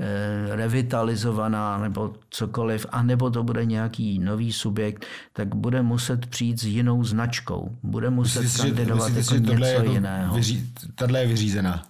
eh, 0.00 0.56
revitalizovaná 0.56 1.78
nebo 1.78 2.14
cokoliv, 2.30 2.86
a 2.90 3.02
nebo 3.02 3.30
to 3.30 3.42
bude 3.42 3.64
nějaký 3.64 4.18
nový 4.18 4.52
subjekt, 4.52 5.06
tak 5.32 5.54
bude 5.54 5.82
muset 5.82 6.26
přijít 6.26 6.60
s 6.60 6.64
jinou 6.64 7.04
značkou. 7.04 7.76
Bude 7.82 8.10
muset 8.10 8.42
myslíte, 8.42 8.76
kandidovat 8.76 9.12
myslíte, 9.12 9.50
jako 9.50 9.60
něco 9.60 9.64
jako 9.64 9.92
jiného. 9.92 10.34
Vyří, 10.34 10.72
tato 10.94 11.16
je 11.16 11.26
vyřízená. 11.26 11.82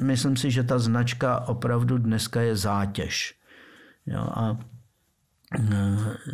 Myslím 0.00 0.36
si, 0.36 0.50
že 0.50 0.62
ta 0.62 0.78
značka 0.78 1.40
opravdu 1.48 1.98
dneska 1.98 2.40
je 2.40 2.56
zátěž. 2.56 3.34
Jo, 4.06 4.20
a 4.20 4.58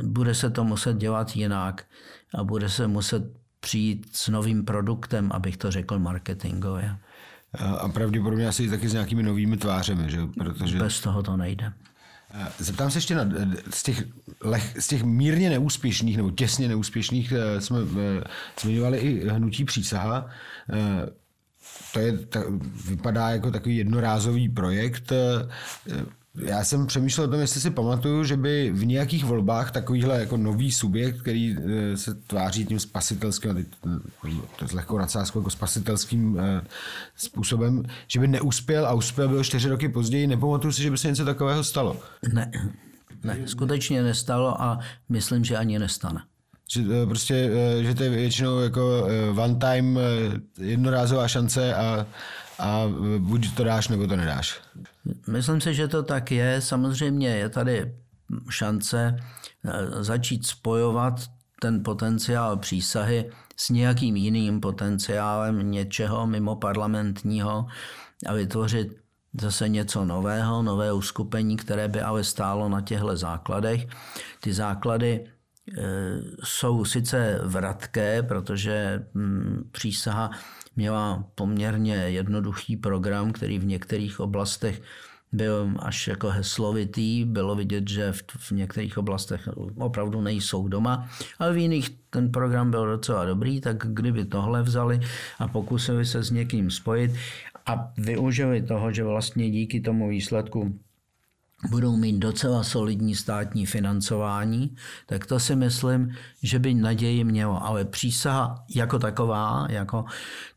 bude 0.03 0.35
se 0.35 0.51
to 0.51 0.65
muset 0.65 0.97
dělat 0.97 1.37
jinak 1.37 1.85
a 2.35 2.45
bude 2.45 2.69
se 2.69 2.87
muset 2.87 3.23
přijít 3.61 4.09
s 4.13 4.29
novým 4.29 4.65
produktem, 4.65 5.31
abych 5.33 5.57
to 5.57 5.71
řekl 5.71 5.99
marketingově. 5.99 6.97
A 7.79 7.89
pravděpodobně 7.89 8.49
asi 8.49 8.71
taky 8.71 8.89
s 8.89 8.93
nějakými 8.93 9.23
novými 9.23 9.57
tvářemi, 9.57 10.11
že? 10.11 10.19
Protože... 10.39 10.79
Bez 10.79 11.01
toho 11.01 11.23
to 11.23 11.37
nejde. 11.37 11.73
Zeptám 12.59 12.91
se 12.91 12.99
ještě 12.99 13.15
na, 13.15 13.25
z, 13.71 13.83
těch 13.83 14.05
leh, 14.41 14.75
z 14.79 14.89
těch 14.89 15.03
mírně 15.03 15.51
neúspěšných 15.51 16.17
nebo 16.17 16.31
těsně 16.31 16.69
neúspěšných 16.69 17.33
eh, 17.33 17.61
jsme 17.61 17.79
eh, 17.81 18.25
zmiňovali 18.61 18.99
i 18.99 19.29
hnutí 19.29 19.65
přísaha. 19.65 20.27
Eh, 20.73 21.09
to 21.93 21.99
je, 22.01 22.19
ta, 22.19 22.43
vypadá 22.89 23.31
jako 23.31 23.51
takový 23.51 23.77
jednorázový 23.77 24.49
projekt 24.49 25.13
já 26.39 26.65
jsem 26.65 26.87
přemýšlel 26.87 27.27
o 27.27 27.31
tom, 27.31 27.41
jestli 27.41 27.61
si 27.61 27.71
pamatuju, 27.71 28.25
že 28.25 28.37
by 28.37 28.71
v 28.75 28.87
nějakých 28.87 29.25
volbách 29.25 29.71
takovýhle 29.71 30.21
jako 30.21 30.37
nový 30.37 30.73
subjekt, 30.73 31.21
který 31.21 31.57
eh, 31.57 31.97
se 31.97 32.15
tváří 32.15 32.67
tím 32.67 32.81
spasitelským, 32.81 33.67
to 34.57 34.65
je 34.65 34.69
lehkou 34.75 34.99
nadsázkou 34.99 35.39
jako 35.39 35.51
spasitelským 35.51 36.39
eh, 36.41 36.63
způsobem, 37.17 37.83
že 38.09 38.21
by 38.21 38.29
neuspěl 38.29 38.87
a 38.87 38.93
uspěl 38.93 39.29
byl 39.29 39.45
čtyři 39.45 39.69
roky 39.69 39.89
později. 39.89 40.27
Nepamatuju 40.27 40.73
si, 40.73 40.83
že 40.83 40.91
by 40.91 40.99
se 40.99 41.09
něco 41.09 41.25
takového 41.25 41.65
stalo. 41.65 41.97
Ne, 42.33 42.51
ne, 43.25 43.39
skutečně 43.47 44.03
nestalo 44.03 44.63
a 44.63 44.79
myslím, 45.09 45.45
že 45.45 45.57
ani 45.57 45.79
nestane. 45.79 46.21
Že, 46.73 46.83
eh, 47.03 47.07
prostě, 47.07 47.51
že 47.83 47.95
to 47.95 48.03
je 48.03 48.11
většinou 48.11 48.61
jako 48.61 49.09
one 49.37 49.55
time, 49.55 49.99
jednorázová 50.59 51.29
šance 51.29 51.75
a 51.75 52.07
a 52.59 52.85
buď 53.19 53.55
to 53.55 53.65
dáš, 53.65 53.89
nebo 53.89 54.07
to 54.07 54.17
nedáš. 54.17 54.61
Myslím 55.29 55.61
si, 55.61 55.75
že 55.75 55.89
to 55.89 56.03
tak 56.03 56.31
je. 56.31 56.61
Samozřejmě 56.61 57.29
je 57.29 57.49
tady 57.49 57.95
šance 58.51 59.17
eh, 59.65 60.05
začít 60.05 60.47
spojovat 60.47 61.15
ten 61.61 61.83
potenciál 61.83 62.57
přísahy 62.57 63.31
s 63.57 63.71
nějakým 63.71 64.17
jiným 64.17 64.61
potenciálem 64.61 65.71
něčeho 65.71 66.27
mimo 66.27 66.57
parlamentního 66.57 67.67
a 68.27 68.33
vytvořit 68.33 68.97
zase 69.41 69.69
něco 69.69 70.05
nového, 70.05 70.63
nové 70.63 70.93
uskupení, 70.93 71.57
které 71.57 71.89
by 71.89 72.01
ale 72.01 72.25
stálo 72.25 72.69
na 72.69 72.81
těchto 72.81 73.17
základech. 73.17 73.87
Ty 74.41 74.53
základy 74.53 75.25
eh, 75.25 75.83
jsou 76.45 76.85
sice 76.85 77.41
vratké, 77.43 78.23
protože 78.23 79.07
hm, 79.15 79.69
přísaha 79.73 80.31
měla 80.77 81.25
poměrně 81.35 81.95
jednoduchý 81.95 82.77
program, 82.77 83.33
který 83.33 83.59
v 83.59 83.67
některých 83.67 84.21
oblastech 84.21 84.83
byl 85.33 85.75
až 85.79 86.09
jako 86.09 86.29
heslovitý. 86.29 87.25
Bylo 87.25 87.55
vidět, 87.55 87.89
že 87.89 88.13
v, 88.13 88.23
v 88.39 88.51
některých 88.51 88.99
oblastech 88.99 89.49
opravdu 89.77 90.21
nejsou 90.21 90.69
doma, 90.69 91.09
ale 91.39 91.53
v 91.53 91.57
jiných 91.57 91.91
ten 92.11 92.33
program 92.33 92.71
byl 92.71 92.87
docela 92.87 93.25
dobrý, 93.25 93.61
tak 93.61 93.77
kdyby 93.77 94.25
tohle 94.25 94.63
vzali 94.63 95.01
a 95.39 95.49
pokusili 95.49 96.07
se 96.07 96.23
s 96.23 96.31
někým 96.31 96.71
spojit 96.71 97.11
a 97.67 97.93
využili 97.99 98.63
toho, 98.63 98.93
že 98.93 99.05
vlastně 99.05 99.51
díky 99.51 99.81
tomu 99.81 100.09
výsledku 100.09 100.79
budou 101.71 101.97
mít 101.97 102.19
docela 102.19 102.65
solidní 102.65 103.15
státní 103.15 103.67
financování, 103.67 104.77
tak 105.07 105.27
to 105.27 105.41
si 105.41 105.57
myslím, 105.57 106.15
že 106.43 106.59
by 106.59 106.75
naději 106.75 107.25
mělo. 107.25 107.65
Ale 107.65 107.85
přísaha 107.85 108.65
jako 108.75 108.99
taková, 108.99 109.67
jako 109.71 110.05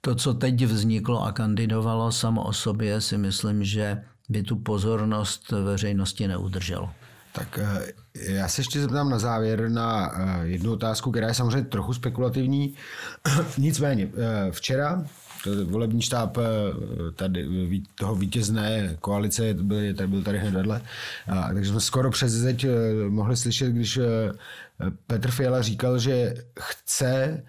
to, 0.02 0.16
co 0.16 0.34
teď 0.34 0.66
vzniklo 0.66 1.24
a 1.24 1.32
kandidovalo 1.32 2.12
samo 2.12 2.44
o 2.44 2.54
sobě, 2.54 3.02
si 3.02 3.18
myslím, 3.18 3.64
že 3.64 4.04
by 4.30 4.44
tu 4.44 4.56
pozornost 4.56 5.52
veřejnosti 5.52 6.28
neudrželo. 6.28 6.90
Tak 7.32 7.60
eh, 7.62 7.94
já 8.34 8.48
se 8.48 8.62
ještě 8.62 8.82
zeptám 8.82 9.10
na 9.10 9.20
závěr 9.20 9.70
na 9.70 10.12
eh, 10.16 10.48
jednu 10.48 10.72
otázku, 10.72 11.12
která 11.12 11.28
je 11.28 11.34
samozřejmě 11.34 11.70
trochu 11.70 11.94
spekulativní. 11.94 12.76
Nicméně, 13.58 14.10
eh, 14.18 14.52
včera 14.52 15.06
volební 15.66 16.02
štáb 16.02 16.38
eh, 16.38 16.42
tady, 17.16 17.48
toho 17.96 18.16
vítězné 18.16 18.98
koalice 19.02 19.54
byl, 19.54 19.94
tady, 19.94 20.08
byl 20.08 20.24
tady 20.24 20.40
hned 20.40 20.54
vedle. 20.54 20.82
A, 21.28 21.54
takže 21.54 21.70
jsme 21.70 21.80
skoro 21.80 22.12
přes 22.12 22.32
zeď 22.32 22.64
eh, 22.64 22.70
mohli 23.10 23.38
slyšet, 23.38 23.72
když 23.72 23.98
eh, 23.98 24.32
Petr 25.08 25.32
Fiala 25.32 25.62
říkal, 25.62 26.00
že 26.00 26.36
chce 26.60 27.44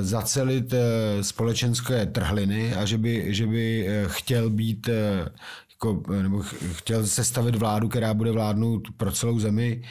zacelit 0.00 0.74
společenské 1.20 2.06
trhliny 2.06 2.74
a 2.74 2.84
že 2.84 2.98
by, 2.98 3.34
že 3.34 3.46
by 3.46 3.88
chtěl 4.06 4.50
být 4.50 4.88
jako, 5.70 6.02
nebo 6.22 6.42
chtěl 6.72 7.06
sestavit 7.06 7.54
vládu, 7.54 7.88
která 7.88 8.14
bude 8.14 8.30
vládnout 8.30 8.82
pro 8.96 9.12
celou 9.12 9.38
zemi 9.38 9.82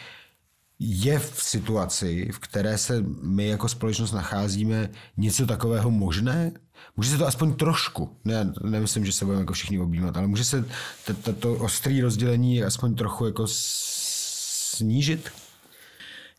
je 0.80 1.20
v 1.20 1.44
situaci, 1.44 2.30
v 2.32 2.40
které 2.40 2.78
se 2.78 3.04
my 3.22 3.48
jako 3.48 3.70
společnost 3.70 4.12
nacházíme, 4.12 4.90
něco 5.18 5.46
takového 5.46 5.92
možné? 5.92 6.52
Může 6.98 7.10
se 7.10 7.18
to 7.18 7.28
aspoň 7.28 7.54
trošku, 7.54 8.18
ne, 8.26 8.54
nemyslím, 8.64 9.06
že 9.06 9.12
se 9.12 9.26
budeme 9.26 9.42
jako 9.42 9.54
všichni 9.54 9.80
objímat, 9.80 10.18
ale 10.18 10.28
může 10.28 10.44
se 10.44 10.66
to 11.40 11.54
ostrý 11.54 12.02
rozdělení 12.02 12.64
aspoň 12.64 12.96
trochu 12.96 13.26
jako 13.26 13.44
snížit? 13.48 15.32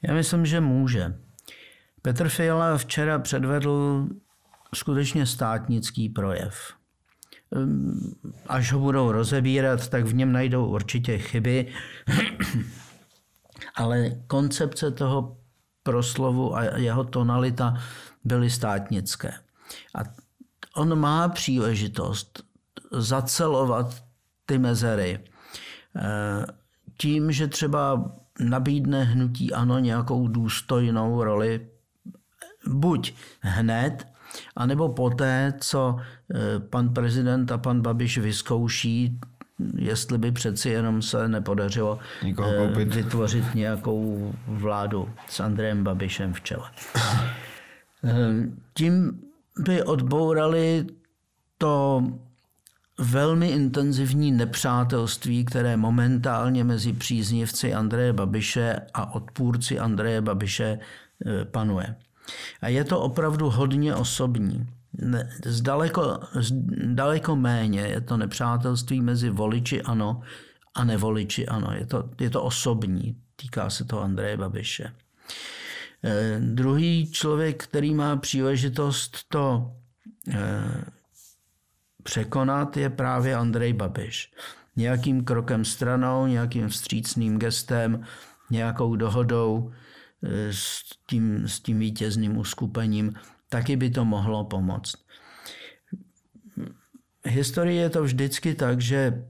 Já 0.03 0.15
myslím, 0.15 0.47
že 0.47 0.61
může. 0.61 1.15
Petr 2.03 2.29
Fiala 2.29 2.79
včera 2.79 3.19
předvedl 3.19 4.07
skutečně 4.75 5.27
státnický 5.27 6.09
projev. 6.09 6.75
Ehm, 7.57 8.15
až 8.47 8.73
ho 8.73 8.79
budou 8.79 9.13
rozebírat, 9.13 9.89
tak 9.89 10.05
v 10.05 10.15
něm 10.15 10.33
najdou 10.33 10.67
určitě 10.67 11.19
chyby, 11.19 11.73
ale 13.75 14.11
koncepce 14.27 14.91
toho 14.91 15.37
proslovu 15.83 16.57
a 16.57 16.65
jeho 16.65 17.05
tonalita 17.05 17.75
byly 18.25 18.51
státnické. 18.51 19.33
A 19.95 20.01
on 20.75 20.99
má 20.99 21.29
příležitost 21.29 22.43
zacelovat 22.93 24.05
ty 24.47 24.59
mezery 24.59 25.19
eh, 25.97 26.47
tím, 26.97 27.33
že 27.33 27.49
třeba 27.49 28.13
nabídne 28.41 29.05
hnutí 29.05 29.53
ano 29.53 29.79
nějakou 29.79 30.29
důstojnou 30.29 31.25
roli 31.25 31.69
buď 32.67 33.15
hned, 33.41 34.07
anebo 34.57 34.89
poté, 34.89 35.55
co 35.61 35.97
eh, 35.99 36.61
pan 36.61 36.95
prezident 36.95 37.53
a 37.53 37.59
pan 37.59 37.81
Babiš 37.83 38.19
vyzkouší, 38.19 39.21
jestli 39.77 40.19
by 40.19 40.33
přeci 40.33 40.69
jenom 40.69 41.03
se 41.03 41.29
nepodařilo 41.29 41.99
eh, 42.45 42.85
vytvořit 42.85 43.55
nějakou 43.55 44.35
vládu 44.47 45.11
s 45.29 45.41
Andrejem 45.41 45.85
Babišem 45.85 46.33
v 46.33 46.41
čele. 46.41 46.71
Tím 48.75 49.21
by 49.59 49.83
odbourali 49.83 50.87
to 51.59 52.03
velmi 52.99 53.51
intenzivní 53.51 54.33
nepřátelství, 54.33 55.45
které 55.45 55.77
momentálně 55.77 56.65
mezi 56.65 56.93
příznivci 56.93 57.75
Andreje 57.75 58.13
Babiše 58.13 58.77
a 58.95 59.15
odpůrci 59.15 59.79
Andreje 59.79 60.21
Babiše 60.21 60.65
e, 61.27 61.45
panuje. 61.45 61.97
A 62.61 62.69
je 62.69 62.85
to 62.85 63.01
opravdu 63.01 63.51
hodně 63.51 63.95
osobní. 63.95 64.67
Zdaleko, 65.47 66.21
daleko 66.85 67.37
méně 67.37 67.81
je 67.81 68.01
to 68.01 68.17
nepřátelství 68.17 69.01
mezi 69.01 69.31
voliči 69.31 69.83
ano 69.83 70.21
a 70.75 70.85
nevoliči 70.85 71.47
ano. 71.47 71.73
Je 71.75 71.87
to, 71.87 72.11
je 72.21 72.31
to 72.31 72.43
osobní. 72.43 73.17
Týká 73.37 73.71
se 73.71 73.85
to 73.85 74.03
Andreje 74.03 74.37
Babiše. 74.37 74.93
Eh, 76.05 76.41
druhý 76.41 77.11
člověk, 77.13 77.65
který 77.65 77.95
má 77.95 78.17
příležitost 78.17 79.25
to 79.29 79.73
eh, 80.29 80.85
překonat, 82.03 82.77
je 82.77 82.91
právě 82.91 83.35
Andrej 83.35 83.73
Babiš. 83.73 84.33
Nějakým 84.77 85.25
krokem 85.25 85.65
stranou, 85.65 86.27
nějakým 86.27 86.69
vstřícným 86.69 87.39
gestem, 87.39 88.05
nějakou 88.51 88.97
dohodou 88.97 89.73
eh, 90.23 90.53
s 90.53 90.83
tím, 91.07 91.49
s 91.49 91.61
tím 91.61 91.79
vítězným 91.79 92.39
uskupením, 92.39 93.15
taky 93.49 93.77
by 93.77 93.91
to 93.91 94.05
mohlo 94.05 94.45
pomoct. 94.45 94.95
Historie 97.25 97.83
je 97.83 97.91
to 97.91 98.03
vždycky 98.03 98.55
tak, 98.55 98.81
že 98.81 99.25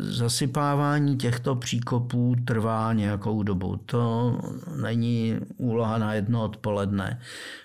zasypávání 0.00 1.16
těchto 1.16 1.54
příkopů 1.56 2.36
trvá 2.44 2.92
nějakou 2.92 3.42
dobu. 3.42 3.76
To 3.76 4.38
není 4.76 5.38
úloha 5.56 5.98
na 5.98 6.14
jedno 6.14 6.44
odpoledne. 6.44 7.20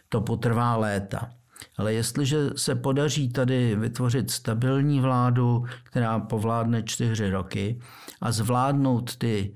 To 0.10 0.22
potrvá 0.22 0.76
léta. 0.76 1.30
Ale 1.78 1.94
jestliže 1.94 2.38
se 2.56 2.76
podaří 2.76 3.30
tady 3.30 3.76
vytvořit 3.76 4.32
stabilní 4.32 5.00
vládu, 5.00 5.66
která 5.84 6.20
povládne 6.20 6.84
čtyři 6.84 7.30
roky 7.30 7.80
a 8.22 8.32
zvládnout 8.32 9.16
ty 9.16 9.56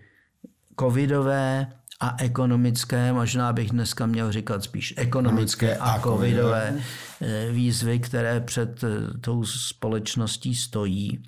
covidové 0.80 1.68
a 2.00 2.16
ekonomické, 2.24 3.14
možná 3.14 3.54
bych 3.54 3.70
dneska 3.70 4.06
měl 4.06 4.32
říkat 4.32 4.64
spíš 4.64 4.94
ekonomické 4.98 5.78
a 5.78 6.00
covidové 6.00 6.74
eh, 7.22 7.52
výzvy, 7.52 8.00
které 8.00 8.40
před 8.40 8.84
eh, 8.84 9.18
tou 9.22 9.46
společností 9.46 10.56
stojí, 10.56 11.24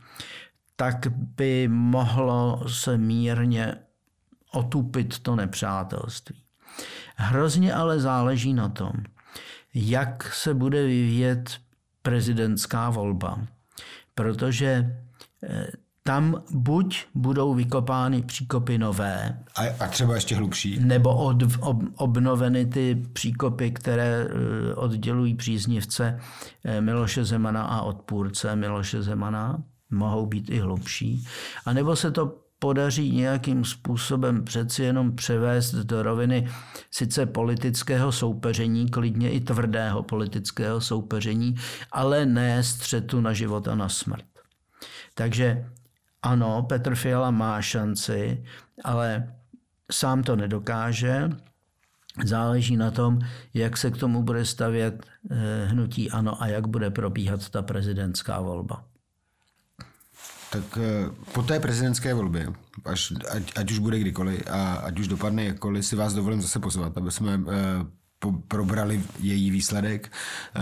tak 0.79 1.07
by 1.11 1.67
mohlo 1.67 2.63
se 2.67 2.97
mírně 2.97 3.75
otupit 4.51 5.19
to 5.19 5.35
nepřátelství. 5.35 6.35
Hrozně 7.15 7.73
ale 7.73 7.99
záleží 7.99 8.53
na 8.53 8.69
tom, 8.69 8.91
jak 9.73 10.33
se 10.33 10.53
bude 10.53 10.85
vyvíjet 10.85 11.57
prezidentská 12.01 12.89
volba. 12.89 13.39
Protože 14.15 14.97
eh, 15.43 15.67
tam 16.03 16.43
buď 16.51 17.05
budou 17.15 17.53
vykopány 17.53 18.21
příkopy 18.21 18.77
nové. 18.77 19.39
A, 19.55 19.83
a 19.83 19.87
třeba 19.87 20.15
ještě 20.15 20.35
hlubší. 20.35 20.79
Nebo 20.79 21.15
od, 21.15 21.37
ob, 21.59 21.77
obnoveny 21.95 22.65
ty 22.65 22.95
příkopy, 23.13 23.71
které 23.71 24.27
eh, 24.29 24.75
oddělují 24.75 25.35
příznivce 25.35 26.19
eh, 26.63 26.81
Miloše 26.81 27.25
Zemana 27.25 27.63
a 27.63 27.81
odpůrce 27.81 28.55
Miloše 28.55 29.01
Zemana 29.01 29.63
mohou 29.89 30.25
být 30.25 30.49
i 30.49 30.59
hlubší, 30.59 31.25
a 31.65 31.73
nebo 31.73 31.95
se 31.95 32.11
to 32.11 32.47
podaří 32.59 33.11
nějakým 33.11 33.65
způsobem 33.65 34.43
přeci 34.43 34.83
jenom 34.83 35.15
převést 35.15 35.75
do 35.75 36.03
roviny 36.03 36.47
sice 36.91 37.25
politického 37.25 38.11
soupeření, 38.11 38.89
klidně 38.89 39.31
i 39.31 39.39
tvrdého 39.39 40.03
politického 40.03 40.81
soupeření, 40.81 41.55
ale 41.91 42.25
ne 42.25 42.63
střetu 42.63 43.21
na 43.21 43.33
život 43.33 43.67
a 43.67 43.75
na 43.75 43.89
smrt. 43.89 44.25
Takže 45.13 45.69
ano, 46.21 46.63
Petr 46.69 46.95
Fiala 46.95 47.31
má 47.31 47.61
šanci, 47.61 48.43
ale 48.83 49.33
sám 49.91 50.23
to 50.23 50.35
nedokáže. 50.35 51.29
Záleží 52.23 52.77
na 52.77 52.91
tom, 52.91 53.19
jak 53.53 53.77
se 53.77 53.91
k 53.91 53.97
tomu 53.97 54.23
bude 54.23 54.45
stavět 54.45 55.05
eh, 55.31 55.65
hnutí 55.65 56.11
ANO 56.11 56.41
a 56.41 56.47
jak 56.47 56.67
bude 56.67 56.89
probíhat 56.89 57.49
ta 57.49 57.61
prezidentská 57.61 58.41
volba. 58.41 58.86
Tak 60.49 60.63
eh, 60.77 61.09
po 61.33 61.43
té 61.43 61.59
prezidentské 61.59 62.13
volbě, 62.13 62.47
až, 62.85 63.13
ať, 63.31 63.43
ať 63.55 63.71
už 63.71 63.79
bude 63.79 63.99
kdykoliv 63.99 64.43
a 64.49 64.73
ať 64.73 64.99
už 64.99 65.07
dopadne 65.07 65.43
jakkoliv, 65.43 65.85
si 65.85 65.95
vás 65.95 66.13
dovolím 66.13 66.41
zase 66.41 66.59
pozvat, 66.59 66.97
aby 66.97 67.11
jsme 67.11 67.33
eh, 67.33 67.85
po, 68.19 68.31
probrali 68.31 69.03
její 69.19 69.51
výsledek. 69.51 70.11
Eh, 70.55 70.61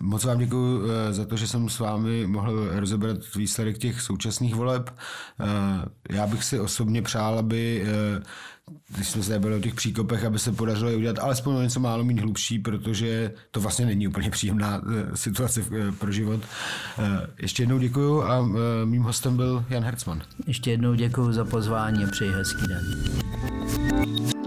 moc 0.00 0.24
vám 0.24 0.38
děkuji 0.38 0.88
za 1.10 1.24
to, 1.24 1.36
že 1.36 1.48
jsem 1.48 1.68
s 1.68 1.78
vámi 1.78 2.26
mohl 2.26 2.80
rozebrat 2.80 3.34
výsledek 3.36 3.78
těch 3.78 4.00
současných 4.00 4.54
voleb. 4.54 4.90
Já 6.10 6.26
bych 6.26 6.44
si 6.44 6.60
osobně 6.60 7.02
přál, 7.02 7.38
aby 7.38 7.86
když 8.88 9.08
jsme 9.08 9.22
se 9.22 9.38
byli 9.38 9.54
o 9.54 9.60
těch 9.60 9.74
příkopech, 9.74 10.24
aby 10.24 10.38
se 10.38 10.52
podařilo 10.52 10.90
je 10.90 10.96
udělat 10.96 11.18
alespoň 11.18 11.62
něco 11.62 11.80
málo 11.80 12.04
méně 12.04 12.20
hlubší, 12.20 12.58
protože 12.58 13.32
to 13.50 13.60
vlastně 13.60 13.86
není 13.86 14.08
úplně 14.08 14.30
příjemná 14.30 14.82
eh, 14.82 15.16
situace 15.16 15.60
eh, 15.60 15.92
pro 15.92 16.12
život. 16.12 16.40
Eh, 16.98 17.26
ještě 17.42 17.62
jednou 17.62 17.78
děkuju 17.78 18.22
a 18.22 18.48
mým 18.84 19.02
hostem 19.02 19.36
byl 19.36 19.64
Jan 19.68 19.84
Hercman. 19.84 20.22
Ještě 20.46 20.70
jednou 20.70 20.94
děkuji 20.94 21.32
za 21.32 21.44
pozvání 21.44 22.04
a 22.04 22.08
přeji 22.10 22.30
hezký 22.30 22.66
den. 22.68 24.37